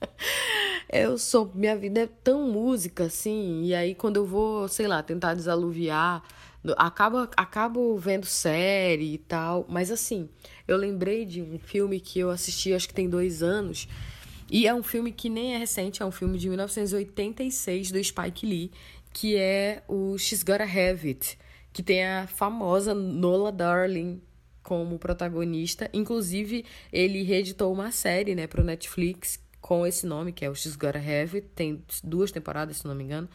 eu 0.90 1.18
sou. 1.18 1.50
Minha 1.54 1.76
vida 1.76 2.00
é 2.00 2.06
tão 2.06 2.50
música, 2.50 3.04
assim. 3.04 3.64
E 3.64 3.74
aí, 3.74 3.94
quando 3.94 4.16
eu 4.16 4.24
vou, 4.24 4.68
sei 4.68 4.86
lá, 4.86 5.02
tentar 5.02 5.34
desaluviar, 5.34 6.22
acabo, 6.78 7.28
acabo 7.36 7.98
vendo 7.98 8.24
série 8.24 9.14
e 9.14 9.18
tal. 9.18 9.66
Mas, 9.68 9.90
assim, 9.90 10.28
eu 10.66 10.78
lembrei 10.78 11.26
de 11.26 11.42
um 11.42 11.58
filme 11.58 12.00
que 12.00 12.20
eu 12.20 12.30
assisti, 12.30 12.72
acho 12.72 12.88
que 12.88 12.94
tem 12.94 13.08
dois 13.08 13.42
anos. 13.42 13.86
E 14.50 14.66
é 14.66 14.74
um 14.74 14.82
filme 14.82 15.12
que 15.12 15.28
nem 15.28 15.54
é 15.54 15.58
recente, 15.58 16.02
é 16.02 16.06
um 16.06 16.10
filme 16.10 16.36
de 16.38 16.48
1986 16.48 17.90
do 17.90 18.02
Spike 18.02 18.46
Lee, 18.46 18.70
que 19.12 19.36
é 19.36 19.82
o 19.88 20.16
She's 20.18 20.42
Gotta 20.42 20.64
Have 20.64 21.08
It 21.08 21.38
que 21.72 21.82
tem 21.82 22.04
a 22.04 22.26
famosa 22.26 22.94
Nola 22.94 23.50
Darling 23.50 24.20
como 24.62 24.98
protagonista. 24.98 25.88
Inclusive, 25.92 26.64
ele 26.92 27.22
reeditou 27.22 27.72
uma 27.72 27.90
série, 27.90 28.34
né, 28.34 28.46
pro 28.46 28.62
Netflix 28.62 29.40
com 29.60 29.86
esse 29.86 30.06
nome, 30.06 30.32
que 30.32 30.44
é 30.44 30.50
o 30.50 30.54
She's 30.54 30.76
Gotta 30.76 30.98
Have 30.98 31.36
It. 31.36 31.48
Tem 31.54 31.82
duas 32.04 32.30
temporadas, 32.30 32.78
se 32.78 32.86
não 32.86 32.94
me 32.94 33.04
engano. 33.04 33.28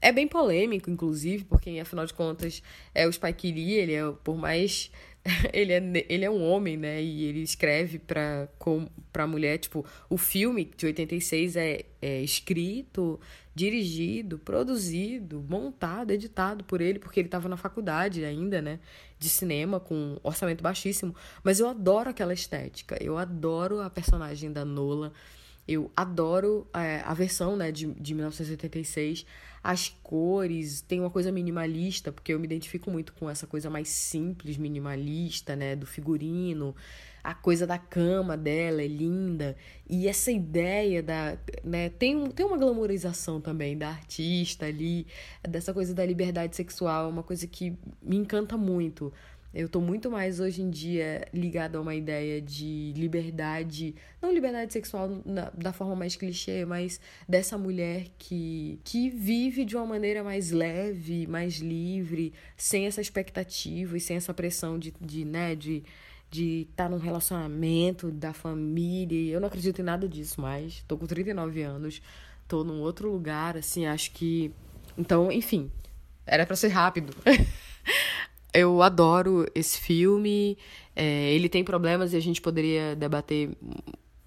É 0.00 0.10
bem 0.10 0.26
polêmico, 0.26 0.90
inclusive, 0.90 1.44
porque, 1.44 1.78
afinal 1.78 2.06
de 2.06 2.14
contas, 2.14 2.62
é 2.94 3.06
o 3.06 3.12
Spike 3.12 3.52
Lee, 3.52 3.74
ele 3.74 3.94
é, 3.94 4.10
por 4.24 4.36
mais 4.36 4.90
ele 5.52 5.72
é, 5.72 6.06
ele 6.08 6.24
é 6.24 6.30
um 6.30 6.42
homem, 6.42 6.76
né? 6.76 7.00
E 7.00 7.24
ele 7.24 7.42
escreve 7.42 7.98
pra, 7.98 8.48
com, 8.58 8.88
pra 9.12 9.26
mulher. 9.26 9.58
Tipo, 9.58 9.84
o 10.08 10.16
filme 10.16 10.70
de 10.76 10.86
86 10.86 11.56
é, 11.56 11.84
é 12.00 12.20
escrito, 12.20 13.20
dirigido, 13.54 14.38
produzido, 14.38 15.44
montado, 15.46 16.10
editado 16.10 16.64
por 16.64 16.80
ele, 16.80 16.98
porque 16.98 17.20
ele 17.20 17.28
estava 17.28 17.48
na 17.48 17.56
faculdade 17.56 18.24
ainda, 18.24 18.62
né? 18.62 18.78
De 19.18 19.28
cinema, 19.28 19.78
com 19.78 20.18
orçamento 20.22 20.62
baixíssimo. 20.62 21.14
Mas 21.44 21.60
eu 21.60 21.68
adoro 21.68 22.10
aquela 22.10 22.32
estética. 22.32 22.96
Eu 23.00 23.18
adoro 23.18 23.80
a 23.80 23.90
personagem 23.90 24.50
da 24.50 24.64
Nola. 24.64 25.12
Eu 25.68 25.92
adoro 25.94 26.66
é, 26.74 27.02
a 27.04 27.14
versão 27.14 27.56
né, 27.56 27.70
de, 27.70 27.86
de 27.92 28.14
1986. 28.14 29.26
As 29.62 29.88
cores, 30.02 30.80
tem 30.80 30.98
uma 30.98 31.10
coisa 31.10 31.30
minimalista, 31.30 32.10
porque 32.10 32.32
eu 32.32 32.40
me 32.40 32.46
identifico 32.46 32.90
muito 32.90 33.12
com 33.12 33.30
essa 33.30 33.46
coisa 33.46 33.70
mais 33.70 33.88
simples, 33.88 34.56
minimalista, 34.56 35.54
né? 35.54 35.76
Do 35.76 35.86
figurino. 35.86 36.74
A 37.22 37.34
coisa 37.34 37.66
da 37.66 37.78
cama 37.78 38.36
dela 38.36 38.82
é 38.82 38.86
linda. 38.86 39.56
E 39.88 40.08
essa 40.08 40.30
ideia 40.30 41.02
da. 41.02 41.38
Né, 41.62 41.88
tem, 41.90 42.30
tem 42.30 42.44
uma 42.44 42.56
glamorização 42.56 43.40
também 43.40 43.76
da 43.76 43.88
artista 43.88 44.66
ali, 44.66 45.06
dessa 45.48 45.72
coisa 45.72 45.94
da 45.94 46.04
liberdade 46.04 46.56
sexual, 46.56 47.06
é 47.06 47.08
uma 47.08 47.22
coisa 47.22 47.46
que 47.46 47.76
me 48.02 48.16
encanta 48.16 48.56
muito. 48.56 49.12
Eu 49.54 49.68
tô 49.68 49.82
muito 49.82 50.10
mais 50.10 50.40
hoje 50.40 50.62
em 50.62 50.70
dia 50.70 51.28
ligada 51.32 51.76
a 51.76 51.80
uma 51.80 51.94
ideia 51.94 52.40
de 52.40 52.94
liberdade, 52.96 53.94
não 54.20 54.32
liberdade 54.32 54.72
sexual 54.72 55.20
na, 55.26 55.50
da 55.50 55.74
forma 55.74 55.94
mais 55.94 56.16
clichê, 56.16 56.64
mas 56.64 56.98
dessa 57.28 57.58
mulher 57.58 58.06
que, 58.16 58.80
que 58.82 59.10
vive 59.10 59.66
de 59.66 59.76
uma 59.76 59.84
maneira 59.84 60.24
mais 60.24 60.50
leve, 60.50 61.26
mais 61.26 61.58
livre, 61.58 62.32
sem 62.56 62.86
essa 62.86 63.02
expectativa 63.02 63.94
e 63.94 64.00
sem 64.00 64.16
essa 64.16 64.32
pressão 64.32 64.78
de, 64.78 64.94
de 64.98 65.22
né, 65.26 65.54
de 65.54 65.82
de 66.32 66.66
estar 66.70 66.84
tá 66.84 66.88
num 66.88 66.96
relacionamento, 66.96 68.10
da 68.10 68.32
família. 68.32 69.34
Eu 69.34 69.38
não 69.38 69.48
acredito 69.48 69.80
em 69.80 69.84
nada 69.84 70.08
disso 70.08 70.40
mais. 70.40 70.82
Tô 70.88 70.96
com 70.96 71.06
39 71.06 71.62
anos, 71.62 72.00
tô 72.48 72.64
num 72.64 72.80
outro 72.80 73.12
lugar, 73.12 73.56
assim, 73.56 73.84
acho 73.84 74.10
que. 74.12 74.50
Então, 74.96 75.30
enfim, 75.30 75.70
era 76.26 76.46
para 76.46 76.56
ser 76.56 76.68
rápido. 76.68 77.14
eu 78.54 78.82
adoro 78.82 79.46
esse 79.54 79.78
filme. 79.78 80.56
É, 80.96 81.32
ele 81.32 81.50
tem 81.50 81.62
problemas 81.62 82.14
e 82.14 82.16
a 82.16 82.20
gente 82.20 82.40
poderia 82.40 82.96
debater 82.96 83.50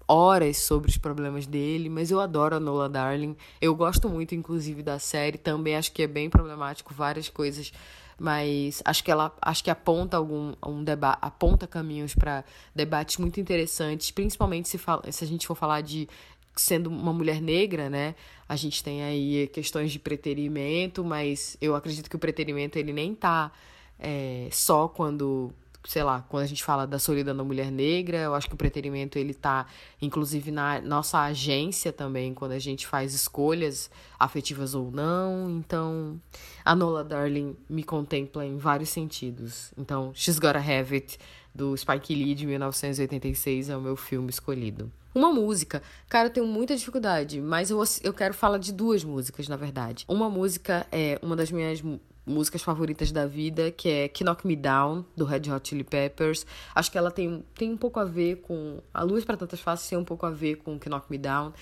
horas 0.06 0.58
sobre 0.58 0.88
os 0.88 0.96
problemas 0.96 1.44
dele, 1.44 1.88
mas 1.88 2.12
eu 2.12 2.20
adoro 2.20 2.54
a 2.54 2.60
Nola 2.60 2.88
Darling. 2.88 3.36
Eu 3.60 3.74
gosto 3.74 4.08
muito, 4.08 4.32
inclusive, 4.32 4.80
da 4.80 5.00
série. 5.00 5.38
Também 5.38 5.74
acho 5.74 5.90
que 5.90 6.04
é 6.04 6.06
bem 6.06 6.30
problemático 6.30 6.94
várias 6.94 7.28
coisas, 7.28 7.72
mas 8.18 8.82
acho 8.84 9.04
que 9.04 9.10
ela 9.10 9.34
acho 9.42 9.62
que 9.62 9.70
aponta 9.70 10.16
algum 10.16 10.54
um 10.64 10.82
debate, 10.82 11.18
aponta 11.20 11.66
caminhos 11.66 12.14
para 12.14 12.44
debates 12.74 13.18
muito 13.18 13.40
interessantes, 13.40 14.10
principalmente 14.10 14.68
se 14.68 14.78
fala, 14.78 15.10
se 15.12 15.22
a 15.22 15.26
gente 15.26 15.46
for 15.46 15.54
falar 15.54 15.82
de 15.82 16.08
sendo 16.54 16.88
uma 16.88 17.12
mulher 17.12 17.40
negra, 17.40 17.90
né? 17.90 18.14
A 18.48 18.56
gente 18.56 18.82
tem 18.82 19.02
aí 19.02 19.46
questões 19.48 19.92
de 19.92 19.98
preterimento, 19.98 21.04
mas 21.04 21.56
eu 21.60 21.74
acredito 21.74 22.08
que 22.08 22.16
o 22.16 22.18
preterimento 22.18 22.78
ele 22.78 22.92
nem 22.92 23.14
tá 23.14 23.52
é, 23.98 24.48
só 24.50 24.88
quando, 24.88 25.52
sei 25.86 26.02
lá, 26.02 26.24
quando 26.28 26.44
a 26.44 26.46
gente 26.46 26.62
fala 26.62 26.86
da 26.86 26.98
solidão 26.98 27.36
da 27.36 27.44
mulher 27.44 27.70
negra, 27.70 28.18
eu 28.18 28.34
acho 28.34 28.48
que 28.48 28.54
o 28.54 28.56
preterimento 28.56 29.18
ele 29.18 29.32
tá, 29.32 29.66
inclusive, 30.00 30.50
na 30.50 30.80
nossa 30.80 31.20
agência 31.20 31.92
também, 31.92 32.34
quando 32.34 32.52
a 32.52 32.58
gente 32.58 32.86
faz 32.86 33.14
escolhas 33.14 33.90
afetivas 34.18 34.74
ou 34.74 34.90
não. 34.90 35.50
Então, 35.50 36.20
a 36.64 36.74
Nola 36.74 37.04
Darling 37.04 37.56
me 37.68 37.82
contempla 37.82 38.44
em 38.44 38.56
vários 38.56 38.90
sentidos. 38.90 39.72
Então, 39.78 40.12
She's 40.14 40.38
Gotta 40.38 40.58
Have 40.58 40.94
It, 40.94 41.18
do 41.54 41.76
Spike 41.76 42.14
Lee, 42.14 42.34
de 42.34 42.46
1986, 42.46 43.70
é 43.70 43.76
o 43.76 43.80
meu 43.80 43.96
filme 43.96 44.28
escolhido. 44.28 44.90
Uma 45.14 45.32
música. 45.32 45.82
Cara, 46.10 46.28
eu 46.28 46.32
tenho 46.32 46.46
muita 46.46 46.76
dificuldade, 46.76 47.40
mas 47.40 47.70
eu, 47.70 47.82
eu 48.02 48.12
quero 48.12 48.34
falar 48.34 48.58
de 48.58 48.70
duas 48.70 49.02
músicas, 49.02 49.48
na 49.48 49.56
verdade. 49.56 50.04
Uma 50.06 50.28
música 50.28 50.86
é 50.92 51.18
uma 51.22 51.34
das 51.34 51.50
minhas 51.50 51.82
músicas 52.26 52.62
favoritas 52.62 53.12
da 53.12 53.26
vida, 53.26 53.70
que 53.70 53.88
é 53.88 54.10
Knock 54.24 54.46
Me 54.46 54.56
Down, 54.56 55.04
do 55.16 55.24
Red 55.24 55.50
Hot 55.50 55.68
Chili 55.68 55.84
Peppers. 55.84 56.44
Acho 56.74 56.90
que 56.90 56.98
ela 56.98 57.10
tem, 57.10 57.44
tem 57.54 57.70
um 57.70 57.76
pouco 57.76 58.00
a 58.00 58.04
ver 58.04 58.36
com. 58.36 58.80
A 58.92 59.02
Luz 59.02 59.24
para 59.24 59.36
Tantas 59.36 59.60
Faces 59.60 59.88
tem 59.88 59.96
um 59.96 60.04
pouco 60.04 60.26
a 60.26 60.30
ver 60.30 60.56
com 60.56 60.78
Knock 60.78 61.10
Me 61.10 61.18
Down. 61.18 61.52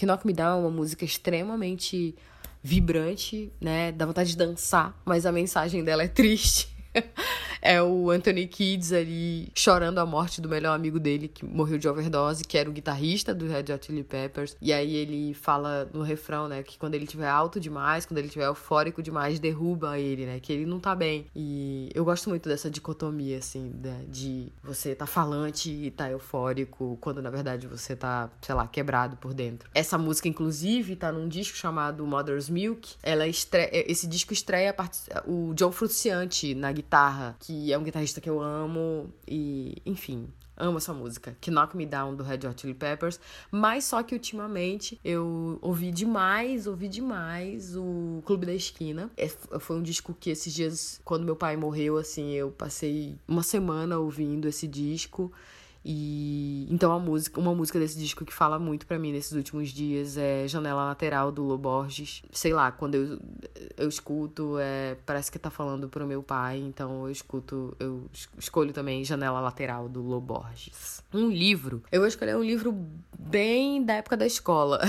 Knock 0.00 0.26
Me 0.26 0.32
Down 0.32 0.58
é 0.58 0.60
uma 0.60 0.70
música 0.70 1.04
extremamente 1.04 2.14
vibrante, 2.62 3.52
né? 3.60 3.90
Dá 3.90 4.06
vontade 4.06 4.30
de 4.30 4.36
dançar, 4.36 4.96
mas 5.04 5.26
a 5.26 5.32
mensagem 5.32 5.82
dela 5.82 6.04
é 6.04 6.08
triste. 6.08 6.68
é 7.62 7.80
o 7.80 8.10
Anthony 8.10 8.46
Kids 8.48 8.92
ali 8.92 9.50
chorando 9.54 9.98
a 9.98 10.04
morte 10.04 10.40
do 10.40 10.48
melhor 10.48 10.74
amigo 10.74 10.98
dele 10.98 11.28
que 11.28 11.44
morreu 11.44 11.78
de 11.78 11.88
overdose, 11.88 12.44
que 12.44 12.58
era 12.58 12.68
o 12.68 12.72
guitarrista 12.72 13.32
do 13.32 13.46
Red 13.46 13.72
Hot 13.72 13.86
Chili 13.86 14.02
Peppers. 14.02 14.56
E 14.60 14.72
aí 14.72 14.94
ele 14.96 15.32
fala 15.32 15.88
no 15.94 16.02
refrão, 16.02 16.48
né, 16.48 16.62
que 16.62 16.76
quando 16.76 16.94
ele 16.94 17.06
tiver 17.06 17.28
alto 17.28 17.60
demais, 17.60 18.04
quando 18.04 18.18
ele 18.18 18.28
tiver 18.28 18.46
eufórico 18.46 19.02
demais, 19.02 19.38
derruba 19.38 19.98
ele, 19.98 20.26
né, 20.26 20.40
que 20.40 20.52
ele 20.52 20.66
não 20.66 20.80
tá 20.80 20.94
bem. 20.94 21.26
E 21.34 21.88
eu 21.94 22.04
gosto 22.04 22.28
muito 22.28 22.48
dessa 22.48 22.68
dicotomia, 22.68 23.38
assim, 23.38 23.72
né, 23.82 24.04
de 24.08 24.52
você 24.62 24.94
tá 24.94 25.06
falante 25.06 25.70
e 25.70 25.90
tá 25.90 26.10
eufórico, 26.10 26.98
quando 27.00 27.22
na 27.22 27.30
verdade 27.30 27.68
você 27.68 27.94
tá, 27.94 28.28
sei 28.40 28.54
lá, 28.54 28.66
quebrado 28.66 29.16
por 29.16 29.32
dentro. 29.32 29.70
Essa 29.72 29.96
música, 29.96 30.26
inclusive, 30.26 30.96
tá 30.96 31.12
num 31.12 31.28
disco 31.28 31.56
chamado 31.56 32.04
Mother's 32.04 32.48
Milk. 32.48 32.96
Ela 33.02 33.28
estreia, 33.28 33.70
esse 33.72 34.06
disco 34.08 34.32
estreia 34.32 34.74
o 35.26 35.52
John 35.54 35.70
Frusciante 35.70 36.54
na 36.54 36.72
guitarra, 36.72 37.36
que 37.38 37.51
que 37.52 37.70
é 37.70 37.76
um 37.76 37.82
guitarrista 37.82 38.18
que 38.18 38.30
eu 38.30 38.40
amo 38.40 39.12
e, 39.28 39.76
enfim, 39.84 40.26
amo 40.56 40.78
essa 40.78 40.94
música, 40.94 41.36
que 41.38 41.50
Knock 41.50 41.76
Me 41.76 41.84
Down 41.84 42.14
do 42.14 42.22
Red 42.22 42.46
Hot 42.48 42.58
Chili 42.58 42.72
Peppers, 42.72 43.20
mas 43.50 43.84
só 43.84 44.02
que 44.02 44.14
ultimamente 44.14 44.98
eu 45.04 45.58
ouvi 45.60 45.90
demais, 45.90 46.66
ouvi 46.66 46.88
demais 46.88 47.76
o 47.76 48.22
Clube 48.24 48.46
da 48.46 48.54
Esquina. 48.54 49.10
É, 49.18 49.28
foi 49.28 49.76
um 49.76 49.82
disco 49.82 50.16
que 50.18 50.30
esses 50.30 50.52
dias, 50.52 50.98
quando 51.04 51.24
meu 51.24 51.36
pai 51.36 51.56
morreu, 51.58 51.98
assim, 51.98 52.30
eu 52.30 52.50
passei 52.50 53.18
uma 53.28 53.42
semana 53.42 53.98
ouvindo 53.98 54.48
esse 54.48 54.66
disco. 54.66 55.30
E 55.84 56.66
então 56.70 56.92
a 56.92 56.98
música, 56.98 57.40
uma 57.40 57.54
música 57.54 57.78
desse 57.78 57.98
disco 57.98 58.24
que 58.24 58.32
fala 58.32 58.58
muito 58.58 58.86
para 58.86 58.98
mim 58.98 59.12
nesses 59.12 59.32
últimos 59.32 59.70
dias 59.70 60.16
é 60.16 60.46
Janela 60.46 60.84
Lateral 60.84 61.32
do 61.32 61.42
Loborges. 61.42 62.22
Sei 62.30 62.52
lá, 62.52 62.70
quando 62.70 62.94
eu, 62.94 63.18
eu 63.76 63.88
escuto, 63.88 64.58
é, 64.58 64.96
parece 65.04 65.30
que 65.30 65.38
tá 65.38 65.50
falando 65.50 65.88
pro 65.88 66.06
meu 66.06 66.22
pai, 66.22 66.58
então 66.58 67.06
eu 67.06 67.10
escuto, 67.10 67.76
eu 67.80 68.08
escolho 68.38 68.72
também 68.72 69.04
Janela 69.04 69.40
Lateral 69.40 69.88
do 69.88 70.02
Loborges. 70.02 71.02
Um 71.12 71.28
livro, 71.28 71.82
eu 71.90 72.00
vou 72.00 72.08
escolher 72.08 72.36
um 72.36 72.44
livro 72.44 72.72
bem 73.18 73.84
da 73.84 73.94
época 73.94 74.16
da 74.16 74.26
escola. 74.26 74.80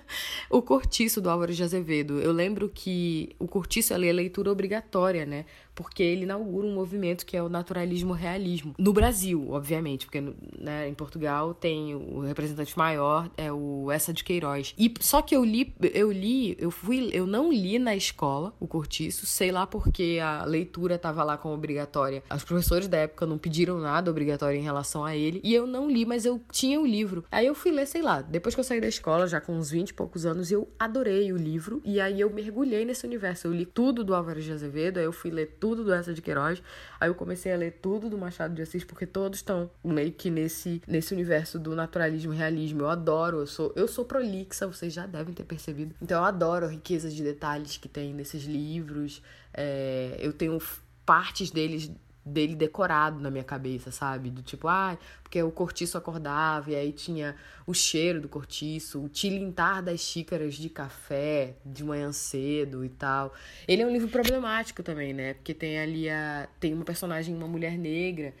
o 0.50 0.60
Cortiço 0.60 1.20
do 1.20 1.30
Álvaro 1.30 1.52
de 1.52 1.62
Azevedo. 1.62 2.20
Eu 2.20 2.32
lembro 2.32 2.68
que 2.68 3.34
o 3.38 3.48
Cortiço 3.48 3.94
ali 3.94 4.08
é 4.08 4.12
leitura 4.12 4.50
obrigatória, 4.50 5.24
né? 5.24 5.46
Porque 5.74 6.02
ele 6.02 6.22
inaugura 6.22 6.66
um 6.66 6.74
movimento 6.74 7.24
que 7.24 7.36
é 7.36 7.42
o 7.42 7.48
naturalismo 7.48 8.12
realismo. 8.12 8.74
No 8.78 8.92
Brasil, 8.92 9.50
obviamente, 9.50 10.06
porque 10.06 10.20
né, 10.58 10.88
em 10.88 10.94
Portugal 10.94 11.54
tem 11.54 11.94
o 11.94 12.20
representante 12.20 12.76
maior, 12.76 13.30
é 13.36 13.52
o 13.52 13.90
Essa 13.90 14.12
de 14.12 14.22
Queiroz. 14.22 14.74
E 14.78 14.92
só 15.00 15.22
que 15.22 15.34
eu 15.34 15.44
li, 15.44 15.74
eu 15.94 16.12
li, 16.12 16.56
eu 16.58 16.70
fui, 16.70 17.10
eu 17.12 17.26
não 17.26 17.52
li 17.52 17.78
na 17.78 17.96
escola 17.96 18.52
o 18.60 18.66
Cortiço, 18.66 19.26
sei 19.26 19.50
lá 19.50 19.66
porque 19.66 20.18
a 20.22 20.44
leitura 20.44 20.96
estava 20.96 21.24
lá 21.24 21.36
como 21.36 21.54
obrigatória. 21.54 22.22
Os 22.34 22.44
professores 22.44 22.88
da 22.88 22.98
época 22.98 23.26
não 23.26 23.38
pediram 23.38 23.78
nada 23.78 24.10
obrigatório 24.10 24.58
em 24.58 24.62
relação 24.62 25.04
a 25.04 25.16
ele, 25.16 25.40
e 25.42 25.54
eu 25.54 25.66
não 25.66 25.90
li, 25.90 26.04
mas 26.04 26.24
eu 26.24 26.40
tinha 26.50 26.80
o 26.80 26.86
livro. 26.86 27.24
Aí 27.30 27.46
eu 27.46 27.54
fui 27.54 27.70
ler, 27.70 27.86
sei 27.86 28.02
lá, 28.02 28.20
depois 28.20 28.54
que 28.54 28.60
eu 28.60 28.64
saí 28.64 28.80
da 28.80 28.88
escola, 28.88 29.26
já 29.26 29.40
com 29.40 29.56
uns 29.56 29.70
20 29.70 29.90
e 29.90 29.94
poucos 29.94 30.26
anos, 30.26 30.50
eu 30.50 30.68
adorei 30.78 31.32
o 31.32 31.36
livro, 31.36 31.80
e 31.84 32.00
aí 32.00 32.20
eu 32.20 32.30
mergulhei 32.30 32.84
nesse 32.84 33.06
universo. 33.06 33.46
Eu 33.46 33.52
li 33.52 33.66
tudo 33.66 34.04
do 34.04 34.14
Álvaro 34.14 34.40
de 34.40 34.52
Azevedo, 34.52 34.98
aí 34.98 35.04
eu 35.04 35.12
fui 35.12 35.30
ler 35.30 35.56
tudo 35.62 35.84
do 35.84 35.94
Essa 35.94 36.12
de 36.12 36.20
Queiroz. 36.20 36.60
Aí 36.98 37.08
eu 37.08 37.14
comecei 37.14 37.52
a 37.52 37.56
ler 37.56 37.78
tudo 37.80 38.10
do 38.10 38.18
Machado 38.18 38.52
de 38.52 38.62
Assis, 38.62 38.82
porque 38.82 39.06
todos 39.06 39.38
estão 39.38 39.70
meio 39.84 40.10
que 40.10 40.28
nesse, 40.28 40.82
nesse 40.88 41.14
universo 41.14 41.56
do 41.56 41.76
naturalismo 41.76 42.34
e 42.34 42.36
realismo. 42.36 42.80
Eu 42.80 42.88
adoro, 42.88 43.38
eu 43.38 43.46
sou, 43.46 43.72
eu 43.76 43.86
sou 43.86 44.04
prolixa, 44.04 44.66
vocês 44.66 44.92
já 44.92 45.06
devem 45.06 45.32
ter 45.32 45.44
percebido. 45.44 45.94
Então 46.02 46.18
eu 46.18 46.24
adoro 46.24 46.66
a 46.66 46.68
riqueza 46.68 47.08
de 47.08 47.22
detalhes 47.22 47.76
que 47.76 47.88
tem 47.88 48.12
nesses 48.12 48.42
livros. 48.42 49.22
É, 49.54 50.16
eu 50.18 50.32
tenho 50.32 50.60
partes 51.06 51.52
deles 51.52 51.88
dele 52.24 52.54
decorado 52.54 53.20
na 53.20 53.30
minha 53.30 53.44
cabeça, 53.44 53.90
sabe? 53.90 54.30
Do 54.30 54.42
tipo, 54.42 54.68
ah, 54.68 54.96
porque 55.22 55.42
o 55.42 55.50
cortiço 55.50 55.98
acordava 55.98 56.70
e 56.70 56.76
aí 56.76 56.92
tinha 56.92 57.34
o 57.66 57.74
cheiro 57.74 58.20
do 58.20 58.28
cortiço, 58.28 59.02
o 59.02 59.08
tilintar 59.08 59.82
das 59.82 60.00
xícaras 60.00 60.54
de 60.54 60.68
café 60.68 61.54
de 61.64 61.82
manhã 61.82 62.12
cedo 62.12 62.84
e 62.84 62.88
tal. 62.88 63.34
Ele 63.66 63.82
é 63.82 63.86
um 63.86 63.90
livro 63.90 64.08
problemático 64.08 64.82
também, 64.82 65.12
né? 65.12 65.34
Porque 65.34 65.52
tem 65.54 65.78
ali 65.78 66.08
a 66.08 66.48
tem 66.60 66.72
uma 66.74 66.84
personagem, 66.84 67.34
uma 67.34 67.48
mulher 67.48 67.76
negra 67.76 68.32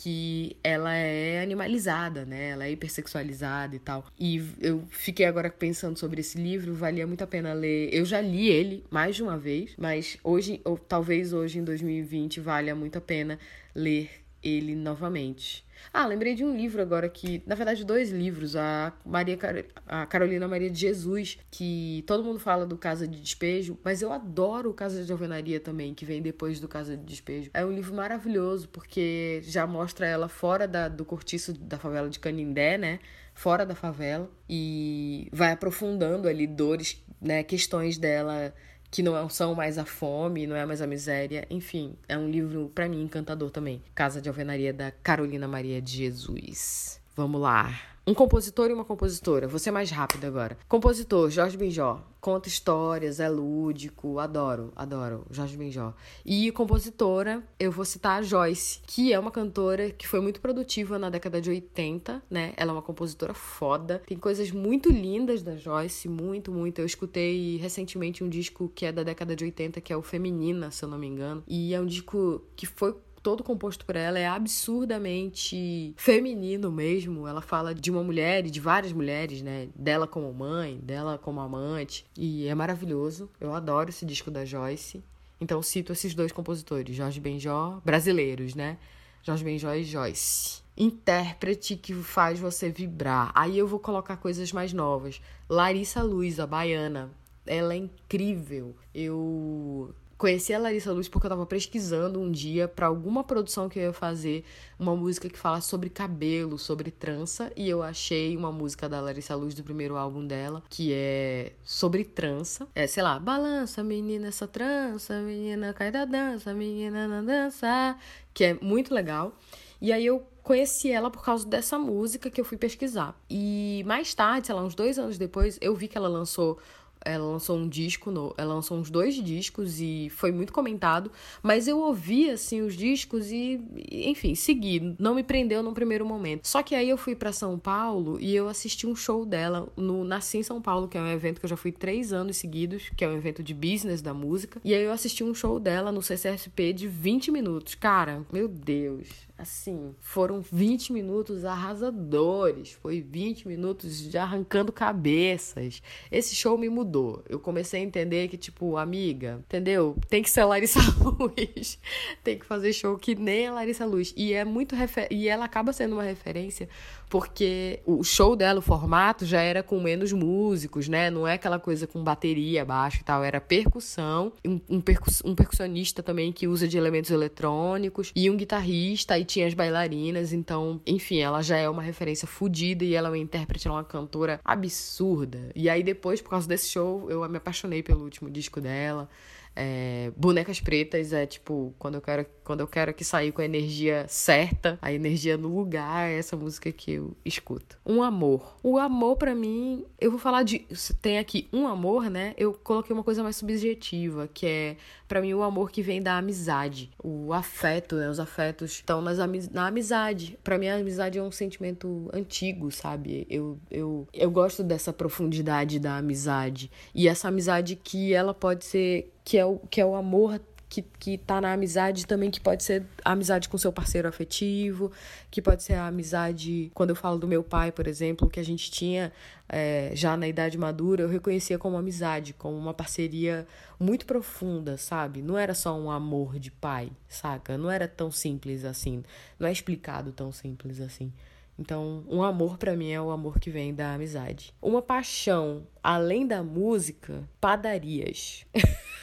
que 0.00 0.56
ela 0.64 0.94
é 0.94 1.42
animalizada, 1.42 2.24
né? 2.24 2.48
Ela 2.48 2.64
é 2.64 2.72
hipersexualizada 2.72 3.76
e 3.76 3.78
tal. 3.78 4.06
E 4.18 4.42
eu 4.58 4.82
fiquei 4.88 5.26
agora 5.26 5.50
pensando 5.50 5.98
sobre 5.98 6.22
esse 6.22 6.38
livro, 6.38 6.74
valia 6.74 7.06
muito 7.06 7.22
a 7.22 7.26
pena 7.26 7.52
ler. 7.52 7.90
Eu 7.92 8.06
já 8.06 8.18
li 8.18 8.48
ele 8.48 8.82
mais 8.90 9.14
de 9.14 9.22
uma 9.22 9.36
vez, 9.36 9.74
mas 9.76 10.16
hoje, 10.24 10.58
ou 10.64 10.78
talvez 10.78 11.34
hoje 11.34 11.58
em 11.58 11.64
2020, 11.64 12.40
valha 12.40 12.74
muito 12.74 12.96
a 12.96 13.00
pena 13.00 13.38
ler 13.74 14.10
ele 14.42 14.74
novamente. 14.74 15.62
Ah, 15.92 16.06
lembrei 16.06 16.34
de 16.34 16.44
um 16.44 16.56
livro 16.56 16.80
agora 16.80 17.08
que, 17.08 17.42
na 17.46 17.54
verdade, 17.54 17.84
dois 17.84 18.10
livros, 18.10 18.54
a 18.56 18.92
Maria 19.04 19.36
Car... 19.36 19.64
a 19.86 20.06
Carolina 20.06 20.46
Maria 20.46 20.70
de 20.70 20.78
Jesus, 20.78 21.38
que 21.50 22.04
todo 22.06 22.24
mundo 22.24 22.38
fala 22.38 22.66
do 22.66 22.76
Casa 22.76 23.06
de 23.06 23.20
Despejo, 23.20 23.78
mas 23.84 24.02
eu 24.02 24.12
adoro 24.12 24.70
o 24.70 24.74
Casa 24.74 25.04
de 25.04 25.10
Alvenaria 25.10 25.60
também, 25.60 25.94
que 25.94 26.04
vem 26.04 26.22
depois 26.22 26.60
do 26.60 26.68
Casa 26.68 26.96
de 26.96 27.04
Despejo. 27.04 27.50
É 27.52 27.64
um 27.64 27.72
livro 27.72 27.94
maravilhoso 27.94 28.68
porque 28.68 29.40
já 29.42 29.66
mostra 29.66 30.06
ela 30.06 30.28
fora 30.28 30.66
da, 30.68 30.88
do 30.88 31.04
cortiço 31.04 31.52
da 31.52 31.78
favela 31.78 32.08
de 32.08 32.18
Canindé, 32.18 32.78
né? 32.78 33.00
Fora 33.34 33.64
da 33.64 33.74
favela 33.74 34.30
e 34.48 35.28
vai 35.32 35.52
aprofundando 35.52 36.28
ali 36.28 36.46
dores, 36.46 37.02
né, 37.20 37.42
questões 37.42 37.96
dela 37.96 38.52
que 38.90 39.02
não 39.02 39.28
são 39.28 39.54
mais 39.54 39.78
a 39.78 39.84
fome, 39.84 40.46
não 40.46 40.56
é 40.56 40.66
mais 40.66 40.82
a 40.82 40.86
miséria. 40.86 41.46
Enfim, 41.48 41.94
é 42.08 42.18
um 42.18 42.28
livro, 42.28 42.70
para 42.74 42.88
mim, 42.88 43.02
encantador 43.02 43.50
também. 43.50 43.82
Casa 43.94 44.20
de 44.20 44.28
Alvenaria, 44.28 44.72
da 44.72 44.90
Carolina 44.90 45.46
Maria 45.46 45.80
de 45.80 45.96
Jesus. 45.96 47.00
Vamos 47.14 47.40
lá. 47.40 47.72
Um 48.10 48.14
compositor 48.14 48.68
e 48.68 48.72
uma 48.72 48.84
compositora. 48.84 49.48
Ser 49.56 49.70
mais 49.70 49.88
rápido 49.88 50.24
agora. 50.24 50.58
Compositor, 50.66 51.30
Jorge 51.30 51.56
Benjó. 51.56 52.02
Conta 52.20 52.48
histórias, 52.48 53.20
é 53.20 53.28
lúdico. 53.28 54.18
Adoro, 54.18 54.72
adoro 54.74 55.24
Jorge 55.30 55.56
Benjó. 55.56 55.94
E 56.26 56.50
compositora, 56.50 57.40
eu 57.58 57.70
vou 57.70 57.84
citar 57.84 58.18
a 58.18 58.22
Joyce, 58.22 58.80
que 58.84 59.12
é 59.12 59.18
uma 59.18 59.30
cantora 59.30 59.90
que 59.92 60.08
foi 60.08 60.20
muito 60.20 60.40
produtiva 60.40 60.98
na 60.98 61.08
década 61.08 61.40
de 61.40 61.50
80, 61.50 62.20
né? 62.28 62.52
Ela 62.56 62.72
é 62.72 62.74
uma 62.74 62.82
compositora 62.82 63.32
foda. 63.32 64.02
Tem 64.04 64.18
coisas 64.18 64.50
muito 64.50 64.90
lindas 64.90 65.40
da 65.40 65.56
Joyce, 65.56 66.08
muito, 66.08 66.50
muito. 66.50 66.80
Eu 66.80 66.86
escutei 66.86 67.58
recentemente 67.58 68.24
um 68.24 68.28
disco 68.28 68.70
que 68.74 68.86
é 68.86 68.90
da 68.90 69.04
década 69.04 69.36
de 69.36 69.44
80, 69.44 69.80
que 69.80 69.92
é 69.92 69.96
o 69.96 70.02
Feminina, 70.02 70.72
se 70.72 70.84
eu 70.84 70.88
não 70.88 70.98
me 70.98 71.06
engano. 71.06 71.44
E 71.46 71.72
é 71.72 71.80
um 71.80 71.86
disco 71.86 72.42
que 72.56 72.66
foi 72.66 72.92
todo 73.22 73.44
composto 73.44 73.84
por 73.84 73.96
ela 73.96 74.18
é 74.18 74.26
absurdamente 74.26 75.94
feminino 75.96 76.70
mesmo. 76.70 77.26
Ela 77.26 77.40
fala 77.40 77.74
de 77.74 77.90
uma 77.90 78.02
mulher 78.02 78.46
e 78.46 78.50
de 78.50 78.60
várias 78.60 78.92
mulheres, 78.92 79.42
né? 79.42 79.68
Dela 79.74 80.06
como 80.06 80.32
mãe, 80.32 80.78
dela 80.78 81.18
como 81.18 81.40
amante. 81.40 82.06
E 82.16 82.46
é 82.46 82.54
maravilhoso. 82.54 83.30
Eu 83.40 83.54
adoro 83.54 83.90
esse 83.90 84.04
disco 84.04 84.30
da 84.30 84.44
Joyce. 84.44 85.02
Então 85.40 85.62
cito 85.62 85.92
esses 85.92 86.14
dois 86.14 86.32
compositores, 86.32 86.94
Jorge 86.94 87.18
Benjó, 87.18 87.80
brasileiros, 87.84 88.54
né? 88.54 88.76
Jorge 89.22 89.44
Benjó 89.44 89.72
e 89.74 89.84
Joyce. 89.84 90.62
Intérprete 90.76 91.76
que 91.76 91.94
faz 91.94 92.38
você 92.38 92.70
vibrar. 92.70 93.30
Aí 93.34 93.58
eu 93.58 93.66
vou 93.66 93.78
colocar 93.78 94.16
coisas 94.16 94.52
mais 94.52 94.72
novas. 94.72 95.20
Larissa 95.48 96.02
Luz, 96.02 96.40
a 96.40 96.46
baiana. 96.46 97.10
Ela 97.46 97.74
é 97.74 97.76
incrível. 97.76 98.76
Eu 98.94 99.94
Conheci 100.20 100.52
a 100.52 100.58
Larissa 100.58 100.92
Luz 100.92 101.08
porque 101.08 101.26
eu 101.26 101.30
tava 101.30 101.46
pesquisando 101.46 102.20
um 102.20 102.30
dia 102.30 102.68
para 102.68 102.88
alguma 102.88 103.24
produção 103.24 103.70
que 103.70 103.78
eu 103.78 103.84
ia 103.84 103.92
fazer, 103.94 104.44
uma 104.78 104.94
música 104.94 105.30
que 105.30 105.38
fala 105.38 105.62
sobre 105.62 105.88
cabelo, 105.88 106.58
sobre 106.58 106.90
trança, 106.90 107.50
e 107.56 107.66
eu 107.66 107.82
achei 107.82 108.36
uma 108.36 108.52
música 108.52 108.86
da 108.86 109.00
Larissa 109.00 109.34
Luz 109.34 109.54
do 109.54 109.62
primeiro 109.62 109.96
álbum 109.96 110.26
dela, 110.26 110.62
que 110.68 110.92
é 110.92 111.54
sobre 111.64 112.04
trança. 112.04 112.68
É, 112.74 112.86
sei 112.86 113.02
lá, 113.02 113.18
balança, 113.18 113.82
menina, 113.82 114.28
essa 114.28 114.46
trança, 114.46 115.18
menina, 115.22 115.72
cai 115.72 115.90
da 115.90 116.04
dança, 116.04 116.52
menina, 116.52 117.08
na 117.08 117.22
dança, 117.22 117.96
que 118.34 118.44
é 118.44 118.58
muito 118.60 118.92
legal. 118.92 119.34
E 119.80 119.90
aí 119.90 120.04
eu 120.04 120.22
conheci 120.42 120.90
ela 120.90 121.10
por 121.10 121.24
causa 121.24 121.46
dessa 121.46 121.78
música 121.78 122.28
que 122.28 122.38
eu 122.38 122.44
fui 122.44 122.58
pesquisar. 122.58 123.18
E 123.30 123.82
mais 123.86 124.12
tarde, 124.12 124.48
sei 124.48 124.54
lá, 124.54 124.62
uns 124.62 124.74
dois 124.74 124.98
anos 124.98 125.16
depois, 125.16 125.56
eu 125.62 125.74
vi 125.74 125.88
que 125.88 125.96
ela 125.96 126.08
lançou 126.08 126.58
ela 127.04 127.24
lançou 127.24 127.56
um 127.56 127.68
disco, 127.68 128.10
no, 128.10 128.34
ela 128.36 128.54
lançou 128.54 128.78
uns 128.78 128.90
dois 128.90 129.14
discos 129.14 129.80
e 129.80 130.08
foi 130.10 130.32
muito 130.32 130.52
comentado, 130.52 131.10
mas 131.42 131.66
eu 131.66 131.78
ouvi 131.78 132.30
assim 132.30 132.60
os 132.60 132.76
discos 132.76 133.30
e, 133.30 133.60
enfim, 133.90 134.34
segui, 134.34 134.94
não 134.98 135.14
me 135.14 135.22
prendeu 135.22 135.62
no 135.62 135.72
primeiro 135.72 136.04
momento. 136.04 136.46
Só 136.46 136.62
que 136.62 136.74
aí 136.74 136.88
eu 136.88 136.96
fui 136.96 137.14
para 137.14 137.32
São 137.32 137.58
Paulo 137.58 138.18
e 138.20 138.34
eu 138.34 138.48
assisti 138.48 138.86
um 138.86 138.94
show 138.94 139.24
dela 139.24 139.68
no 139.76 140.04
Nasci 140.04 140.38
em 140.38 140.42
São 140.42 140.60
Paulo, 140.60 140.88
que 140.88 140.98
é 140.98 141.00
um 141.00 141.08
evento 141.08 141.40
que 141.40 141.46
eu 141.46 141.50
já 141.50 141.56
fui 141.56 141.72
três 141.72 142.12
anos 142.12 142.36
seguidos, 142.36 142.90
que 142.96 143.04
é 143.04 143.08
um 143.08 143.16
evento 143.16 143.42
de 143.42 143.54
business 143.54 144.02
da 144.02 144.14
música. 144.14 144.60
E 144.64 144.74
aí 144.74 144.82
eu 144.82 144.92
assisti 144.92 145.24
um 145.24 145.34
show 145.34 145.58
dela 145.58 145.90
no 145.90 146.02
CCSP 146.02 146.72
de 146.72 146.88
20 146.88 147.30
minutos. 147.30 147.74
Cara, 147.74 148.24
meu 148.32 148.48
Deus, 148.48 149.08
assim, 149.40 149.94
foram 149.98 150.40
20 150.40 150.92
minutos 150.92 151.44
arrasadores. 151.44 152.72
Foi 152.72 153.00
20 153.00 153.48
minutos 153.48 154.08
de 154.08 154.18
arrancando 154.18 154.70
cabeças. 154.70 155.82
Esse 156.10 156.34
show 156.34 156.58
me 156.58 156.68
mudou. 156.68 157.24
Eu 157.28 157.40
comecei 157.40 157.80
a 157.80 157.84
entender 157.84 158.28
que, 158.28 158.36
tipo, 158.36 158.76
amiga, 158.76 159.40
entendeu? 159.46 159.96
Tem 160.08 160.22
que 160.22 160.30
ser 160.30 160.44
Larissa 160.44 160.80
Luz. 161.00 161.78
Tem 162.22 162.38
que 162.38 162.44
fazer 162.44 162.72
show 162.72 162.96
que 162.98 163.14
nem 163.14 163.46
a 163.46 163.52
Larissa 163.52 163.86
Luz. 163.86 164.12
E 164.16 164.32
é 164.32 164.44
muito 164.44 164.74
refer... 164.74 165.08
e 165.10 165.28
ela 165.28 165.44
acaba 165.44 165.72
sendo 165.72 165.94
uma 165.94 166.04
referência 166.04 166.68
porque 167.10 167.80
o 167.84 168.04
show 168.04 168.36
dela, 168.36 168.60
o 168.60 168.62
formato, 168.62 169.26
já 169.26 169.42
era 169.42 169.64
com 169.64 169.80
menos 169.80 170.12
músicos, 170.12 170.88
né? 170.88 171.10
Não 171.10 171.26
é 171.26 171.34
aquela 171.34 171.58
coisa 171.58 171.84
com 171.84 172.04
bateria, 172.04 172.64
baixo 172.64 173.00
e 173.00 173.04
tal. 173.04 173.24
Era 173.24 173.40
percussão, 173.40 174.32
um, 174.46 174.60
um, 174.70 174.80
percuss... 174.80 175.20
um 175.24 175.34
percussionista 175.34 176.04
também 176.04 176.30
que 176.30 176.46
usa 176.46 176.68
de 176.68 176.78
elementos 176.78 177.10
eletrônicos 177.10 178.12
e 178.14 178.30
um 178.30 178.36
guitarrista. 178.36 179.18
E 179.18 179.24
tinha 179.24 179.48
as 179.48 179.54
bailarinas, 179.54 180.32
então, 180.32 180.80
enfim, 180.86 181.18
ela 181.18 181.42
já 181.42 181.56
é 181.56 181.68
uma 181.68 181.82
referência 181.82 182.28
fodida 182.28 182.84
e 182.84 182.94
ela 182.94 183.08
é 183.08 183.10
uma 183.10 183.18
intérprete, 183.18 183.66
ela 183.66 183.78
é 183.78 183.80
uma 183.80 183.84
cantora 183.84 184.40
absurda. 184.44 185.50
E 185.56 185.68
aí 185.68 185.82
depois, 185.82 186.22
por 186.22 186.30
causa 186.30 186.46
desse 186.46 186.68
show, 186.68 187.10
eu 187.10 187.28
me 187.28 187.38
apaixonei 187.38 187.82
pelo 187.82 188.04
último 188.04 188.30
disco 188.30 188.60
dela. 188.60 189.08
É, 189.54 190.12
bonecas 190.16 190.60
pretas 190.60 191.12
é 191.12 191.26
tipo, 191.26 191.74
quando 191.78 191.96
eu 191.96 192.00
quero, 192.00 192.26
quando 192.44 192.60
eu 192.60 192.68
quero 192.68 192.94
que 192.94 193.04
sair 193.04 193.32
com 193.32 193.42
a 193.42 193.44
energia 193.44 194.06
certa, 194.08 194.78
a 194.80 194.92
energia 194.92 195.36
no 195.36 195.54
lugar, 195.54 196.08
é 196.08 196.18
essa 196.18 196.36
música 196.36 196.70
que 196.72 196.92
eu 196.92 197.16
escuto. 197.24 197.78
Um 197.84 198.02
amor. 198.02 198.56
O 198.62 198.78
amor 198.78 199.16
para 199.16 199.34
mim, 199.34 199.84
eu 200.00 200.10
vou 200.10 200.20
falar 200.20 200.42
de 200.44 200.66
tem 201.02 201.18
aqui 201.18 201.48
um 201.52 201.66
amor, 201.66 202.08
né? 202.08 202.34
Eu 202.36 202.52
coloquei 202.54 202.94
uma 202.94 203.02
coisa 203.02 203.22
mais 203.22 203.36
subjetiva, 203.36 204.28
que 204.32 204.46
é 204.46 204.76
para 205.06 205.20
mim 205.20 205.34
o 205.34 205.42
amor 205.42 205.70
que 205.70 205.82
vem 205.82 206.00
da 206.00 206.16
amizade, 206.16 206.90
o 207.02 207.32
afeto, 207.32 207.96
né? 207.96 208.08
Os 208.08 208.20
afetos 208.20 208.72
estão 208.72 209.02
nas 209.02 209.18
amiz 209.18 209.48
na 209.48 209.66
amizade. 209.66 210.38
Para 210.42 210.56
mim 210.58 210.68
a 210.68 210.76
amizade 210.76 211.18
é 211.18 211.22
um 211.22 211.32
sentimento 211.32 212.08
antigo, 212.12 212.70
sabe? 212.70 213.26
Eu, 213.28 213.58
eu, 213.70 214.08
eu 214.12 214.30
gosto 214.30 214.62
dessa 214.62 214.92
profundidade 214.92 215.78
da 215.78 215.96
amizade 215.96 216.70
e 216.94 217.08
essa 217.08 217.28
amizade 217.28 217.76
que 217.76 218.12
ela 218.12 218.32
pode 218.32 218.64
ser 218.64 219.10
que 219.30 219.38
é 219.38 219.44
o, 219.44 219.60
que 219.70 219.80
é 219.80 219.86
o 219.86 219.94
amor 219.94 220.40
que, 220.68 220.82
que 220.82 221.16
tá 221.16 221.40
na 221.40 221.52
amizade 221.52 222.04
também, 222.04 222.32
que 222.32 222.40
pode 222.40 222.64
ser 222.64 222.84
amizade 223.04 223.48
com 223.48 223.56
seu 223.56 223.72
parceiro 223.72 224.08
afetivo, 224.08 224.90
que 225.30 225.40
pode 225.40 225.62
ser 225.62 225.74
a 225.74 225.86
amizade, 225.86 226.68
quando 226.74 226.90
eu 226.90 226.96
falo 226.96 227.16
do 227.16 227.28
meu 227.28 227.44
pai, 227.44 227.70
por 227.70 227.86
exemplo, 227.86 228.28
que 228.28 228.40
a 228.40 228.42
gente 228.42 228.72
tinha 228.72 229.12
é, 229.48 229.92
já 229.94 230.16
na 230.16 230.26
idade 230.26 230.58
madura, 230.58 231.02
eu 231.04 231.08
reconhecia 231.08 231.56
como 231.58 231.76
amizade, 231.76 232.32
como 232.32 232.56
uma 232.56 232.74
parceria 232.74 233.46
muito 233.78 234.04
profunda, 234.04 234.76
sabe? 234.76 235.22
Não 235.22 235.38
era 235.38 235.54
só 235.54 235.78
um 235.78 235.92
amor 235.92 236.36
de 236.40 236.50
pai, 236.50 236.90
saca? 237.08 237.56
Não 237.56 237.70
era 237.70 237.86
tão 237.86 238.10
simples 238.10 238.64
assim, 238.64 239.04
não 239.38 239.46
é 239.46 239.52
explicado 239.52 240.10
tão 240.10 240.32
simples 240.32 240.80
assim. 240.80 241.12
Então, 241.56 242.02
um 242.08 242.20
amor 242.20 242.58
para 242.58 242.74
mim 242.74 242.90
é 242.90 243.00
o 243.00 243.12
amor 243.12 243.38
que 243.38 243.48
vem 243.48 243.72
da 243.72 243.94
amizade. 243.94 244.52
Uma 244.60 244.82
paixão 244.82 245.64
além 245.80 246.26
da 246.26 246.42
música, 246.42 247.22
padarias. 247.40 248.44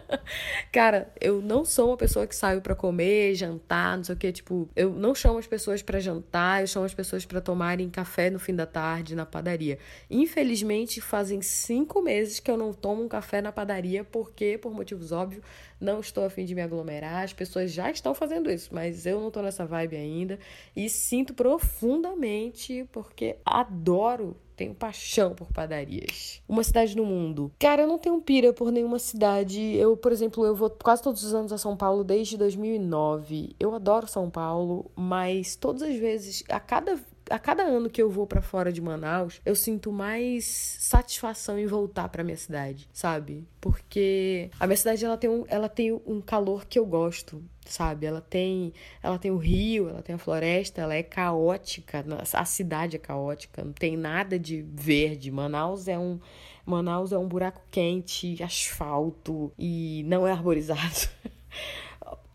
Cara, 0.72 1.12
eu 1.20 1.40
não 1.40 1.64
sou 1.64 1.88
uma 1.88 1.96
pessoa 1.96 2.26
que 2.26 2.34
saio 2.34 2.60
para 2.60 2.74
comer, 2.74 3.34
jantar, 3.34 3.96
não 3.96 4.04
sei 4.04 4.14
o 4.14 4.18
que, 4.18 4.32
tipo, 4.32 4.68
eu 4.74 4.90
não 4.90 5.14
chamo 5.14 5.38
as 5.38 5.46
pessoas 5.46 5.82
para 5.82 6.00
jantar, 6.00 6.62
eu 6.62 6.66
chamo 6.66 6.86
as 6.86 6.94
pessoas 6.94 7.24
para 7.24 7.40
tomarem 7.40 7.90
café 7.90 8.30
no 8.30 8.38
fim 8.38 8.54
da 8.54 8.66
tarde 8.66 9.14
na 9.14 9.26
padaria. 9.26 9.78
Infelizmente, 10.10 11.00
fazem 11.00 11.42
cinco 11.42 12.02
meses 12.02 12.40
que 12.40 12.50
eu 12.50 12.56
não 12.56 12.72
tomo 12.72 13.02
um 13.02 13.08
café 13.08 13.40
na 13.40 13.52
padaria, 13.52 14.04
porque, 14.04 14.58
por 14.58 14.72
motivos 14.72 15.12
óbvios, 15.12 15.42
não 15.80 16.00
estou 16.00 16.24
afim 16.24 16.44
de 16.44 16.54
me 16.54 16.62
aglomerar. 16.62 17.24
As 17.24 17.32
pessoas 17.32 17.72
já 17.72 17.90
estão 17.90 18.14
fazendo 18.14 18.50
isso, 18.50 18.70
mas 18.72 19.04
eu 19.04 19.20
não 19.20 19.30
tô 19.30 19.42
nessa 19.42 19.66
vibe 19.66 19.96
ainda. 19.96 20.38
E 20.76 20.88
sinto 20.88 21.34
profundamente, 21.34 22.88
porque 22.92 23.36
adoro 23.44 24.36
tenho 24.62 24.74
paixão 24.74 25.34
por 25.34 25.48
padarias. 25.52 26.40
Uma 26.48 26.62
cidade 26.62 26.96
no 26.96 27.04
mundo. 27.04 27.50
Cara, 27.58 27.82
eu 27.82 27.88
não 27.88 27.98
tenho 27.98 28.20
pira 28.20 28.52
por 28.52 28.70
nenhuma 28.70 28.98
cidade. 29.00 29.60
Eu, 29.74 29.96
por 29.96 30.12
exemplo, 30.12 30.46
eu 30.46 30.54
vou 30.54 30.70
quase 30.70 31.02
todos 31.02 31.24
os 31.24 31.34
anos 31.34 31.52
a 31.52 31.58
São 31.58 31.76
Paulo 31.76 32.04
desde 32.04 32.36
2009. 32.36 33.56
Eu 33.58 33.74
adoro 33.74 34.06
São 34.06 34.30
Paulo, 34.30 34.88
mas 34.94 35.56
todas 35.56 35.82
as 35.82 35.96
vezes, 35.96 36.44
a 36.48 36.60
cada 36.60 36.96
a 37.30 37.38
cada 37.38 37.62
ano 37.62 37.88
que 37.88 38.02
eu 38.02 38.10
vou 38.10 38.26
para 38.26 38.42
fora 38.42 38.72
de 38.72 38.80
Manaus, 38.80 39.40
eu 39.44 39.54
sinto 39.54 39.90
mais 39.90 40.44
satisfação 40.80 41.58
em 41.58 41.66
voltar 41.66 42.08
para 42.08 42.24
minha 42.24 42.36
cidade, 42.36 42.88
sabe? 42.92 43.46
Porque 43.60 44.50
a 44.60 44.66
minha 44.66 44.76
cidade 44.76 45.04
ela 45.04 45.16
tem 45.16 45.30
um, 45.30 45.44
ela 45.48 45.68
tem 45.68 45.92
um 45.92 46.20
calor 46.20 46.66
que 46.66 46.78
eu 46.78 46.84
gosto, 46.84 47.42
sabe? 47.66 48.06
Ela 48.06 48.20
tem, 48.20 48.72
ela 49.02 49.18
tem 49.18 49.30
o 49.30 49.36
rio, 49.36 49.88
ela 49.88 50.02
tem 50.02 50.14
a 50.14 50.18
floresta, 50.18 50.80
ela 50.80 50.94
é 50.94 51.02
caótica, 51.02 52.04
a 52.32 52.44
cidade 52.44 52.96
é 52.96 52.98
caótica, 52.98 53.64
não 53.64 53.72
tem 53.72 53.96
nada 53.96 54.38
de 54.38 54.62
verde. 54.62 55.30
Manaus 55.30 55.88
é 55.88 55.98
um 55.98 56.18
Manaus 56.64 57.12
é 57.12 57.18
um 57.18 57.26
buraco 57.26 57.60
quente, 57.70 58.40
asfalto 58.42 59.52
e 59.58 60.04
não 60.06 60.26
é 60.26 60.32
arborizado. 60.32 61.08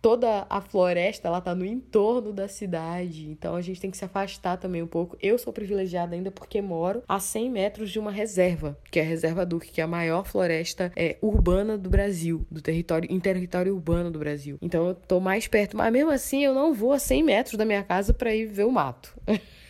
toda 0.08 0.48
a 0.50 0.62
floresta 0.62 1.28
ela 1.28 1.42
tá 1.42 1.54
no 1.54 1.66
entorno 1.66 2.32
da 2.32 2.48
cidade, 2.48 3.30
então 3.30 3.56
a 3.56 3.62
gente 3.62 3.82
tem 3.82 3.92
que 3.92 3.98
se 3.98 4.06
afastar 4.06 4.56
também 4.56 4.82
um 4.82 4.88
pouco. 4.88 5.18
Eu 5.22 5.38
sou 5.38 5.52
privilegiada 5.52 6.16
ainda 6.16 6.32
porque 6.32 6.62
moro 6.62 7.04
a 7.10 7.20
100 7.20 7.52
metros 7.52 7.92
de 7.92 8.00
uma 8.00 8.10
reserva, 8.10 8.80
que 8.90 9.02
é 9.02 9.04
a 9.04 9.06
Reserva 9.06 9.46
Duque, 9.46 9.70
que 9.70 9.82
é 9.82 9.84
a 9.84 9.88
maior 9.88 10.24
floresta 10.24 10.94
é, 10.96 11.18
urbana 11.22 11.78
do 11.78 11.90
Brasil, 11.90 12.46
do 12.50 12.62
território, 12.62 13.12
em 13.12 13.20
território 13.20 13.74
urbano 13.74 14.10
do 14.10 14.18
Brasil. 14.18 14.58
Então 14.62 14.88
eu 14.88 14.96
tô 14.96 15.20
mais 15.20 15.46
perto, 15.46 15.76
mas 15.76 15.92
mesmo 15.92 16.12
assim 16.12 16.42
eu 16.42 16.54
não 16.54 16.74
vou 16.74 16.94
a 16.94 17.00
100 17.00 17.24
metros 17.24 17.58
da 17.58 17.66
minha 17.66 17.84
casa 17.84 18.14
para 18.14 18.34
ir 18.34 18.46
ver 18.46 18.66
o 18.66 18.72
mato. 18.72 19.14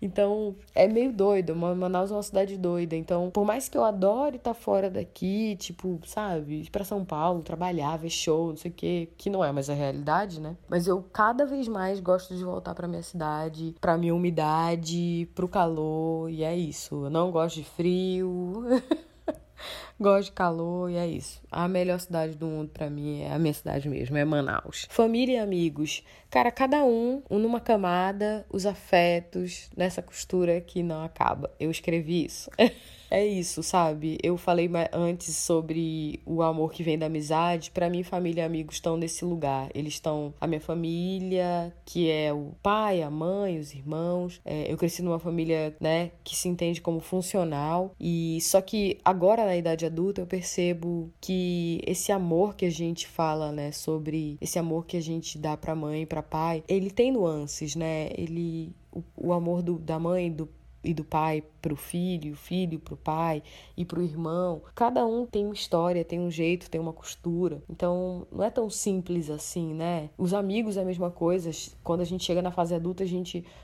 Então, 0.00 0.54
é 0.74 0.88
meio 0.88 1.12
doido. 1.12 1.54
Manaus 1.54 2.10
é 2.10 2.14
uma 2.14 2.22
cidade 2.22 2.56
doida. 2.56 2.96
Então, 2.96 3.30
por 3.30 3.44
mais 3.44 3.68
que 3.68 3.76
eu 3.76 3.84
adore 3.84 4.36
estar 4.36 4.54
fora 4.54 4.90
daqui, 4.90 5.56
tipo, 5.56 6.00
sabe, 6.04 6.62
ir 6.62 6.70
pra 6.70 6.84
São 6.84 7.04
Paulo, 7.04 7.42
trabalhar, 7.42 7.96
ver 7.96 8.10
show, 8.10 8.48
não 8.48 8.56
sei 8.56 8.70
o 8.70 8.74
quê, 8.74 9.08
que 9.16 9.30
não 9.30 9.44
é 9.44 9.52
mais 9.52 9.70
a 9.70 9.74
realidade, 9.74 10.40
né? 10.40 10.56
Mas 10.68 10.86
eu 10.86 11.02
cada 11.12 11.46
vez 11.46 11.68
mais 11.68 12.00
gosto 12.00 12.34
de 12.34 12.44
voltar 12.44 12.74
pra 12.74 12.88
minha 12.88 13.02
cidade, 13.02 13.74
pra 13.80 13.96
minha 13.96 14.14
umidade, 14.14 15.28
pro 15.34 15.48
calor, 15.48 16.30
e 16.30 16.42
é 16.42 16.56
isso. 16.56 17.06
Eu 17.06 17.10
não 17.10 17.30
gosto 17.30 17.56
de 17.56 17.64
frio. 17.64 18.64
Gosto 19.98 20.26
de 20.26 20.32
calor 20.32 20.90
e 20.90 20.96
é 20.96 21.06
isso. 21.06 21.40
A 21.50 21.68
melhor 21.68 21.98
cidade 22.00 22.34
do 22.34 22.46
mundo 22.46 22.70
para 22.70 22.88
mim 22.88 23.22
é 23.22 23.32
a 23.32 23.38
minha 23.38 23.54
cidade 23.54 23.88
mesmo, 23.88 24.16
é 24.16 24.24
Manaus. 24.24 24.86
Família 24.90 25.36
e 25.36 25.38
amigos. 25.38 26.02
Cara, 26.30 26.50
cada 26.50 26.82
um, 26.82 27.22
um 27.30 27.38
numa 27.38 27.60
camada, 27.60 28.46
os 28.50 28.64
afetos, 28.64 29.70
nessa 29.76 30.00
costura 30.00 30.60
que 30.60 30.82
não 30.82 31.04
acaba. 31.04 31.50
Eu 31.60 31.70
escrevi 31.70 32.24
isso. 32.24 32.50
é 33.12 33.26
isso, 33.26 33.62
sabe? 33.62 34.16
Eu 34.22 34.38
falei 34.38 34.70
antes 34.90 35.36
sobre 35.36 36.18
o 36.24 36.40
amor 36.40 36.72
que 36.72 36.82
vem 36.82 36.98
da 36.98 37.04
amizade. 37.04 37.70
Para 37.70 37.90
mim, 37.90 38.02
família 38.02 38.40
e 38.40 38.44
amigos 38.46 38.76
estão 38.76 38.96
nesse 38.96 39.22
lugar. 39.26 39.68
Eles 39.74 39.92
estão 39.92 40.32
a 40.40 40.46
minha 40.46 40.60
família, 40.62 41.74
que 41.84 42.10
é 42.10 42.32
o 42.32 42.52
pai, 42.62 43.02
a 43.02 43.10
mãe, 43.10 43.58
os 43.58 43.74
irmãos. 43.74 44.40
É, 44.42 44.72
eu 44.72 44.78
cresci 44.78 45.02
numa 45.02 45.18
família, 45.18 45.76
né, 45.78 46.12
que 46.24 46.34
se 46.34 46.48
entende 46.48 46.80
como 46.80 47.00
funcional. 47.00 47.94
E 48.00 48.38
só 48.40 48.62
que 48.62 48.98
agora 49.04 49.44
na 49.44 49.54
idade 49.54 49.81
adulta 49.86 50.20
eu 50.20 50.26
percebo 50.26 51.10
que 51.20 51.80
esse 51.86 52.12
amor 52.12 52.54
que 52.54 52.64
a 52.64 52.70
gente 52.70 53.06
fala, 53.06 53.52
né, 53.52 53.72
sobre 53.72 54.36
esse 54.40 54.58
amor 54.58 54.86
que 54.86 54.96
a 54.96 55.02
gente 55.02 55.38
dá 55.38 55.56
para 55.56 55.74
mãe, 55.74 56.06
para 56.06 56.22
pai, 56.22 56.62
ele 56.68 56.90
tem 56.90 57.12
nuances, 57.12 57.74
né? 57.74 58.10
Ele 58.16 58.74
o, 58.92 59.02
o 59.16 59.32
amor 59.32 59.62
do, 59.62 59.78
da 59.78 59.98
mãe, 59.98 60.30
do 60.30 60.48
e 60.84 60.92
do 60.92 61.04
pai 61.04 61.42
para 61.60 61.72
o 61.72 61.76
filho, 61.76 62.32
o 62.32 62.36
filho 62.36 62.78
para 62.78 62.94
o 62.94 62.96
pai 62.96 63.42
e 63.76 63.84
para 63.84 64.00
o 64.00 64.02
irmão. 64.02 64.62
Cada 64.74 65.06
um 65.06 65.26
tem 65.26 65.44
uma 65.44 65.54
história, 65.54 66.04
tem 66.04 66.20
um 66.20 66.30
jeito, 66.30 66.70
tem 66.70 66.80
uma 66.80 66.92
costura. 66.92 67.62
Então 67.68 68.26
não 68.30 68.44
é 68.44 68.50
tão 68.50 68.68
simples 68.68 69.30
assim, 69.30 69.74
né? 69.74 70.10
Os 70.18 70.34
amigos 70.34 70.76
é 70.76 70.82
a 70.82 70.84
mesma 70.84 71.10
coisa. 71.10 71.50
Quando 71.84 72.00
a 72.00 72.04
gente 72.04 72.24
chega 72.24 72.42
na 72.42 72.50
fase 72.50 72.74
adulta, 72.74 73.04
a 73.04 73.06
gente. 73.06 73.22
A 73.22 73.32
gente 73.32 73.62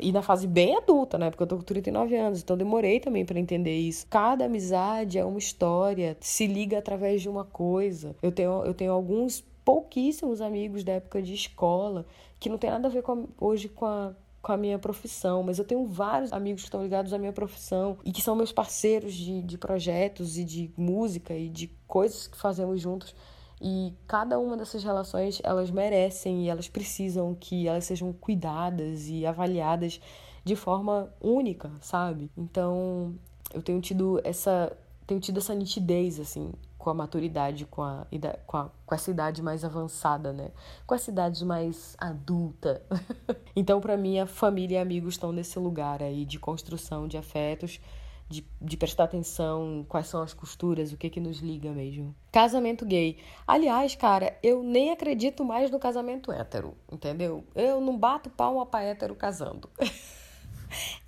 e 0.00 0.12
na 0.12 0.22
fase 0.22 0.46
bem 0.46 0.76
adulta, 0.76 1.18
né? 1.18 1.30
Porque 1.30 1.42
eu 1.42 1.46
tô 1.46 1.56
com 1.56 1.62
39 1.62 2.16
anos, 2.16 2.40
então 2.40 2.56
demorei 2.56 3.00
também 3.00 3.24
para 3.24 3.38
entender 3.38 3.76
isso. 3.76 4.06
Cada 4.08 4.44
amizade 4.44 5.18
é 5.18 5.24
uma 5.24 5.38
história, 5.38 6.16
se 6.20 6.46
liga 6.46 6.78
através 6.78 7.22
de 7.22 7.28
uma 7.28 7.44
coisa. 7.44 8.14
Eu 8.22 8.32
tenho, 8.32 8.64
eu 8.64 8.74
tenho 8.74 8.92
alguns 8.92 9.44
pouquíssimos 9.64 10.40
amigos 10.40 10.84
da 10.84 10.92
época 10.92 11.22
de 11.22 11.34
escola 11.34 12.06
que 12.38 12.48
não 12.48 12.58
tem 12.58 12.70
nada 12.70 12.88
a 12.88 12.90
ver 12.90 13.02
com 13.02 13.12
a, 13.12 13.44
hoje 13.44 13.68
com 13.68 13.86
a 13.86 14.12
com 14.44 14.52
a 14.52 14.56
minha 14.58 14.78
profissão, 14.78 15.42
mas 15.42 15.58
eu 15.58 15.64
tenho 15.64 15.86
vários 15.86 16.30
amigos 16.30 16.62
que 16.62 16.66
estão 16.68 16.82
ligados 16.82 17.14
à 17.14 17.18
minha 17.18 17.32
profissão 17.32 17.96
e 18.04 18.12
que 18.12 18.20
são 18.20 18.36
meus 18.36 18.52
parceiros 18.52 19.14
de, 19.14 19.42
de 19.42 19.56
projetos 19.56 20.36
e 20.36 20.44
de 20.44 20.70
música 20.76 21.34
e 21.34 21.48
de 21.48 21.68
coisas 21.88 22.26
que 22.26 22.36
fazemos 22.36 22.78
juntos. 22.78 23.14
E 23.58 23.94
cada 24.06 24.38
uma 24.38 24.54
dessas 24.54 24.84
relações, 24.84 25.40
elas 25.42 25.70
merecem 25.70 26.44
e 26.44 26.50
elas 26.50 26.68
precisam 26.68 27.34
que 27.34 27.66
elas 27.66 27.86
sejam 27.86 28.12
cuidadas 28.12 29.08
e 29.08 29.24
avaliadas 29.24 29.98
de 30.44 30.54
forma 30.54 31.10
única, 31.22 31.72
sabe? 31.80 32.30
Então, 32.36 33.14
eu 33.54 33.62
tenho 33.62 33.80
tido 33.80 34.20
essa 34.22 34.76
tenho 35.06 35.20
tido 35.20 35.38
essa 35.38 35.54
nitidez 35.54 36.18
assim 36.18 36.50
com 36.84 36.90
a 36.90 36.94
maturidade, 36.94 37.64
com 37.64 37.80
a, 37.80 38.06
com 38.46 38.58
a, 38.58 38.70
com 38.84 38.94
essa 38.94 39.10
idade 39.10 39.40
mais 39.40 39.64
avançada, 39.64 40.34
né? 40.34 40.50
Com 40.86 40.94
essa 40.94 41.10
idade 41.10 41.42
mais 41.42 41.96
adulta. 41.98 42.82
então, 43.56 43.80
para 43.80 43.96
mim, 43.96 44.18
a 44.18 44.26
família 44.26 44.76
e 44.76 44.82
amigos 44.82 45.14
estão 45.14 45.32
nesse 45.32 45.58
lugar 45.58 46.02
aí 46.02 46.26
de 46.26 46.38
construção 46.38 47.08
de 47.08 47.16
afetos, 47.16 47.80
de, 48.28 48.46
de 48.60 48.76
prestar 48.76 49.04
atenção 49.04 49.86
quais 49.88 50.08
são 50.08 50.20
as 50.20 50.34
costuras, 50.34 50.92
o 50.92 50.98
que 50.98 51.08
que 51.08 51.20
nos 51.20 51.38
liga 51.38 51.72
mesmo. 51.72 52.14
Casamento 52.30 52.84
gay. 52.84 53.16
Aliás, 53.46 53.94
cara, 53.94 54.38
eu 54.42 54.62
nem 54.62 54.92
acredito 54.92 55.42
mais 55.42 55.70
no 55.70 55.78
casamento 55.78 56.30
hétero, 56.30 56.74
entendeu? 56.92 57.44
Eu 57.54 57.80
não 57.80 57.96
bato 57.96 58.28
palma 58.28 58.66
pra 58.66 58.82
hétero 58.82 59.14
casando. 59.14 59.70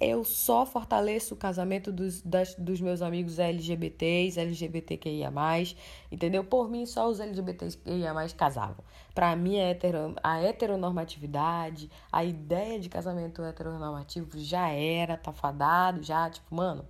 Eu 0.01 0.25
só 0.25 0.64
fortaleço 0.67 1.35
o 1.35 1.37
casamento 1.37 1.93
dos, 1.93 2.23
das, 2.23 2.55
dos 2.55 2.81
meus 2.81 3.03
amigos 3.03 3.39
LGBTs, 3.39 4.39
LGBTQIA+, 4.39 5.31
entendeu? 6.11 6.45
Por 6.45 6.69
mim, 6.69 6.87
só 6.87 7.09
os 7.09 7.21
LGBTQIA+, 7.21 8.14
casavam. 8.37 8.85
Pra 9.14 9.35
mim, 9.35 9.59
a, 9.59 9.71
hetero, 9.71 10.14
a 10.23 10.41
heteronormatividade, 10.41 11.91
a 12.12 12.25
ideia 12.25 12.79
de 12.79 12.89
casamento 12.89 13.43
heteronormativo 13.43 14.39
já 14.39 14.69
era, 14.69 15.17
tá 15.17 15.33
fadado, 15.33 16.03
já, 16.03 16.29
tipo, 16.29 16.55
mano 16.55 16.85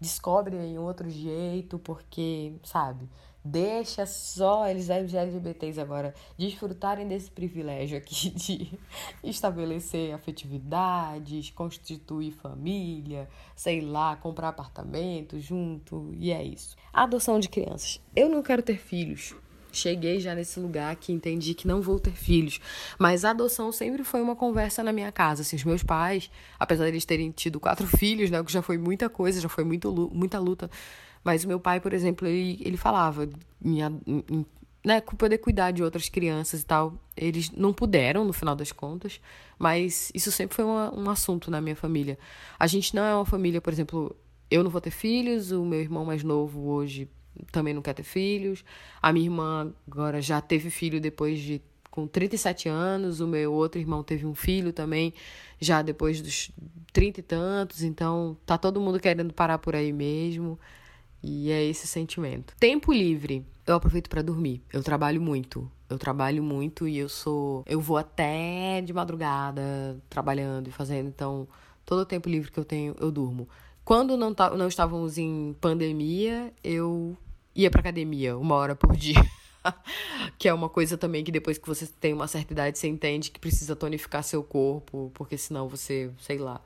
descobre 0.00 0.56
aí 0.56 0.78
um 0.78 0.84
outro 0.84 1.10
jeito, 1.10 1.78
porque, 1.78 2.54
sabe, 2.64 3.06
deixa 3.44 4.06
só 4.06 4.68
eles 4.68 4.90
LGBTs 4.90 5.80
agora 5.80 6.14
desfrutarem 6.38 7.08
desse 7.08 7.30
privilégio 7.30 7.96
aqui 7.98 8.30
de 8.34 8.78
estabelecer 9.24 10.12
afetividades, 10.12 11.50
constituir 11.50 12.32
família, 12.32 13.28
sei 13.56 13.80
lá, 13.80 14.16
comprar 14.16 14.48
apartamento 14.48 15.38
junto, 15.40 16.12
e 16.14 16.30
é 16.30 16.42
isso. 16.42 16.76
Adoção 16.92 17.38
de 17.38 17.48
crianças. 17.48 18.00
Eu 18.14 18.28
não 18.28 18.42
quero 18.42 18.62
ter 18.62 18.78
filhos. 18.78 19.34
Cheguei 19.72 20.18
já 20.18 20.34
nesse 20.34 20.58
lugar 20.58 20.94
que 20.96 21.12
entendi 21.12 21.54
que 21.54 21.66
não 21.66 21.80
vou 21.80 21.98
ter 22.00 22.12
filhos. 22.12 22.60
Mas 22.98 23.24
a 23.24 23.30
adoção 23.30 23.70
sempre 23.70 24.02
foi 24.02 24.20
uma 24.20 24.34
conversa 24.34 24.82
na 24.82 24.92
minha 24.92 25.12
casa. 25.12 25.42
Assim, 25.42 25.56
os 25.56 25.64
meus 25.64 25.82
pais, 25.82 26.30
apesar 26.58 26.84
de 26.84 26.90
eles 26.90 27.04
terem 27.04 27.30
tido 27.30 27.60
quatro 27.60 27.86
filhos, 27.96 28.30
né? 28.30 28.40
O 28.40 28.44
que 28.44 28.52
já 28.52 28.62
foi 28.62 28.78
muita 28.78 29.08
coisa, 29.08 29.40
já 29.40 29.48
foi 29.48 29.64
muito, 29.64 30.10
muita 30.12 30.38
luta. 30.38 30.68
Mas 31.22 31.44
o 31.44 31.48
meu 31.48 31.60
pai, 31.60 31.80
por 31.80 31.92
exemplo, 31.92 32.26
ele, 32.26 32.58
ele 32.64 32.76
falava 32.76 33.28
minha, 33.60 33.92
né, 34.84 35.00
poder 35.00 35.38
cuidar 35.38 35.70
de 35.70 35.82
outras 35.82 36.08
crianças 36.08 36.62
e 36.62 36.64
tal. 36.66 36.94
Eles 37.16 37.50
não 37.50 37.72
puderam, 37.72 38.24
no 38.24 38.32
final 38.32 38.56
das 38.56 38.72
contas, 38.72 39.20
mas 39.58 40.10
isso 40.14 40.32
sempre 40.32 40.56
foi 40.56 40.64
uma, 40.64 40.94
um 40.94 41.10
assunto 41.10 41.50
na 41.50 41.60
minha 41.60 41.76
família. 41.76 42.18
A 42.58 42.66
gente 42.66 42.94
não 42.94 43.02
é 43.02 43.14
uma 43.14 43.26
família, 43.26 43.60
por 43.60 43.72
exemplo, 43.72 44.16
eu 44.50 44.64
não 44.64 44.70
vou 44.70 44.80
ter 44.80 44.90
filhos, 44.90 45.52
o 45.52 45.64
meu 45.64 45.80
irmão 45.80 46.04
mais 46.04 46.22
novo 46.22 46.68
hoje 46.68 47.08
também 47.52 47.72
não 47.72 47.82
quer 47.82 47.94
ter 47.94 48.02
filhos. 48.02 48.64
A 49.00 49.12
minha 49.12 49.26
irmã 49.26 49.72
agora 49.90 50.20
já 50.20 50.40
teve 50.40 50.70
filho 50.70 51.00
depois 51.00 51.38
de 51.38 51.62
com 51.90 52.06
37 52.06 52.68
anos, 52.68 53.20
o 53.20 53.26
meu 53.26 53.52
outro 53.52 53.80
irmão 53.80 54.02
teve 54.02 54.24
um 54.24 54.34
filho 54.34 54.72
também, 54.72 55.12
já 55.60 55.82
depois 55.82 56.22
dos 56.22 56.50
30 56.92 57.18
e 57.18 57.22
tantos, 57.22 57.82
então 57.82 58.36
tá 58.46 58.56
todo 58.56 58.80
mundo 58.80 59.00
querendo 59.00 59.34
parar 59.34 59.58
por 59.58 59.74
aí 59.74 59.92
mesmo. 59.92 60.58
E 61.22 61.50
é 61.50 61.62
esse 61.64 61.86
sentimento. 61.86 62.54
Tempo 62.58 62.92
livre, 62.92 63.44
eu 63.66 63.74
aproveito 63.74 64.08
para 64.08 64.22
dormir. 64.22 64.62
Eu 64.72 64.82
trabalho 64.82 65.20
muito. 65.20 65.70
Eu 65.88 65.98
trabalho 65.98 66.42
muito 66.42 66.86
e 66.86 66.96
eu 66.98 67.08
sou, 67.08 67.64
eu 67.66 67.80
vou 67.80 67.96
até 67.96 68.80
de 68.80 68.92
madrugada 68.92 70.00
trabalhando 70.08 70.68
e 70.68 70.70
fazendo, 70.70 71.08
então 71.08 71.48
todo 71.84 72.02
o 72.02 72.06
tempo 72.06 72.28
livre 72.28 72.50
que 72.52 72.60
eu 72.60 72.64
tenho, 72.64 72.94
eu 73.00 73.10
durmo. 73.10 73.48
Quando 73.84 74.16
não, 74.16 74.32
tá, 74.32 74.50
não 74.50 74.68
estávamos 74.68 75.18
em 75.18 75.56
pandemia, 75.60 76.54
eu 76.62 77.16
ia 77.56 77.68
pra 77.68 77.80
academia 77.80 78.38
uma 78.38 78.54
hora 78.54 78.76
por 78.76 78.96
dia. 78.96 79.20
que 80.38 80.48
é 80.48 80.54
uma 80.54 80.68
coisa 80.68 80.96
também 80.96 81.24
que 81.24 81.32
depois 81.32 81.58
que 81.58 81.66
você 81.66 81.88
tem 81.88 82.12
uma 82.12 82.28
certa 82.28 82.52
idade, 82.52 82.78
você 82.78 82.86
entende 82.86 83.32
que 83.32 83.40
precisa 83.40 83.74
tonificar 83.74 84.22
seu 84.22 84.44
corpo, 84.44 85.10
porque 85.12 85.36
senão 85.36 85.68
você, 85.68 86.10
sei 86.20 86.38
lá, 86.38 86.60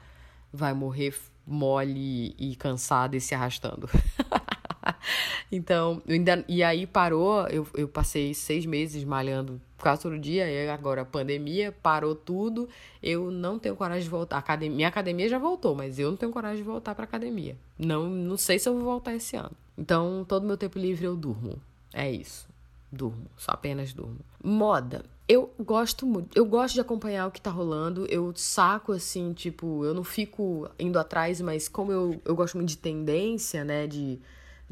vai 0.53 0.75
morrer 0.75 1.15
mole 1.47 2.35
e 2.39 2.55
cansado 2.57 3.17
e 3.17 3.21
se 3.21 3.35
arrastando. 3.35 3.89
então, 5.51 6.03
ainda, 6.09 6.45
e 6.49 6.63
aí 6.63 6.87
parou, 6.87 7.47
eu, 7.49 7.67
eu 7.75 7.89
passei 7.89 8.35
seis 8.35 8.67
meses 8.67 9.05
malhando 9.05 9.61
quase 9.81 10.03
todo 10.03 10.19
dia, 10.19 10.49
e 10.49 10.69
agora 10.71 11.03
a 11.03 11.05
pandemia 11.05 11.71
parou 11.83 12.15
tudo, 12.15 12.69
eu 13.03 13.31
não 13.31 13.59
tenho 13.59 13.77
coragem 13.77 14.05
de 14.05 14.09
voltar. 14.09 14.39
Academia, 14.39 14.77
minha 14.77 14.89
academia 14.89 15.29
já 15.29 15.39
voltou, 15.39 15.75
mas 15.75 15.99
eu 15.99 16.11
não 16.11 16.17
tenho 16.17 16.33
coragem 16.33 16.59
de 16.59 16.63
voltar 16.63 16.95
pra 16.95 17.05
academia. 17.05 17.57
Não, 17.79 18.09
não 18.09 18.37
sei 18.37 18.59
se 18.59 18.69
eu 18.69 18.75
vou 18.75 18.85
voltar 18.85 19.15
esse 19.15 19.37
ano. 19.37 19.53
Então, 19.77 20.25
todo 20.27 20.47
meu 20.47 20.57
tempo 20.57 20.79
livre 20.79 21.05
eu 21.05 21.17
durmo. 21.17 21.61
É 21.93 22.11
isso. 22.11 22.49
Durmo, 22.91 23.27
só 23.37 23.53
apenas 23.53 23.93
durmo. 23.93 24.19
Moda. 24.43 25.05
Eu 25.27 25.51
gosto 25.59 26.07
muito, 26.07 26.37
eu 26.37 26.45
gosto 26.45 26.75
de 26.75 26.83
acompanhar 26.83 27.27
o 27.27 27.31
que 27.31 27.41
tá 27.41 27.51
rolando. 27.51 28.07
Eu 28.07 28.33
saco 28.37 28.93
assim, 28.93 29.33
tipo, 29.33 29.85
eu 29.85 29.95
não 29.95 30.05
fico 30.05 30.69
indo 30.79 30.99
atrás, 30.99 31.41
mas 31.41 31.67
como 31.67 31.91
eu, 31.91 32.21
eu 32.25 32.37
gosto 32.37 32.57
muito 32.57 32.69
de 32.69 32.77
tendência, 32.77 33.65
né, 33.65 33.87
de 33.87 34.21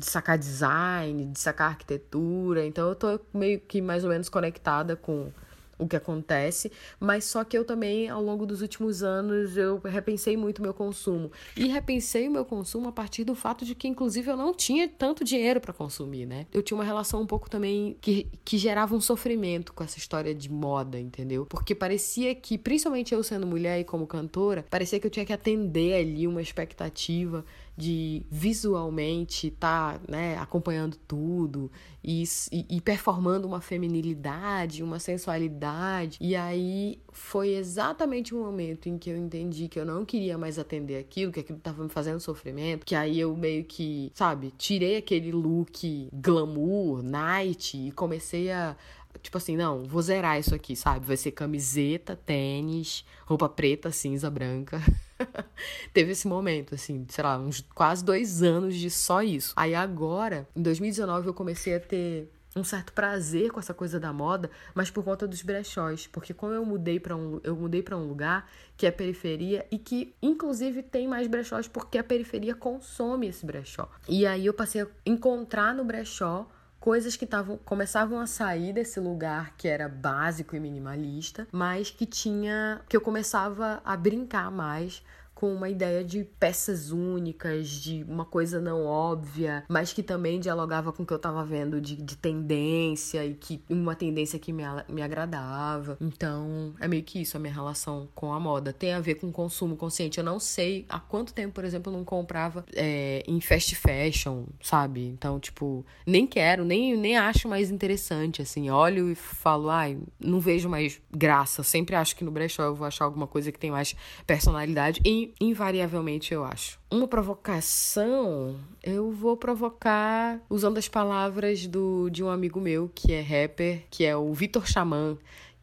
de 0.02 0.10
sacar 0.10 0.36
design, 0.36 1.26
de 1.26 1.38
sacar 1.38 1.70
arquitetura. 1.70 2.66
Então 2.66 2.88
eu 2.88 2.94
tô 2.94 3.20
meio 3.32 3.60
que 3.60 3.80
mais 3.80 4.04
ou 4.04 4.10
menos 4.10 4.28
conectada 4.28 4.96
com 4.96 5.30
o 5.78 5.88
que 5.88 5.96
acontece, 5.96 6.70
mas 7.00 7.24
só 7.24 7.42
que 7.44 7.56
eu 7.56 7.64
também 7.64 8.08
ao 8.08 8.22
longo 8.22 8.46
dos 8.46 8.62
últimos 8.62 9.02
anos 9.02 9.56
eu 9.56 9.80
repensei 9.84 10.36
muito 10.36 10.62
meu 10.62 10.72
consumo. 10.72 11.30
E 11.56 11.66
repensei 11.66 12.28
o 12.28 12.30
meu 12.30 12.44
consumo 12.44 12.88
a 12.88 12.92
partir 12.92 13.24
do 13.24 13.34
fato 13.34 13.64
de 13.64 13.74
que 13.74 13.88
inclusive 13.88 14.30
eu 14.30 14.36
não 14.36 14.54
tinha 14.54 14.88
tanto 14.88 15.24
dinheiro 15.24 15.60
para 15.60 15.72
consumir, 15.72 16.26
né? 16.26 16.46
Eu 16.52 16.62
tinha 16.62 16.76
uma 16.76 16.84
relação 16.84 17.20
um 17.20 17.26
pouco 17.26 17.50
também 17.50 17.96
que, 18.00 18.28
que 18.44 18.56
gerava 18.58 18.94
um 18.94 19.00
sofrimento 19.00 19.72
com 19.72 19.82
essa 19.82 19.98
história 19.98 20.34
de 20.34 20.50
moda, 20.50 20.98
entendeu? 20.98 21.46
Porque 21.46 21.74
parecia 21.74 22.34
que, 22.34 22.56
principalmente 22.56 23.12
eu 23.12 23.22
sendo 23.22 23.46
mulher 23.46 23.80
e 23.80 23.84
como 23.84 24.06
cantora, 24.06 24.64
parecia 24.70 25.00
que 25.00 25.06
eu 25.06 25.10
tinha 25.10 25.26
que 25.26 25.32
atender 25.32 25.94
ali 25.94 26.26
uma 26.26 26.40
expectativa 26.40 27.44
de 27.76 28.24
visualmente 28.30 29.48
estar 29.48 29.98
tá, 29.98 30.00
né, 30.08 30.36
acompanhando 30.38 30.96
tudo 31.08 31.70
e, 32.04 32.22
e, 32.50 32.66
e, 32.76 32.80
performando 32.80 33.46
uma 33.46 33.60
feminilidade, 33.60 34.82
uma 34.82 34.98
sensualidade. 34.98 36.18
E 36.20 36.36
aí 36.36 37.00
foi 37.12 37.54
exatamente 37.54 38.34
o 38.34 38.38
momento 38.38 38.88
em 38.88 38.98
que 38.98 39.10
eu 39.10 39.16
entendi 39.16 39.68
que 39.68 39.78
eu 39.78 39.86
não 39.86 40.04
queria 40.04 40.36
mais 40.36 40.58
atender 40.58 40.98
aquilo, 40.98 41.32
que 41.32 41.40
aquilo 41.40 41.58
estava 41.58 41.82
me 41.82 41.88
fazendo 41.88 42.20
sofrimento, 42.20 42.84
que 42.84 42.94
aí 42.94 43.18
eu 43.18 43.34
meio 43.36 43.64
que, 43.64 44.10
sabe, 44.14 44.52
tirei 44.58 44.96
aquele 44.96 45.32
look 45.32 46.08
glamour, 46.12 47.02
night 47.02 47.76
e 47.76 47.92
comecei 47.92 48.50
a, 48.50 48.76
tipo 49.20 49.36
assim, 49.36 49.56
não, 49.56 49.84
vou 49.84 50.00
zerar 50.02 50.38
isso 50.38 50.54
aqui, 50.54 50.74
sabe? 50.76 51.06
Vai 51.06 51.16
ser 51.16 51.32
camiseta, 51.32 52.16
tênis, 52.16 53.04
roupa 53.26 53.48
preta, 53.48 53.90
cinza, 53.90 54.30
branca. 54.30 54.80
Teve 55.92 56.12
esse 56.12 56.26
momento, 56.26 56.74
assim, 56.74 57.04
sei 57.08 57.24
lá, 57.24 57.38
uns 57.38 57.60
quase 57.74 58.04
dois 58.04 58.42
anos 58.42 58.74
de 58.74 58.90
só 58.90 59.22
isso. 59.22 59.52
Aí 59.56 59.74
agora, 59.74 60.48
em 60.56 60.62
2019, 60.62 61.28
eu 61.28 61.34
comecei 61.34 61.74
a 61.74 61.80
ter 61.80 62.30
um 62.54 62.62
certo 62.62 62.92
prazer 62.92 63.50
com 63.50 63.58
essa 63.58 63.72
coisa 63.72 63.98
da 63.98 64.12
moda, 64.12 64.50
mas 64.74 64.90
por 64.90 65.02
conta 65.02 65.26
dos 65.26 65.42
brechós, 65.42 66.06
porque 66.06 66.34
como 66.34 66.52
eu 66.52 66.64
mudei 66.64 67.00
para 67.00 67.16
um 67.16 67.40
eu 67.42 67.56
mudei 67.56 67.82
para 67.82 67.96
um 67.96 68.06
lugar 68.06 68.50
que 68.76 68.86
é 68.86 68.90
periferia 68.90 69.66
e 69.70 69.78
que 69.78 70.14
inclusive 70.22 70.82
tem 70.82 71.08
mais 71.08 71.26
brechós 71.26 71.66
porque 71.66 71.98
a 71.98 72.04
periferia 72.04 72.54
consome 72.54 73.28
esse 73.28 73.46
brechó. 73.46 73.88
E 74.08 74.26
aí 74.26 74.46
eu 74.46 74.54
passei 74.54 74.82
a 74.82 74.86
encontrar 75.06 75.74
no 75.74 75.84
brechó 75.84 76.46
coisas 76.82 77.14
que 77.14 77.24
tavam, 77.24 77.56
começavam 77.58 78.18
a 78.18 78.26
sair 78.26 78.72
desse 78.72 78.98
lugar 78.98 79.54
que 79.56 79.68
era 79.68 79.88
básico 79.88 80.56
e 80.56 80.60
minimalista, 80.60 81.46
mas 81.52 81.92
que 81.92 82.04
tinha 82.04 82.80
que 82.88 82.96
eu 82.96 83.00
começava 83.00 83.80
a 83.84 83.96
brincar 83.96 84.50
mais 84.50 85.00
com 85.42 85.52
uma 85.52 85.68
ideia 85.68 86.04
de 86.04 86.22
peças 86.38 86.92
únicas, 86.92 87.68
de 87.68 88.04
uma 88.08 88.24
coisa 88.24 88.60
não 88.60 88.86
óbvia, 88.86 89.64
mas 89.68 89.92
que 89.92 90.00
também 90.00 90.38
dialogava 90.38 90.92
com 90.92 91.02
o 91.02 91.06
que 91.06 91.12
eu 91.12 91.18
tava 91.18 91.44
vendo 91.44 91.80
de, 91.80 91.96
de 91.96 92.16
tendência 92.16 93.26
e 93.26 93.34
que 93.34 93.60
uma 93.68 93.96
tendência 93.96 94.38
que 94.38 94.52
me, 94.52 94.62
me 94.88 95.02
agradava. 95.02 95.98
Então, 96.00 96.72
é 96.78 96.86
meio 96.86 97.02
que 97.02 97.20
isso 97.20 97.36
a 97.36 97.40
minha 97.40 97.52
relação 97.52 98.08
com 98.14 98.32
a 98.32 98.38
moda. 98.38 98.72
Tem 98.72 98.92
a 98.92 99.00
ver 99.00 99.16
com 99.16 99.32
consumo 99.32 99.76
consciente. 99.76 100.18
Eu 100.18 100.22
não 100.22 100.38
sei 100.38 100.86
há 100.88 101.00
quanto 101.00 101.34
tempo, 101.34 101.54
por 101.54 101.64
exemplo, 101.64 101.92
eu 101.92 101.96
não 101.96 102.04
comprava 102.04 102.64
é, 102.72 103.24
em 103.26 103.40
fast 103.40 103.74
fashion, 103.74 104.44
sabe? 104.62 105.04
Então, 105.08 105.40
tipo, 105.40 105.84
nem 106.06 106.24
quero, 106.24 106.64
nem, 106.64 106.96
nem 106.96 107.18
acho 107.18 107.48
mais 107.48 107.68
interessante, 107.68 108.40
assim. 108.40 108.70
Olho 108.70 109.10
e 109.10 109.16
falo, 109.16 109.70
ai, 109.70 109.98
não 110.20 110.38
vejo 110.38 110.68
mais 110.68 111.02
graça. 111.10 111.64
Sempre 111.64 111.96
acho 111.96 112.14
que 112.14 112.22
no 112.22 112.30
brechó 112.30 112.62
eu 112.62 112.76
vou 112.76 112.86
achar 112.86 113.06
alguma 113.06 113.26
coisa 113.26 113.50
que 113.50 113.58
tem 113.58 113.72
mais 113.72 113.96
personalidade. 114.24 115.00
E 115.04 115.31
invariavelmente, 115.40 116.32
eu 116.32 116.44
acho. 116.44 116.78
Uma 116.90 117.08
provocação, 117.08 118.58
eu 118.82 119.10
vou 119.10 119.36
provocar 119.36 120.40
usando 120.48 120.78
as 120.78 120.88
palavras 120.88 121.66
do, 121.66 122.08
de 122.10 122.22
um 122.22 122.28
amigo 122.28 122.60
meu 122.60 122.90
que 122.94 123.12
é 123.12 123.20
rapper, 123.20 123.84
que 123.90 124.04
é 124.04 124.16
o 124.16 124.32
Vitor 124.32 124.66
Xamã, 124.66 125.16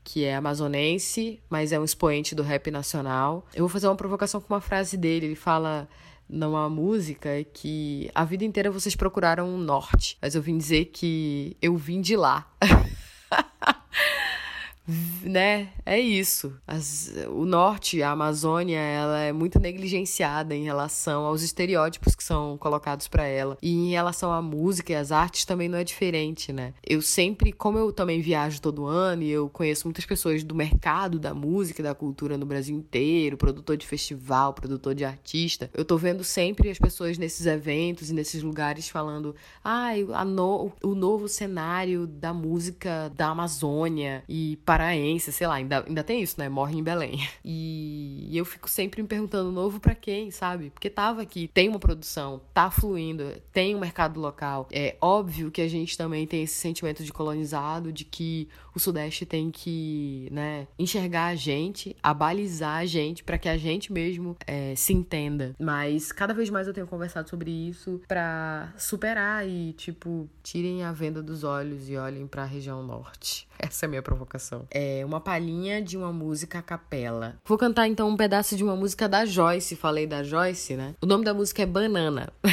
que 0.04 0.24
é 0.26 0.36
amazonense, 0.36 1.40
mas 1.50 1.72
é 1.72 1.80
um 1.80 1.84
expoente 1.84 2.34
do 2.34 2.44
rap 2.44 2.72
nacional. 2.72 3.46
Eu 3.54 3.62
vou 3.62 3.70
fazer 3.70 3.88
uma 3.88 3.96
provocação 3.96 4.42
com 4.42 4.54
uma 4.54 4.62
frase 4.62 4.98
dele. 4.98 5.28
Ele 5.28 5.36
fala 5.36 5.88
numa 6.28 6.70
música 6.70 7.44
que 7.54 8.10
a 8.14 8.24
vida 8.24 8.44
inteira 8.44 8.70
vocês 8.70 8.96
procuraram 8.96 9.48
um 9.48 9.58
norte, 9.58 10.18
mas 10.22 10.36
eu 10.36 10.42
vim 10.42 10.58
dizer 10.58 10.86
que 10.86 11.58
eu 11.62 11.76
vim 11.76 12.02
de 12.02 12.16
lá. 12.16 12.48
né? 15.24 15.70
É 15.86 16.00
isso. 16.00 16.54
As, 16.68 17.14
o 17.30 17.46
norte, 17.46 18.02
a 18.02 18.12
Amazônia, 18.12 18.80
ela 18.80 19.20
é 19.20 19.32
muito 19.32 19.60
negligenciada 19.60 20.56
em 20.56 20.64
relação 20.64 21.26
aos 21.26 21.42
estereótipos 21.42 22.16
que 22.16 22.24
são 22.24 22.58
colocados 22.58 23.08
para 23.08 23.26
ela. 23.26 23.58
E 23.62 23.72
em 23.72 23.92
relação 23.92 24.32
à 24.32 24.42
música 24.42 24.94
e 24.94 24.96
às 24.96 25.12
artes 25.12 25.46
também 25.46 25.70
não 25.70 25.78
é 25.78 25.84
diferente, 25.84 26.52
né? 26.52 26.74
Eu 26.86 27.02
sempre, 27.02 27.52
como 27.52 27.78
eu 27.78 27.92
também 27.92 28.22
viajo 28.22 28.62
todo 28.62 28.86
ano 28.86 29.24
e 29.24 29.30
eu 29.30 29.50
conheço 29.50 29.88
muitas 29.88 30.06
pessoas 30.06 30.44
do 30.44 30.56
mercado 30.56 31.20
da 31.20 31.34
música 31.34 31.82
e 31.82 31.84
da 31.84 31.96
cultura 31.96 32.38
no 32.38 32.46
Brasil 32.46 32.76
inteiro, 32.76 33.38
produtor 33.38 33.78
de 33.78 33.86
festival, 33.86 34.54
produtor 34.54 34.96
de 34.96 35.06
artista, 35.06 35.70
eu 35.74 35.86
tô 35.86 35.98
vendo 35.98 36.24
sempre 36.24 36.70
as 36.70 36.78
pessoas 36.78 37.18
nesses 37.18 37.46
eventos 37.46 38.10
e 38.10 38.14
nesses 38.14 38.42
lugares 38.44 38.90
falando: 38.90 39.36
"Ah, 39.64 39.92
no, 40.26 40.72
o 40.84 40.96
novo 40.96 41.28
cenário 41.28 42.08
da 42.08 42.34
música 42.34 43.12
da 43.16 43.28
Amazônia" 43.28 44.24
e 44.28 44.58
para 44.66 44.79
paraense, 44.80 45.34
sei 45.34 45.46
lá, 45.46 45.56
ainda, 45.56 45.84
ainda 45.86 46.02
tem 46.06 46.22
isso, 46.22 46.40
né? 46.40 46.48
Morre 46.48 46.78
em 46.78 46.84
Belém. 46.84 47.28
E, 47.44 48.30
eu 48.32 48.46
fico 48.46 48.70
sempre 48.70 49.02
me 49.02 49.08
perguntando, 49.08 49.52
novo 49.52 49.80
pra 49.80 49.94
quem, 49.94 50.32
sabe? 50.32 50.70
Porque 50.70 50.90
tava 50.90 51.22
aqui, 51.22 51.50
tem 51.54 51.68
uma 51.68 51.80
produção, 51.80 52.40
tá 52.54 52.72
fluindo, 52.72 53.26
tem 53.52 53.76
um 53.76 53.80
mercado 53.80 54.20
local. 54.20 54.68
É 54.72 54.96
óbvio 55.02 55.52
que 55.52 55.62
a 55.62 55.68
gente 55.68 55.98
também 55.98 56.26
tem 56.26 56.44
esse 56.44 56.54
sentimento 56.54 57.04
de 57.04 57.12
colonizado, 57.12 57.92
de 57.92 58.06
que 58.06 58.48
o 58.74 58.80
Sudeste 58.80 59.26
tem 59.26 59.52
que, 59.52 60.30
né, 60.32 60.68
enxergar 60.78 61.26
a 61.26 61.36
gente, 61.36 61.96
abalizar 62.02 62.78
a 62.78 62.86
gente, 62.86 63.24
para 63.24 63.38
que 63.38 63.50
a 63.50 63.58
gente 63.58 63.92
mesmo 63.92 64.38
é, 64.48 64.76
se 64.76 64.94
entenda. 64.94 65.56
Mas 65.60 66.14
cada 66.14 66.34
vez 66.34 66.50
mais 66.50 66.68
eu 66.68 66.74
tenho 66.74 66.88
conversado 66.88 67.30
sobre 67.30 67.52
isso 67.52 68.02
para 68.08 68.74
superar 68.78 69.46
e, 69.46 69.74
tipo, 69.74 70.30
tirem 70.42 70.84
a 70.84 70.94
venda 70.94 71.22
dos 71.22 71.44
olhos 71.44 71.90
e 71.90 71.98
olhem 71.98 72.26
para 72.28 72.44
a 72.44 72.46
região 72.46 72.82
norte. 72.82 73.49
Essa 73.70 73.86
é 73.86 73.88
a 73.88 73.90
minha 73.90 74.02
provocação. 74.02 74.66
É 74.72 75.04
uma 75.06 75.20
palhinha 75.20 75.82
de 75.82 75.98
uma 75.98 76.14
música 76.14 76.60
a 76.60 76.62
capela. 76.62 77.36
Vou 77.46 77.58
cantar 77.58 77.88
então 77.88 78.08
um 78.08 78.16
pedaço 78.16 78.56
de 78.56 78.64
uma 78.64 78.76
música 78.76 79.08
da 79.08 79.26
Joyce. 79.26 79.76
Falei 79.76 80.08
da 80.08 80.24
Joyce, 80.24 80.76
né? 80.76 80.96
O 81.02 81.06
nome 81.06 81.26
da 81.26 81.34
música 81.34 81.62
é 81.62 81.66
Banana. 81.66 82.32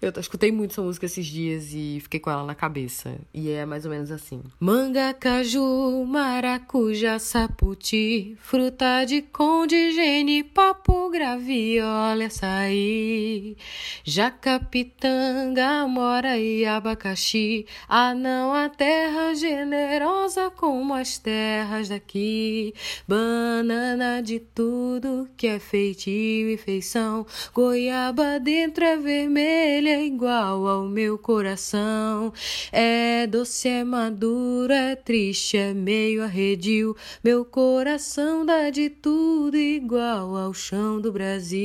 Eu 0.00 0.12
escutei 0.20 0.52
muito 0.52 0.70
essa 0.70 0.80
música 0.82 1.06
esses 1.06 1.26
dias 1.26 1.72
e 1.74 1.98
fiquei 2.00 2.20
com 2.20 2.30
ela 2.30 2.44
na 2.44 2.54
cabeça. 2.54 3.18
E 3.34 3.50
é 3.50 3.66
mais 3.66 3.84
ou 3.84 3.90
menos 3.90 4.12
assim: 4.12 4.40
Manga, 4.60 5.12
caju, 5.12 6.04
maracujá, 6.06 7.18
saputi, 7.18 8.36
fruta 8.38 9.04
de 9.04 9.22
conde, 9.22 9.90
gene, 9.90 10.44
papo, 10.44 11.10
graviola, 11.10 12.26
açaí, 12.26 13.56
jaca, 14.04 14.60
pitanga, 14.60 15.82
amora 15.82 16.38
e 16.38 16.64
abacaxi. 16.64 17.66
Ah, 17.88 18.14
não, 18.14 18.54
a 18.54 18.68
terra 18.68 19.34
generosa 19.34 20.48
como 20.48 20.94
as 20.94 21.18
terras 21.18 21.88
daqui. 21.88 22.72
Banana 23.08 24.22
de 24.22 24.38
tudo 24.38 25.28
que 25.36 25.48
é 25.48 25.58
feitio 25.58 26.50
e 26.50 26.56
feição. 26.56 27.26
Goiaba 27.52 28.38
dentro 28.38 28.84
é 28.84 28.96
vermelha 28.96 29.87
é 29.88 30.04
igual 30.04 30.66
ao 30.66 30.86
meu 30.86 31.18
coração. 31.18 32.32
É 32.70 33.26
doce, 33.26 33.68
é 33.68 33.84
maduro, 33.84 34.72
é 34.72 34.94
triste, 34.96 35.56
é 35.56 35.74
meio 35.74 36.22
arredio. 36.22 36.96
Meu 37.22 37.44
coração 37.44 38.44
dá 38.46 38.70
de 38.70 38.90
tudo 38.90 39.56
igual 39.56 40.36
ao 40.36 40.54
chão 40.54 41.00
do 41.00 41.10
Brasil. 41.12 41.58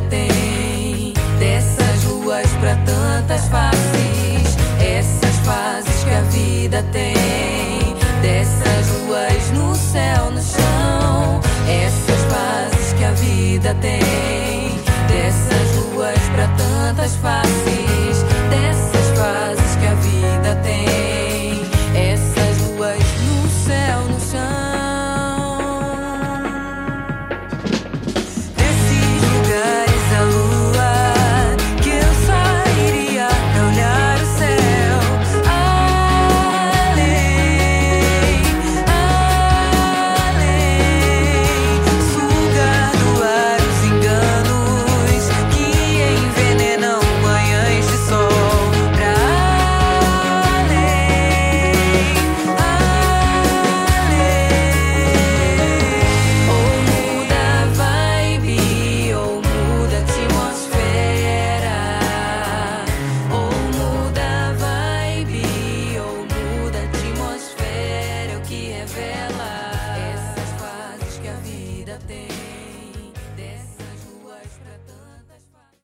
Tem. 0.09 1.13
Dessas 1.39 2.05
ruas 2.05 2.47
pra 2.53 2.75
tantas 2.77 3.49
faces, 3.49 4.55
essas 4.79 5.35
que 6.03 6.09
a 6.09 6.21
vida 6.21 6.81
tem. 6.93 7.18
vida 13.59 13.73
tem. 13.81 14.28